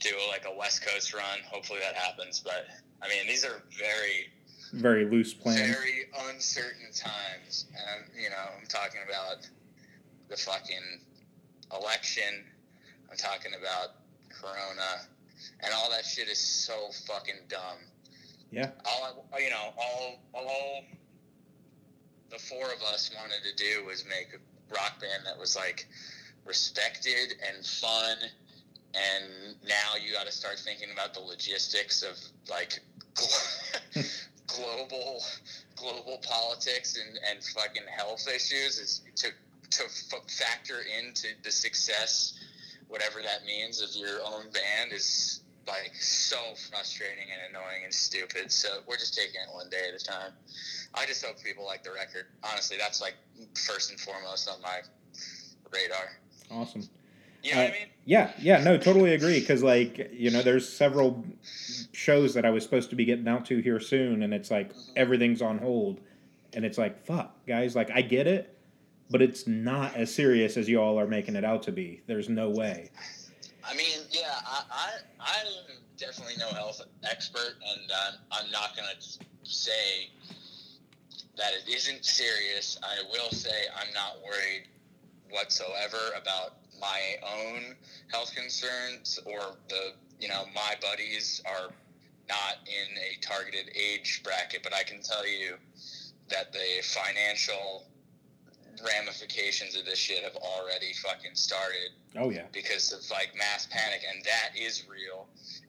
do 0.00 0.10
like 0.30 0.46
a 0.46 0.56
West 0.56 0.86
Coast 0.86 1.12
run. 1.12 1.40
Hopefully 1.50 1.80
that 1.82 1.94
happens. 1.94 2.40
But 2.40 2.66
I 3.02 3.08
mean, 3.08 3.26
these 3.26 3.44
are 3.44 3.62
very 3.76 4.30
Very 4.72 5.04
loose 5.04 5.34
plans. 5.34 5.60
very 5.60 6.06
uncertain 6.30 6.92
times. 6.94 7.66
And, 7.74 8.04
you 8.16 8.30
know, 8.30 8.44
I'm 8.60 8.66
talking 8.68 9.00
about 9.08 9.48
the 10.28 10.36
fucking 10.36 11.00
election. 11.76 12.44
I'm 13.10 13.16
talking 13.16 13.52
about 13.58 13.96
Corona. 14.30 15.02
And 15.62 15.72
all 15.74 15.90
that 15.90 16.04
shit 16.04 16.28
is 16.28 16.38
so 16.38 16.90
fucking 17.06 17.48
dumb. 17.48 17.78
Yeah. 18.52 18.70
All 18.84 19.24
you 19.38 19.50
know, 19.50 19.72
all, 19.78 20.18
all 20.34 20.84
the 22.30 22.38
four 22.38 22.72
of 22.72 22.82
us 22.82 23.10
wanted 23.16 23.42
to 23.44 23.56
do 23.56 23.84
was 23.84 24.04
make 24.08 24.28
a 24.34 24.74
rock 24.74 25.00
band 25.00 25.24
that 25.26 25.38
was 25.38 25.56
like 25.56 25.86
respected 26.44 27.34
and 27.46 27.64
fun. 27.64 28.16
And 28.94 29.54
now 29.66 29.96
you 30.04 30.12
got 30.12 30.26
to 30.26 30.32
start 30.32 30.58
thinking 30.58 30.88
about 30.92 31.14
the 31.14 31.20
logistics 31.20 32.02
of 32.02 32.16
like 32.48 32.80
global 34.46 35.22
global 35.76 36.18
politics 36.22 36.98
and, 36.98 37.18
and 37.30 37.42
fucking 37.42 37.82
health 37.96 38.26
issues 38.28 38.78
is 38.78 39.02
to 39.16 39.28
to 39.70 39.84
f- 39.84 40.30
factor 40.30 40.78
into 40.98 41.28
the 41.44 41.50
success 41.50 42.38
whatever 42.88 43.20
that 43.22 43.44
means 43.46 43.80
of 43.80 43.88
your 43.94 44.20
own 44.26 44.44
band 44.50 44.92
is 44.92 45.40
like 45.66 45.94
so 45.94 46.36
frustrating 46.70 47.26
and 47.32 47.54
annoying 47.54 47.84
and 47.84 47.92
stupid 47.92 48.50
so 48.50 48.68
we're 48.88 48.96
just 48.96 49.14
taking 49.14 49.40
it 49.40 49.54
one 49.54 49.68
day 49.70 49.88
at 49.88 50.00
a 50.00 50.04
time 50.04 50.32
i 50.94 51.06
just 51.06 51.24
hope 51.24 51.36
people 51.42 51.64
like 51.64 51.82
the 51.82 51.92
record 51.92 52.26
honestly 52.42 52.76
that's 52.78 53.00
like 53.00 53.14
first 53.54 53.90
and 53.90 54.00
foremost 54.00 54.48
on 54.48 54.60
my 54.62 54.80
radar 55.72 56.10
Awesome. 56.50 56.88
You 57.42 57.54
know 57.54 57.60
uh, 57.60 57.64
what 57.64 57.70
I 57.70 57.78
mean? 57.78 57.88
Yeah, 58.04 58.32
yeah, 58.38 58.62
no, 58.62 58.76
totally 58.76 59.14
agree. 59.14 59.40
Because 59.40 59.62
like 59.62 60.10
you 60.12 60.30
know, 60.30 60.42
there's 60.42 60.68
several 60.68 61.24
shows 61.92 62.34
that 62.34 62.44
I 62.44 62.50
was 62.50 62.64
supposed 62.64 62.90
to 62.90 62.96
be 62.96 63.04
getting 63.04 63.28
out 63.28 63.46
to 63.46 63.58
here 63.60 63.80
soon, 63.80 64.22
and 64.22 64.34
it's 64.34 64.50
like 64.50 64.70
mm-hmm. 64.70 64.92
everything's 64.96 65.40
on 65.40 65.58
hold, 65.58 66.00
and 66.52 66.64
it's 66.64 66.76
like 66.76 67.04
fuck, 67.06 67.34
guys. 67.46 67.74
Like 67.76 67.90
I 67.92 68.02
get 68.02 68.26
it, 68.26 68.58
but 69.10 69.22
it's 69.22 69.46
not 69.46 69.94
as 69.96 70.14
serious 70.14 70.56
as 70.56 70.68
you 70.68 70.80
all 70.80 70.98
are 70.98 71.06
making 71.06 71.36
it 71.36 71.44
out 71.44 71.62
to 71.64 71.72
be. 71.72 72.02
There's 72.06 72.28
no 72.28 72.50
way. 72.50 72.90
I 73.68 73.74
mean, 73.74 74.00
yeah, 74.10 74.40
I, 74.46 74.62
I, 74.70 74.90
I'm 75.20 75.76
definitely 75.96 76.34
no 76.38 76.48
health 76.48 76.80
expert, 77.04 77.54
and 77.68 77.90
uh, 77.90 78.12
I'm 78.32 78.50
not 78.50 78.76
gonna 78.76 78.98
say 79.42 80.10
that 81.36 81.52
it 81.54 81.72
isn't 81.72 82.04
serious. 82.04 82.78
I 82.82 83.02
will 83.12 83.30
say 83.30 83.50
I'm 83.76 83.92
not 83.92 84.16
worried 84.24 84.68
whatsoever 85.30 85.98
about 86.20 86.54
my 86.80 87.16
own 87.22 87.76
health 88.10 88.34
concerns 88.34 89.18
or 89.26 89.56
the 89.68 89.92
you 90.18 90.28
know 90.28 90.44
my 90.54 90.74
buddies 90.80 91.42
are 91.46 91.70
not 92.28 92.56
in 92.66 92.98
a 92.98 93.20
targeted 93.20 93.70
age 93.76 94.22
bracket 94.24 94.62
but 94.62 94.74
i 94.74 94.82
can 94.82 95.00
tell 95.02 95.26
you 95.26 95.54
that 96.28 96.52
the 96.52 96.82
financial 96.82 97.84
ramifications 98.84 99.76
of 99.76 99.84
this 99.84 99.98
shit 99.98 100.22
have 100.22 100.36
already 100.36 100.92
fucking 100.94 101.34
started 101.34 101.90
oh 102.16 102.30
yeah 102.30 102.44
because 102.52 102.92
of 102.92 103.00
like 103.10 103.32
mass 103.36 103.66
panic 103.70 104.02
and 104.12 104.24
that 104.24 104.50
is 104.60 104.84
real 104.88 105.26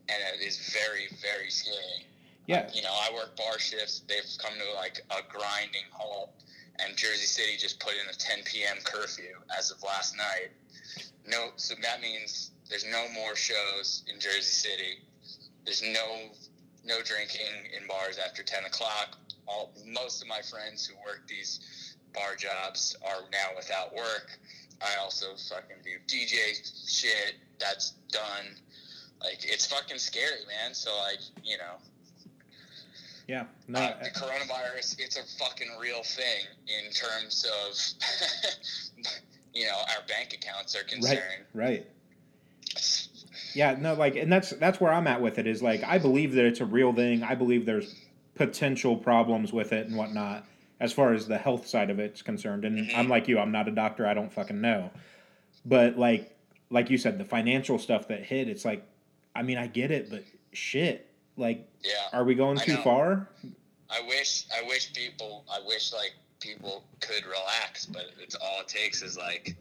and 0.10 0.18
it 0.34 0.46
is 0.46 0.58
very 0.74 1.08
very 1.22 1.50
scary 1.50 2.06
yeah 2.48 2.70
you 2.74 2.82
know 2.82 2.94
i 2.94 3.14
work 3.14 3.36
bar 3.38 3.60
shifts 3.60 4.02
they've 4.08 4.24
come 4.40 4.54
to 4.54 4.74
like 4.76 5.02
a 5.12 5.22
grinding 5.32 5.88
halt 5.92 6.32
and 6.80 6.98
Jersey 6.98 7.26
City 7.26 7.58
just 7.58 7.80
put 7.80 7.94
in 7.94 8.10
a 8.10 8.14
10 8.14 8.40
p.m. 8.46 8.78
curfew 8.84 9.36
as 9.58 9.72
of 9.72 9.82
last 9.84 10.16
night. 10.18 10.52
No, 11.28 11.50
so 11.56 11.76
that 11.82 12.02
means 12.02 12.52
there's 12.70 12.86
no 12.86 13.06
more 13.14 13.36
shows 13.36 14.04
in 14.12 14.20
Jersey 14.20 14.42
City. 14.42 15.00
There's 15.66 15.84
no 15.84 16.30
no 16.84 17.02
drinking 17.04 17.70
in 17.78 17.88
bars 17.88 18.18
after 18.18 18.42
10 18.42 18.66
o'clock. 18.66 19.18
All 19.48 19.72
most 19.86 20.22
of 20.22 20.28
my 20.28 20.42
friends 20.42 20.86
who 20.86 20.96
work 21.06 21.28
these 21.28 21.91
bar 22.14 22.36
jobs 22.36 22.96
are 23.06 23.24
now 23.32 23.56
without 23.56 23.96
work. 23.96 24.38
I 24.82 25.00
also 25.02 25.28
fucking 25.50 25.78
do 25.84 25.92
DJ 26.08 26.62
shit. 26.88 27.36
That's 27.60 27.92
done. 28.12 28.56
Like 29.22 29.40
it's 29.44 29.68
fucking 29.68 30.00
scary, 30.00 30.46
man. 30.48 30.74
So 30.74 30.92
like 30.98 31.20
you 31.44 31.58
know, 31.58 31.78
yeah. 33.32 33.46
No, 33.70 33.80
uh, 33.80 34.04
the 34.04 34.10
coronavirus, 34.10 35.00
it's 35.00 35.18
a 35.18 35.24
fucking 35.44 35.70
real 35.80 36.04
thing 36.04 36.46
in 36.68 36.92
terms 36.92 37.46
of, 37.46 39.04
you 39.54 39.66
know, 39.66 39.78
our 39.96 40.06
bank 40.06 40.34
accounts 40.34 40.76
are 40.76 40.84
concerned. 40.84 41.22
Right. 41.54 41.86
Right. 41.86 41.88
Yeah, 43.54 43.78
no, 43.80 43.94
like, 43.94 44.18
and 44.18 44.32
that's 44.32 44.52
that's 44.52 44.82
where 44.82 44.92
I'm 44.92 45.08
at 45.08 45.22
with 45.22 45.38
it. 45.40 45.48
Is 45.48 45.62
like, 45.62 45.82
I 45.84 45.98
believe 45.98 46.34
that 46.34 46.46
it's 46.46 46.60
a 46.60 46.66
real 46.66 46.94
thing. 46.94 47.24
I 47.24 47.36
believe 47.36 47.66
there's 47.66 47.96
potential 48.36 48.98
problems 48.98 49.54
with 49.54 49.72
it 49.72 49.88
and 49.88 49.96
whatnot, 49.96 50.46
as 50.82 50.92
far 50.92 51.14
as 51.14 51.28
the 51.28 51.38
health 51.38 51.68
side 51.68 51.92
of 51.92 52.00
it's 52.00 52.24
concerned. 52.24 52.66
And 52.66 52.78
mm-hmm. 52.80 53.00
I'm 53.00 53.08
like 53.08 53.28
you, 53.28 53.38
I'm 53.38 53.52
not 53.52 53.68
a 53.68 53.72
doctor. 53.72 54.08
I 54.08 54.16
don't 54.16 54.34
fucking 54.34 54.60
know. 54.60 54.90
But 55.64 55.98
like, 55.98 56.36
like 56.72 56.90
you 56.90 56.98
said, 56.98 57.20
the 57.20 57.24
financial 57.24 57.78
stuff 57.78 58.08
that 58.08 58.24
hit, 58.24 58.50
it's 58.50 58.66
like, 58.66 58.84
I 59.36 59.44
mean, 59.44 59.60
I 59.60 59.68
get 59.68 59.92
it, 59.92 60.10
but 60.10 60.24
shit, 60.54 61.08
like, 61.38 61.70
yeah, 61.84 61.92
are 62.12 62.24
we 62.24 62.34
going 62.34 62.58
too 62.58 62.78
far? 62.78 63.30
I 63.90 64.02
wish, 64.08 64.46
I 64.58 64.68
wish 64.68 64.92
people, 64.94 65.46
I 65.54 65.60
wish 65.66 65.94
like 65.94 66.14
people 66.40 66.84
could 67.00 67.26
relax, 67.26 67.86
but 67.86 68.08
it's 68.20 68.36
all 68.36 68.62
it 68.62 68.68
takes 68.68 69.04
is 69.04 69.18
like 69.18 69.56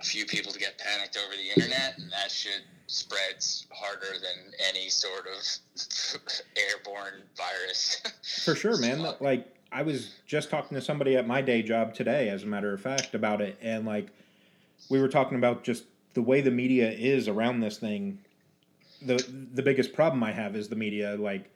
a 0.00 0.04
few 0.04 0.26
people 0.26 0.50
to 0.52 0.58
get 0.58 0.76
panicked 0.76 1.16
over 1.24 1.36
the 1.36 1.48
internet, 1.50 1.98
and 1.98 2.10
that 2.10 2.32
shit 2.32 2.62
spreads 2.88 3.66
harder 3.70 4.18
than 4.18 4.52
any 4.68 4.88
sort 4.88 5.26
of 5.28 6.20
airborne 6.56 7.22
virus. 7.36 8.02
For 8.44 8.56
sure, 8.56 8.76
man. 8.78 9.06
like 9.20 9.46
I 9.72 9.82
was 9.82 10.16
just 10.26 10.50
talking 10.50 10.76
to 10.76 10.82
somebody 10.82 11.16
at 11.16 11.26
my 11.26 11.40
day 11.40 11.62
job 11.62 11.94
today, 11.94 12.28
as 12.28 12.42
a 12.42 12.46
matter 12.46 12.72
of 12.72 12.80
fact, 12.80 13.14
about 13.14 13.40
it, 13.40 13.58
and 13.62 13.86
like 13.86 14.08
we 14.90 15.00
were 15.00 15.08
talking 15.08 15.38
about 15.38 15.64
just 15.64 15.84
the 16.14 16.22
way 16.22 16.40
the 16.40 16.50
media 16.50 16.90
is 16.90 17.28
around 17.28 17.60
this 17.60 17.78
thing 17.78 18.18
the 19.06 19.46
the 19.52 19.62
biggest 19.62 19.92
problem 19.92 20.22
I 20.22 20.32
have 20.32 20.56
is 20.56 20.68
the 20.68 20.76
media. 20.76 21.16
Like, 21.16 21.50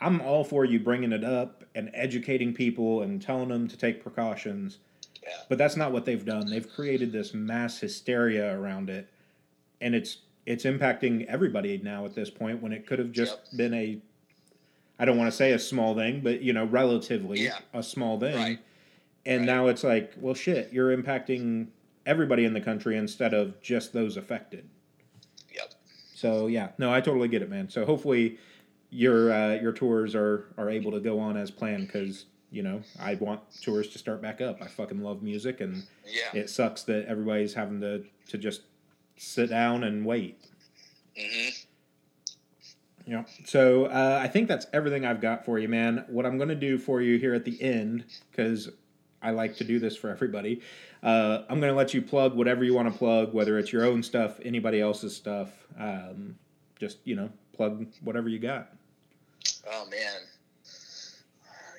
I'm 0.00 0.20
all 0.20 0.44
for 0.44 0.64
you 0.64 0.80
bringing 0.80 1.12
it 1.12 1.24
up 1.24 1.64
and 1.74 1.90
educating 1.94 2.54
people 2.54 3.02
and 3.02 3.20
telling 3.20 3.48
them 3.48 3.68
to 3.68 3.76
take 3.76 4.02
precautions. 4.02 4.78
Yeah. 5.22 5.30
But 5.48 5.58
that's 5.58 5.76
not 5.76 5.92
what 5.92 6.04
they've 6.04 6.24
done. 6.24 6.48
They've 6.48 6.68
created 6.68 7.12
this 7.12 7.34
mass 7.34 7.78
hysteria 7.78 8.58
around 8.58 8.90
it, 8.90 9.08
and 9.80 9.94
it's 9.94 10.18
it's 10.44 10.64
impacting 10.64 11.26
everybody 11.26 11.78
now 11.82 12.04
at 12.04 12.14
this 12.14 12.30
point 12.30 12.62
when 12.62 12.72
it 12.72 12.86
could 12.86 12.98
have 12.98 13.12
just 13.12 13.38
yep. 13.52 13.56
been 13.56 13.74
a 13.74 13.98
I 14.98 15.04
don't 15.04 15.18
want 15.18 15.30
to 15.30 15.36
say 15.36 15.52
a 15.52 15.58
small 15.58 15.94
thing, 15.94 16.20
but 16.20 16.42
you 16.42 16.52
know, 16.52 16.64
relatively 16.64 17.44
yeah. 17.44 17.58
a 17.74 17.82
small 17.82 18.18
thing. 18.18 18.36
Right. 18.36 18.58
And 19.24 19.40
right. 19.40 19.46
now 19.46 19.66
it's 19.68 19.84
like, 19.84 20.12
well 20.18 20.34
shit, 20.34 20.72
you're 20.72 20.96
impacting 20.96 21.68
everybody 22.06 22.44
in 22.44 22.54
the 22.54 22.60
country 22.60 22.96
instead 22.96 23.34
of 23.34 23.60
just 23.60 23.92
those 23.92 24.16
affected. 24.16 24.68
Yep. 25.54 25.74
So 26.14 26.46
yeah, 26.46 26.70
no, 26.78 26.92
I 26.92 27.00
totally 27.00 27.28
get 27.28 27.42
it, 27.42 27.50
man. 27.50 27.68
So 27.68 27.84
hopefully 27.84 28.38
your 28.90 29.32
uh, 29.32 29.54
your 29.54 29.72
tours 29.72 30.14
are 30.14 30.46
are 30.56 30.70
able 30.70 30.92
to 30.92 31.00
go 31.00 31.18
on 31.18 31.36
as 31.36 31.50
planned 31.50 31.88
because 31.88 32.26
you 32.50 32.62
know 32.62 32.80
I 33.00 33.14
want 33.16 33.40
tours 33.60 33.88
to 33.88 33.98
start 33.98 34.22
back 34.22 34.40
up. 34.40 34.62
I 34.62 34.68
fucking 34.68 35.02
love 35.02 35.22
music, 35.22 35.60
and 35.60 35.82
yeah. 36.06 36.40
it 36.40 36.48
sucks 36.48 36.82
that 36.84 37.06
everybody's 37.06 37.54
having 37.54 37.80
to 37.80 38.04
to 38.28 38.38
just 38.38 38.62
sit 39.16 39.50
down 39.50 39.84
and 39.84 40.06
wait. 40.06 40.40
Mm-hmm. 41.18 41.55
Yeah. 43.06 43.22
So 43.44 43.86
uh, 43.86 44.18
I 44.20 44.26
think 44.26 44.48
that's 44.48 44.66
everything 44.72 45.06
I've 45.06 45.20
got 45.20 45.44
for 45.44 45.58
you, 45.58 45.68
man. 45.68 46.04
What 46.08 46.26
I'm 46.26 46.36
going 46.36 46.48
to 46.48 46.56
do 46.56 46.76
for 46.76 47.00
you 47.00 47.18
here 47.18 47.34
at 47.34 47.44
the 47.44 47.60
end, 47.62 48.04
because 48.30 48.68
I 49.22 49.30
like 49.30 49.56
to 49.56 49.64
do 49.64 49.78
this 49.78 49.96
for 49.96 50.10
everybody, 50.10 50.60
uh, 51.04 51.42
I'm 51.48 51.60
going 51.60 51.72
to 51.72 51.76
let 51.76 51.94
you 51.94 52.02
plug 52.02 52.34
whatever 52.34 52.64
you 52.64 52.74
want 52.74 52.92
to 52.92 52.98
plug, 52.98 53.32
whether 53.32 53.58
it's 53.58 53.72
your 53.72 53.84
own 53.84 54.02
stuff, 54.02 54.40
anybody 54.44 54.80
else's 54.80 55.14
stuff. 55.14 55.50
Um, 55.78 56.36
just, 56.80 56.98
you 57.04 57.14
know, 57.14 57.30
plug 57.52 57.86
whatever 58.02 58.28
you 58.28 58.40
got. 58.40 58.72
Oh, 59.70 59.86
man. 59.88 60.20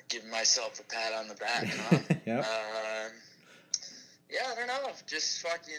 Giving 0.08 0.30
myself 0.30 0.80
a 0.80 0.84
pat 0.84 1.12
on 1.12 1.28
the 1.28 1.34
back, 1.34 1.66
huh? 1.90 2.14
yeah. 2.24 2.40
Uh, 2.40 3.08
yeah, 4.30 4.40
I 4.50 4.54
don't 4.54 4.66
know. 4.66 4.90
Just 5.06 5.42
fucking. 5.42 5.74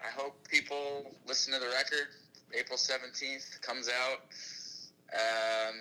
I 0.00 0.20
hope 0.20 0.36
people 0.48 1.10
listen 1.26 1.52
to 1.54 1.58
the 1.58 1.66
record. 1.66 2.08
April 2.56 2.78
17th 2.78 3.60
comes 3.60 3.88
out. 3.88 4.20
Um, 5.12 5.74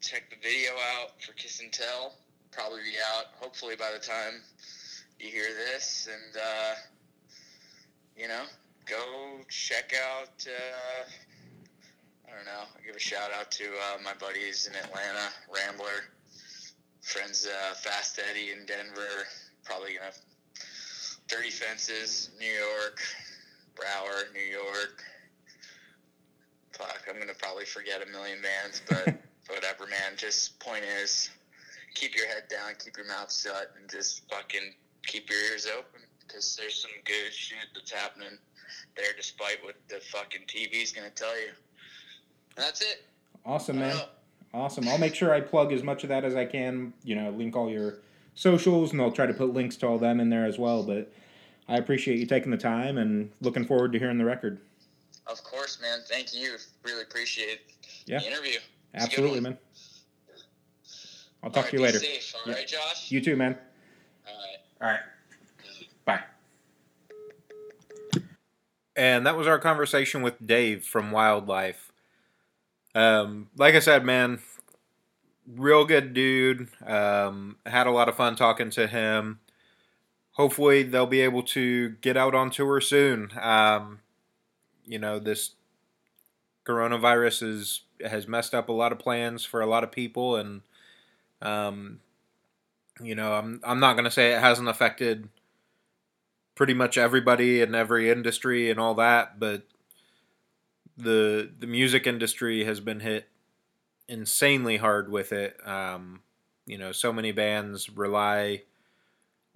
check 0.00 0.24
the 0.30 0.36
video 0.42 0.72
out 0.96 1.22
for 1.22 1.32
Kiss 1.34 1.60
and 1.60 1.72
Tell. 1.72 2.14
Probably 2.50 2.80
be 2.80 2.96
out, 3.14 3.26
hopefully, 3.40 3.76
by 3.76 3.92
the 3.92 4.04
time 4.04 4.42
you 5.20 5.28
hear 5.28 5.54
this, 5.54 6.08
and 6.12 6.36
uh, 6.36 6.74
you 8.16 8.26
know, 8.26 8.42
go 8.84 9.38
check 9.48 9.94
out. 9.94 10.44
Uh, 10.44 11.04
I 12.26 12.36
don't 12.36 12.46
know. 12.46 12.64
I 12.76 12.84
give 12.84 12.96
a 12.96 13.00
shout 13.00 13.30
out 13.38 13.52
to 13.52 13.64
uh, 13.64 13.98
my 14.04 14.12
buddies 14.14 14.66
in 14.66 14.74
Atlanta, 14.74 15.28
Rambler, 15.54 16.10
friends, 17.00 17.46
uh, 17.46 17.74
Fast 17.74 18.18
Eddie 18.30 18.50
in 18.50 18.66
Denver. 18.66 19.24
Probably 19.64 19.94
gonna 19.94 20.10
Dirty 21.28 21.50
Fences, 21.50 22.30
New 22.40 22.52
York, 22.52 23.00
Brower, 23.76 24.24
New 24.34 24.40
York. 24.40 25.04
Fuck, 26.72 27.02
I'm 27.08 27.18
gonna 27.18 27.34
probably 27.38 27.64
forget 27.64 28.00
a 28.06 28.10
million 28.10 28.38
bands, 28.42 28.82
but 28.88 29.14
whatever, 29.48 29.86
man. 29.86 30.16
Just 30.16 30.58
point 30.58 30.84
is, 30.84 31.30
keep 31.94 32.16
your 32.16 32.26
head 32.26 32.44
down, 32.48 32.72
keep 32.82 32.96
your 32.96 33.06
mouth 33.06 33.32
shut, 33.32 33.72
and 33.78 33.90
just 33.90 34.28
fucking 34.30 34.74
keep 35.06 35.28
your 35.28 35.38
ears 35.50 35.66
open 35.66 36.00
because 36.26 36.56
there's 36.56 36.80
some 36.80 36.90
good 37.04 37.32
shit 37.32 37.58
that's 37.74 37.92
happening 37.92 38.38
there, 38.96 39.12
despite 39.16 39.62
what 39.62 39.74
the 39.88 40.00
fucking 40.00 40.42
TV's 40.46 40.92
gonna 40.92 41.10
tell 41.10 41.38
you. 41.38 41.48
And 42.56 42.66
that's 42.66 42.80
it. 42.80 43.04
Awesome, 43.44 43.78
man. 43.78 43.96
Awesome. 44.54 44.86
I'll 44.88 44.98
make 44.98 45.14
sure 45.14 45.32
I 45.32 45.40
plug 45.40 45.72
as 45.72 45.82
much 45.82 46.02
of 46.02 46.10
that 46.10 46.24
as 46.24 46.34
I 46.34 46.44
can. 46.44 46.92
You 47.04 47.16
know, 47.16 47.30
link 47.30 47.56
all 47.56 47.70
your 47.70 47.96
socials, 48.34 48.92
and 48.92 49.00
I'll 49.00 49.12
try 49.12 49.26
to 49.26 49.34
put 49.34 49.52
links 49.52 49.76
to 49.78 49.86
all 49.86 49.98
them 49.98 50.20
in 50.20 50.30
there 50.30 50.44
as 50.44 50.58
well. 50.58 50.82
But 50.82 51.10
I 51.68 51.76
appreciate 51.76 52.18
you 52.18 52.26
taking 52.26 52.50
the 52.50 52.58
time 52.58 52.98
and 52.98 53.30
looking 53.40 53.64
forward 53.64 53.92
to 53.92 53.98
hearing 53.98 54.18
the 54.18 54.24
record. 54.24 54.60
Of 55.26 55.42
course, 55.44 55.80
man. 55.80 56.00
Thank 56.08 56.34
you. 56.34 56.56
Really 56.84 57.02
appreciate 57.02 57.60
yeah. 58.06 58.18
the 58.18 58.26
interview. 58.26 58.58
It's 58.94 59.04
Absolutely, 59.04 59.40
man. 59.40 59.58
I'll 61.42 61.50
talk 61.50 61.68
to 61.70 61.76
you 61.76 61.82
later. 61.82 61.98
Safe. 61.98 62.34
All 62.34 62.52
yeah. 62.52 62.58
right, 62.58 62.68
Josh. 62.68 63.10
You 63.10 63.20
too, 63.20 63.36
man. 63.36 63.56
All 64.80 64.88
right. 64.88 65.00
Bye. 66.04 66.20
And 68.96 69.26
that 69.26 69.36
was 69.36 69.46
our 69.46 69.58
conversation 69.58 70.22
with 70.22 70.44
Dave 70.44 70.84
from 70.84 71.10
Wyldlife. 71.10 71.90
Um, 72.94 73.48
like 73.56 73.74
I 73.74 73.78
said, 73.78 74.04
man, 74.04 74.40
real 75.46 75.84
good 75.84 76.14
dude. 76.14 76.68
Um, 76.84 77.56
had 77.64 77.86
a 77.86 77.90
lot 77.90 78.08
of 78.08 78.16
fun 78.16 78.36
talking 78.36 78.70
to 78.70 78.86
him. 78.86 79.40
Hopefully, 80.32 80.82
they'll 80.82 81.06
be 81.06 81.20
able 81.20 81.42
to 81.42 81.90
get 82.00 82.16
out 82.16 82.34
on 82.34 82.50
tour 82.50 82.80
soon. 82.80 83.30
Um, 83.40 84.00
you 84.86 84.98
know, 84.98 85.18
this 85.18 85.52
coronavirus 86.64 87.42
is 87.42 87.82
has 88.04 88.26
messed 88.26 88.54
up 88.54 88.68
a 88.68 88.72
lot 88.72 88.92
of 88.92 88.98
plans 88.98 89.44
for 89.44 89.60
a 89.60 89.66
lot 89.66 89.84
of 89.84 89.92
people, 89.92 90.36
and 90.36 90.62
um, 91.40 92.00
you 93.00 93.14
know, 93.14 93.34
I'm 93.34 93.60
I'm 93.64 93.80
not 93.80 93.94
gonna 93.94 94.10
say 94.10 94.32
it 94.32 94.40
hasn't 94.40 94.68
affected 94.68 95.28
pretty 96.54 96.74
much 96.74 96.98
everybody 96.98 97.60
in 97.60 97.74
every 97.74 98.10
industry 98.10 98.70
and 98.70 98.78
all 98.78 98.94
that, 98.94 99.38
but 99.38 99.62
the 100.96 101.50
the 101.58 101.66
music 101.66 102.06
industry 102.06 102.64
has 102.64 102.80
been 102.80 103.00
hit 103.00 103.28
insanely 104.08 104.76
hard 104.76 105.10
with 105.10 105.32
it. 105.32 105.56
Um, 105.66 106.20
you 106.66 106.78
know, 106.78 106.92
so 106.92 107.12
many 107.12 107.32
bands 107.32 107.88
rely 107.90 108.62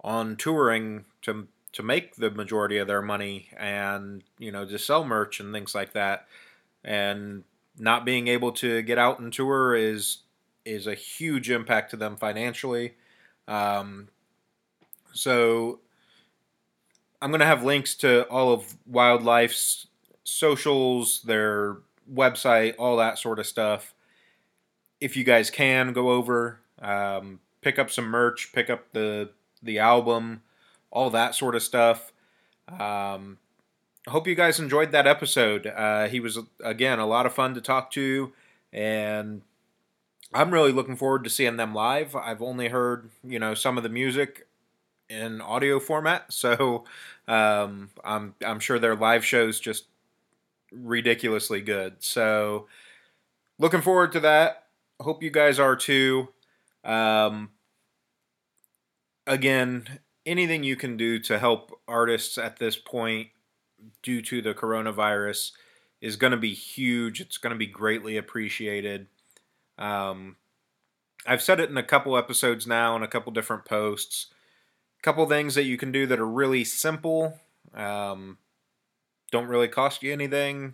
on 0.01 0.35
touring 0.35 1.05
to 1.23 1.47
to 1.77 1.83
make 1.83 2.15
the 2.15 2.31
majority 2.31 2.79
of 2.79 2.87
their 2.87 3.03
money 3.03 3.49
and 3.55 4.23
you 4.39 4.51
know 4.51 4.65
to 4.65 4.79
sell 4.79 5.05
merch 5.05 5.39
and 5.39 5.53
things 5.53 5.75
like 5.75 5.93
that. 5.93 6.25
And 6.83 7.43
not 7.77 8.03
being 8.03 8.27
able 8.27 8.51
to 8.53 8.81
get 8.81 8.97
out 8.97 9.19
and 9.19 9.31
tour 9.31 9.75
is 9.75 10.23
is 10.65 10.87
a 10.87 10.95
huge 10.95 11.51
impact 11.51 11.91
to 11.91 11.95
them 11.95 12.15
financially. 12.15 12.95
Um, 13.47 14.07
so 15.13 15.79
i'm 17.21 17.31
going 17.31 17.39
to 17.39 17.45
have 17.45 17.63
links 17.63 17.95
to 17.95 18.23
all 18.27 18.51
of 18.51 18.75
Wyldlife's 18.91 19.87
socials 20.23 21.21
their 21.21 21.77
website 22.11 22.75
all 22.79 22.97
that 22.97 23.19
sort 23.19 23.37
of 23.37 23.45
stuff. 23.45 23.93
If 24.99 25.15
you 25.15 25.23
guys 25.23 25.51
can 25.51 25.93
go 25.93 26.09
over 26.09 26.59
um, 26.81 27.39
pick 27.61 27.77
up 27.77 27.91
some 27.91 28.05
merch 28.05 28.51
pick 28.51 28.71
up 28.71 28.91
the 28.93 29.29
the 29.61 29.77
album 29.77 30.41
all 30.91 31.09
that 31.09 31.35
sort 31.35 31.55
of 31.55 31.63
stuff. 31.63 32.11
Um, 32.79 33.37
hope 34.07 34.27
you 34.27 34.35
guys 34.35 34.59
enjoyed 34.59 34.91
that 34.91 35.07
episode. 35.07 35.67
Uh, 35.67 36.07
he 36.07 36.19
was 36.19 36.39
again 36.63 36.99
a 36.99 37.05
lot 37.05 37.25
of 37.25 37.33
fun 37.33 37.53
to 37.55 37.61
talk 37.61 37.91
to, 37.91 38.33
and 38.71 39.41
I'm 40.33 40.51
really 40.51 40.71
looking 40.71 40.95
forward 40.95 41.23
to 41.23 41.29
seeing 41.29 41.57
them 41.57 41.73
live. 41.73 42.15
I've 42.15 42.41
only 42.41 42.69
heard 42.69 43.09
you 43.23 43.39
know 43.39 43.53
some 43.53 43.77
of 43.77 43.83
the 43.83 43.89
music 43.89 44.47
in 45.09 45.41
audio 45.41 45.79
format, 45.79 46.31
so 46.33 46.85
um, 47.27 47.89
I'm 48.03 48.35
I'm 48.45 48.59
sure 48.59 48.79
their 48.79 48.95
live 48.95 49.25
shows 49.25 49.59
just 49.59 49.85
ridiculously 50.71 51.61
good. 51.61 51.95
So 51.99 52.67
looking 53.59 53.81
forward 53.81 54.11
to 54.13 54.19
that. 54.21 54.63
Hope 54.99 55.21
you 55.21 55.29
guys 55.29 55.59
are 55.59 55.75
too. 55.75 56.29
Um, 56.83 57.51
again, 59.27 59.99
anything 60.27 60.63
you 60.63 60.75
can 60.75 60.97
do 60.97 61.17
to 61.19 61.39
help 61.39 61.71
artists 61.87 62.37
at 62.37 62.59
this 62.59 62.75
point 62.75 63.29
due 64.03 64.21
to 64.21 64.41
the 64.41 64.53
coronavirus 64.53 65.53
is 66.01 66.15
going 66.15 66.31
to 66.31 66.37
be 66.37 66.53
huge. 66.53 67.21
It's 67.21 67.37
going 67.37 67.53
to 67.53 67.57
be 67.57 67.65
greatly 67.65 68.17
appreciated. 68.17 69.07
Um, 69.77 70.35
I've 71.25 71.41
said 71.41 71.59
it 71.59 71.69
in 71.69 71.77
a 71.77 71.83
couple 71.83 72.17
episodes 72.17 72.67
now 72.67 72.95
and 72.95 73.03
a 73.03 73.07
couple 73.07 73.31
different 73.31 73.65
posts. 73.65 74.27
A 74.99 75.01
couple 75.01 75.25
things 75.27 75.55
that 75.55 75.63
you 75.63 75.77
can 75.77 75.91
do 75.91 76.05
that 76.07 76.19
are 76.19 76.27
really 76.27 76.63
simple, 76.63 77.39
um, 77.73 78.37
don't 79.31 79.47
really 79.47 79.67
cost 79.67 80.03
you 80.03 80.11
anything 80.11 80.73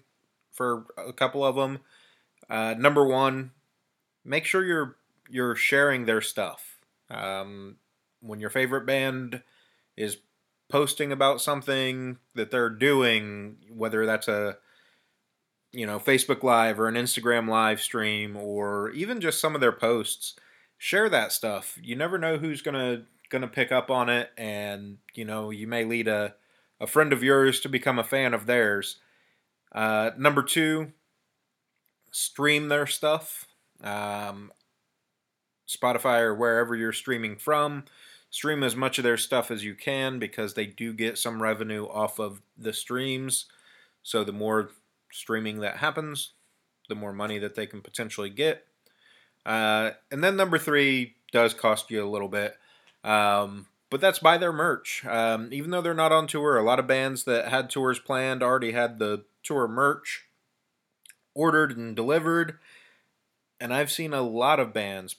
for 0.51 0.85
a 0.97 1.11
couple 1.11 1.43
of 1.45 1.55
them. 1.55 1.79
Uh, 2.49 2.75
number 2.77 3.05
one, 3.05 3.51
make 4.23 4.45
sure 4.45 4.63
you're 4.63 4.95
you're 5.29 5.55
sharing 5.55 6.05
their 6.05 6.21
stuff. 6.21 6.79
Um, 7.09 7.77
when 8.23 8.39
your 8.39 8.49
favorite 8.49 8.85
band 8.85 9.43
is 9.95 10.17
posting 10.69 11.11
about 11.11 11.41
something 11.41 12.17
that 12.35 12.49
they're 12.49 12.69
doing, 12.69 13.57
whether 13.69 14.05
that's 14.05 14.27
a 14.27 14.57
you 15.71 15.85
know 15.85 15.99
Facebook 15.99 16.43
Live 16.43 16.79
or 16.79 16.87
an 16.87 16.95
Instagram 16.95 17.47
live 17.49 17.81
stream 17.81 18.35
or 18.37 18.89
even 18.91 19.21
just 19.21 19.39
some 19.39 19.55
of 19.55 19.61
their 19.61 19.71
posts, 19.71 20.35
share 20.77 21.09
that 21.09 21.31
stuff. 21.31 21.77
You 21.81 21.95
never 21.95 22.17
know 22.17 22.37
who's 22.37 22.61
gonna 22.61 23.03
gonna 23.29 23.47
pick 23.47 23.71
up 23.71 23.91
on 23.91 24.09
it, 24.09 24.31
and 24.37 24.97
you 25.13 25.25
know 25.25 25.49
you 25.49 25.67
may 25.67 25.85
lead 25.85 26.07
a 26.07 26.35
a 26.79 26.87
friend 26.87 27.13
of 27.13 27.23
yours 27.23 27.59
to 27.61 27.69
become 27.69 27.99
a 27.99 28.03
fan 28.03 28.33
of 28.33 28.45
theirs. 28.45 28.97
Uh, 29.73 30.11
number 30.17 30.43
two, 30.43 30.91
stream 32.11 32.69
their 32.69 32.87
stuff. 32.87 33.47
Um, 33.83 34.51
Spotify 35.67 36.19
or 36.21 36.35
wherever 36.35 36.75
you're 36.75 36.93
streaming 36.93 37.37
from 37.37 37.85
stream 38.33 38.63
as 38.63 38.75
much 38.75 38.97
of 38.97 39.03
their 39.03 39.15
stuff 39.15 39.51
as 39.51 39.63
you 39.63 39.75
can 39.75 40.17
because 40.17 40.55
they 40.55 40.65
do 40.65 40.91
get 40.91 41.19
some 41.19 41.39
revenue 41.39 41.85
off 41.85 42.19
of 42.19 42.41
the 42.57 42.73
streams. 42.73 43.45
So 44.01 44.23
the 44.23 44.31
more 44.31 44.71
streaming 45.11 45.59
that 45.59 45.77
happens, 45.77 46.31
the 46.89 46.95
more 46.95 47.13
money 47.13 47.37
that 47.37 47.53
they 47.53 47.67
can 47.67 47.79
potentially 47.79 48.31
get. 48.31 48.65
Uh, 49.45 49.91
and 50.11 50.23
then 50.23 50.35
number 50.35 50.57
three 50.57 51.13
does 51.31 51.53
cost 51.53 51.91
you 51.91 52.03
a 52.03 52.09
little 52.09 52.27
bit. 52.27 52.57
Um, 53.03 53.67
but 53.91 54.01
that's 54.01 54.17
buy 54.17 54.39
their 54.39 54.51
merch. 54.51 55.05
Um, 55.05 55.49
even 55.51 55.69
though 55.69 55.81
they're 55.81 55.93
not 55.93 56.11
on 56.11 56.25
tour, 56.25 56.57
a 56.57 56.63
lot 56.63 56.79
of 56.79 56.87
bands 56.87 57.25
that 57.25 57.49
had 57.49 57.69
tours 57.69 57.99
planned 57.99 58.41
already 58.41 58.71
had 58.71 58.97
the 58.97 59.25
tour 59.43 59.67
merch 59.67 60.23
ordered 61.35 61.77
and 61.77 61.95
delivered. 61.95 62.57
And 63.59 63.71
I've 63.71 63.91
seen 63.91 64.11
a 64.11 64.23
lot 64.23 64.59
of 64.59 64.73
bands 64.73 65.17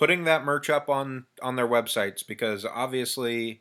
putting 0.00 0.24
that 0.24 0.46
merch 0.46 0.70
up 0.70 0.88
on 0.88 1.26
on 1.42 1.56
their 1.56 1.68
websites 1.68 2.26
because 2.26 2.64
obviously 2.64 3.60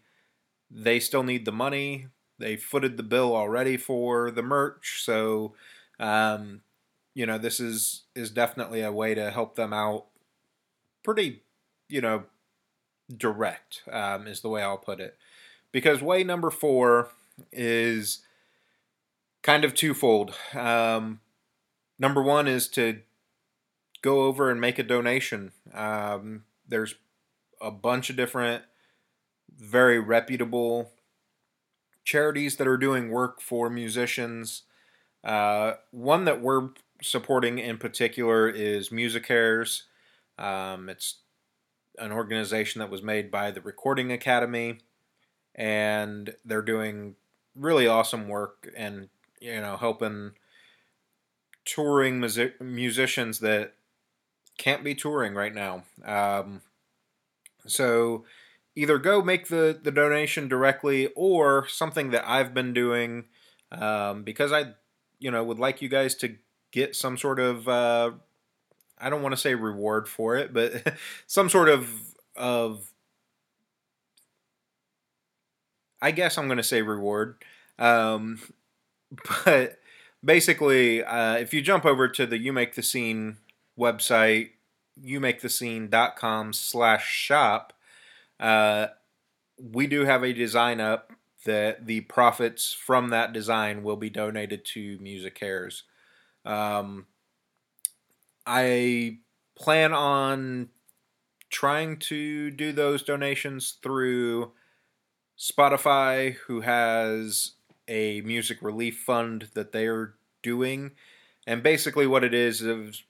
they 0.71 0.97
still 0.97 1.21
need 1.21 1.43
the 1.43 1.51
money. 1.51 2.07
They 2.39 2.55
footed 2.55 2.95
the 2.95 3.03
bill 3.03 3.35
already 3.35 3.75
for 3.75 4.31
the 4.31 4.41
merch, 4.41 5.01
so 5.03 5.53
um, 5.99 6.61
you 7.13 7.25
know 7.25 7.37
this 7.37 7.59
is 7.59 8.03
is 8.15 8.31
definitely 8.31 8.79
a 8.79 8.91
way 8.91 9.13
to 9.13 9.31
help 9.31 9.55
them 9.55 9.73
out. 9.73 10.05
Pretty, 11.03 11.43
you 11.89 11.99
know, 11.99 12.23
direct 13.15 13.81
um, 13.91 14.25
is 14.25 14.39
the 14.39 14.49
way 14.49 14.63
I'll 14.63 14.77
put 14.77 15.01
it. 15.01 15.17
Because 15.73 16.01
way 16.01 16.23
number 16.23 16.49
four 16.49 17.09
is 17.51 18.19
kind 19.43 19.65
of 19.65 19.73
twofold. 19.73 20.33
Um, 20.55 21.19
number 21.99 22.23
one 22.23 22.47
is 22.47 22.69
to 22.69 23.01
go 24.01 24.23
over 24.23 24.49
and 24.49 24.61
make 24.61 24.79
a 24.79 24.83
donation. 24.83 25.51
Um, 25.73 26.43
there's 26.67 26.95
a 27.61 27.71
bunch 27.71 28.09
of 28.09 28.15
different, 28.15 28.63
very 29.57 29.99
reputable 29.99 30.91
charities 32.03 32.55
that 32.55 32.67
are 32.67 32.77
doing 32.77 33.11
work 33.11 33.41
for 33.41 33.69
musicians. 33.69 34.63
Uh, 35.23 35.73
one 35.91 36.25
that 36.25 36.41
we're 36.41 36.69
supporting 37.01 37.59
in 37.59 37.77
particular 37.77 38.49
is 38.49 38.89
MusiCares. 38.89 39.83
Um, 40.37 40.89
it's 40.89 41.19
an 41.97 42.11
organization 42.11 42.79
that 42.79 42.89
was 42.89 43.03
made 43.03 43.29
by 43.29 43.51
the 43.51 43.61
Recording 43.61 44.11
Academy, 44.11 44.79
and 45.53 46.33
they're 46.45 46.61
doing 46.61 47.15
really 47.55 47.87
awesome 47.87 48.27
work 48.27 48.69
and 48.77 49.09
you 49.41 49.59
know 49.59 49.75
helping 49.75 50.31
touring 51.65 52.19
music- 52.19 52.61
musicians 52.61 53.39
that 53.39 53.73
can't 54.60 54.84
be 54.84 54.93
touring 54.93 55.34
right 55.34 55.55
now. 55.55 55.84
Um, 56.05 56.62
so 57.66 58.26
either 58.76 58.99
go 58.99 59.24
make 59.24 59.47
the, 59.47 59.80
the 59.82 59.91
donation 59.91 60.47
directly 60.47 61.07
or 61.16 61.68
something 61.68 62.12
that 62.12 62.30
I've 62.30 62.53
been 62.53 62.74
doing 62.74 63.26
um, 63.72 64.24
because 64.24 64.51
I, 64.51 64.74
you 65.18 65.32
know, 65.32 65.43
would 65.43 65.60
like 65.60 65.82
you 65.82 65.89
guys 65.89 66.14
to 66.16 66.36
get 66.72 66.95
some 66.95 67.18
sort 67.18 67.39
of, 67.39 67.68
uh, 67.68 68.12
I 68.99 69.10
don't 69.10 69.24
want 69.24 69.34
to 69.34 69.41
say 69.41 69.55
reward 69.55 70.07
for 70.07 70.36
it, 70.36 70.53
but 70.53 70.93
some 71.28 71.49
sort 71.49 71.70
of, 71.70 71.89
of, 72.36 72.91
I 76.01 76.12
guess 76.12 76.38
I'm 76.38 76.47
going 76.47 76.57
to 76.57 76.64
say 76.64 76.82
reward. 76.82 77.43
Um, 77.78 78.41
but 79.45 79.80
basically, 80.24 81.03
uh, 81.03 81.36
if 81.36 81.53
you 81.53 81.62
jump 81.62 81.86
over 81.86 82.10
to 82.10 82.26
the 82.26 82.38
You 82.38 82.51
Make 82.51 82.76
the 82.76 82.84
Scene 82.84 83.38
website, 83.80 84.49
youmakethescene.com 85.01 86.53
slash 86.53 87.07
shop, 87.07 87.73
uh, 88.39 88.88
we 89.57 89.88
do 89.88 90.05
have 90.05 90.23
a 90.23 90.34
design 90.34 90.80
up 90.80 91.13
that 91.45 91.86
the 91.86 92.01
profits 92.01 92.73
from 92.73 93.09
that 93.09 93.34
design 93.34 93.84
will 93.84 93.95
be 93.95 94.09
donated 94.09 94.65
to 94.65 94.97
MusiCares. 94.99 95.84
Um, 96.45 97.07
I 98.45 99.19
plan 99.57 99.93
on 99.93 100.69
trying 101.49 101.97
to 101.97 102.51
do 102.51 102.71
those 102.71 103.03
donations 103.03 103.77
through 103.82 104.51
Spotify, 105.38 106.36
who 106.47 106.61
has 106.61 107.53
a 107.88 108.21
music 108.21 108.61
relief 108.61 108.99
fund 108.99 109.49
that 109.53 109.71
they 109.71 109.88
are 109.88 110.15
doing. 110.43 110.91
And 111.47 111.63
basically, 111.63 112.05
what 112.05 112.23
it 112.23 112.34
is 112.34 112.61
is 112.61 113.03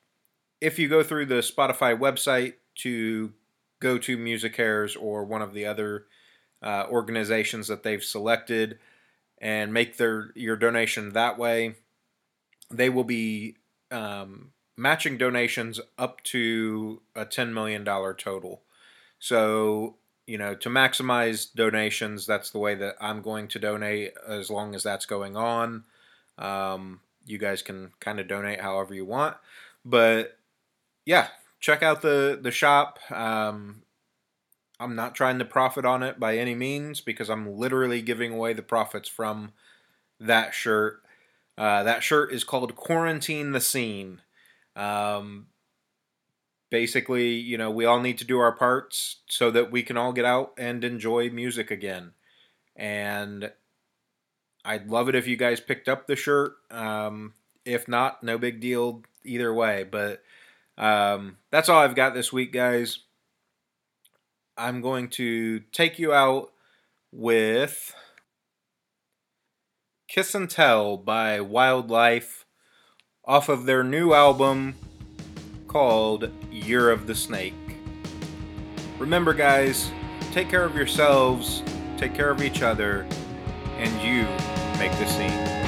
if 0.61 0.79
you 0.79 0.87
go 0.87 1.03
through 1.03 1.27
the 1.27 1.35
Spotify 1.35 1.97
website 1.97 2.53
to 2.75 3.33
go 3.79 3.97
to 3.97 4.17
MusiCares 4.17 4.95
or 4.99 5.23
one 5.23 5.41
of 5.41 5.53
the 5.53 5.65
other 5.65 6.05
uh, 6.61 6.85
organizations 6.89 7.67
that 7.67 7.83
they've 7.83 8.03
selected, 8.03 8.77
and 9.41 9.73
make 9.73 9.97
their 9.97 10.31
your 10.35 10.55
donation 10.55 11.13
that 11.13 11.37
way. 11.37 11.75
They 12.71 12.89
will 12.89 13.03
be 13.03 13.55
um, 13.89 14.51
matching 14.77 15.17
donations 15.17 15.79
up 15.97 16.23
to 16.25 17.01
a 17.15 17.25
$10 17.25 17.51
million 17.51 17.83
total. 17.83 18.61
So, 19.17 19.95
you 20.27 20.37
know, 20.37 20.55
to 20.55 20.69
maximize 20.69 21.53
donations, 21.53 22.25
that's 22.25 22.51
the 22.51 22.59
way 22.59 22.75
that 22.75 22.95
I'm 23.01 23.21
going 23.21 23.47
to 23.49 23.59
donate 23.59 24.13
as 24.27 24.49
long 24.49 24.75
as 24.75 24.83
that's 24.83 25.05
going 25.05 25.35
on. 25.35 25.83
Um, 26.37 27.01
you 27.25 27.37
guys 27.37 27.61
can 27.61 27.91
kind 27.99 28.19
of 28.19 28.27
donate 28.27 28.61
however 28.61 28.93
you 28.93 29.05
want. 29.05 29.35
But 29.83 30.37
yeah, 31.09 31.29
check 31.59 31.81
out 31.81 32.03
the, 32.03 32.37
the 32.39 32.51
shop. 32.51 32.99
Um, 33.09 33.81
I'm 34.79 34.95
not 34.95 35.15
trying 35.15 35.39
to 35.39 35.45
profit 35.45 35.83
on 35.83 36.03
it 36.03 36.19
by 36.19 36.37
any 36.37 36.53
means 36.53 37.01
because 37.01 37.31
I'm 37.31 37.57
literally 37.57 38.03
giving 38.03 38.31
away 38.31 38.53
the 38.53 38.61
profits 38.61 39.09
from 39.09 39.53
that 40.19 40.53
shirt. 40.53 41.01
Uh, 41.57 41.81
that 41.81 42.03
shirt 42.03 42.31
is 42.31 42.43
called 42.43 42.75
Quarantine 42.75 43.53
the 43.53 43.59
Scene. 43.59 44.21
Um, 44.75 45.47
basically, 46.69 47.29
you 47.29 47.57
know, 47.57 47.71
we 47.71 47.85
all 47.85 48.01
need 48.01 48.19
to 48.19 48.23
do 48.23 48.37
our 48.37 48.51
parts 48.51 49.21
so 49.27 49.49
that 49.49 49.71
we 49.71 49.81
can 49.81 49.97
all 49.97 50.13
get 50.13 50.25
out 50.25 50.53
and 50.59 50.83
enjoy 50.83 51.31
music 51.31 51.71
again. 51.71 52.11
And 52.75 53.51
I'd 54.63 54.91
love 54.91 55.09
it 55.09 55.15
if 55.15 55.25
you 55.25 55.37
guys 55.37 55.59
picked 55.59 55.89
up 55.89 56.05
the 56.05 56.15
shirt. 56.15 56.51
Um, 56.69 57.33
if 57.65 57.87
not, 57.87 58.21
no 58.21 58.37
big 58.37 58.59
deal 58.59 59.01
either 59.23 59.51
way. 59.51 59.87
But 59.89 60.21
um, 60.79 61.37
that's 61.51 61.69
all 61.69 61.79
I've 61.79 61.95
got 61.95 62.13
this 62.13 62.33
week, 62.33 62.53
guys. 62.53 62.99
I'm 64.57 64.81
going 64.81 65.09
to 65.09 65.59
take 65.71 65.99
you 65.99 66.13
out 66.13 66.51
with 67.11 67.93
Kiss 70.07 70.33
and 70.33 70.49
Tell 70.49 70.97
by 70.97 71.39
Wyldlife 71.39 72.45
off 73.25 73.49
of 73.49 73.65
their 73.65 73.83
new 73.83 74.13
album 74.13 74.75
called 75.67 76.31
Year 76.51 76.89
of 76.89 77.07
the 77.07 77.15
Snake. 77.15 77.53
Remember, 78.97 79.33
guys, 79.33 79.91
take 80.31 80.49
care 80.49 80.63
of 80.63 80.75
yourselves, 80.75 81.61
take 81.97 82.13
care 82.13 82.31
of 82.31 82.41
each 82.41 82.61
other, 82.61 83.05
and 83.77 84.01
you 84.01 84.23
make 84.79 84.91
the 84.93 85.05
scene. 85.05 85.58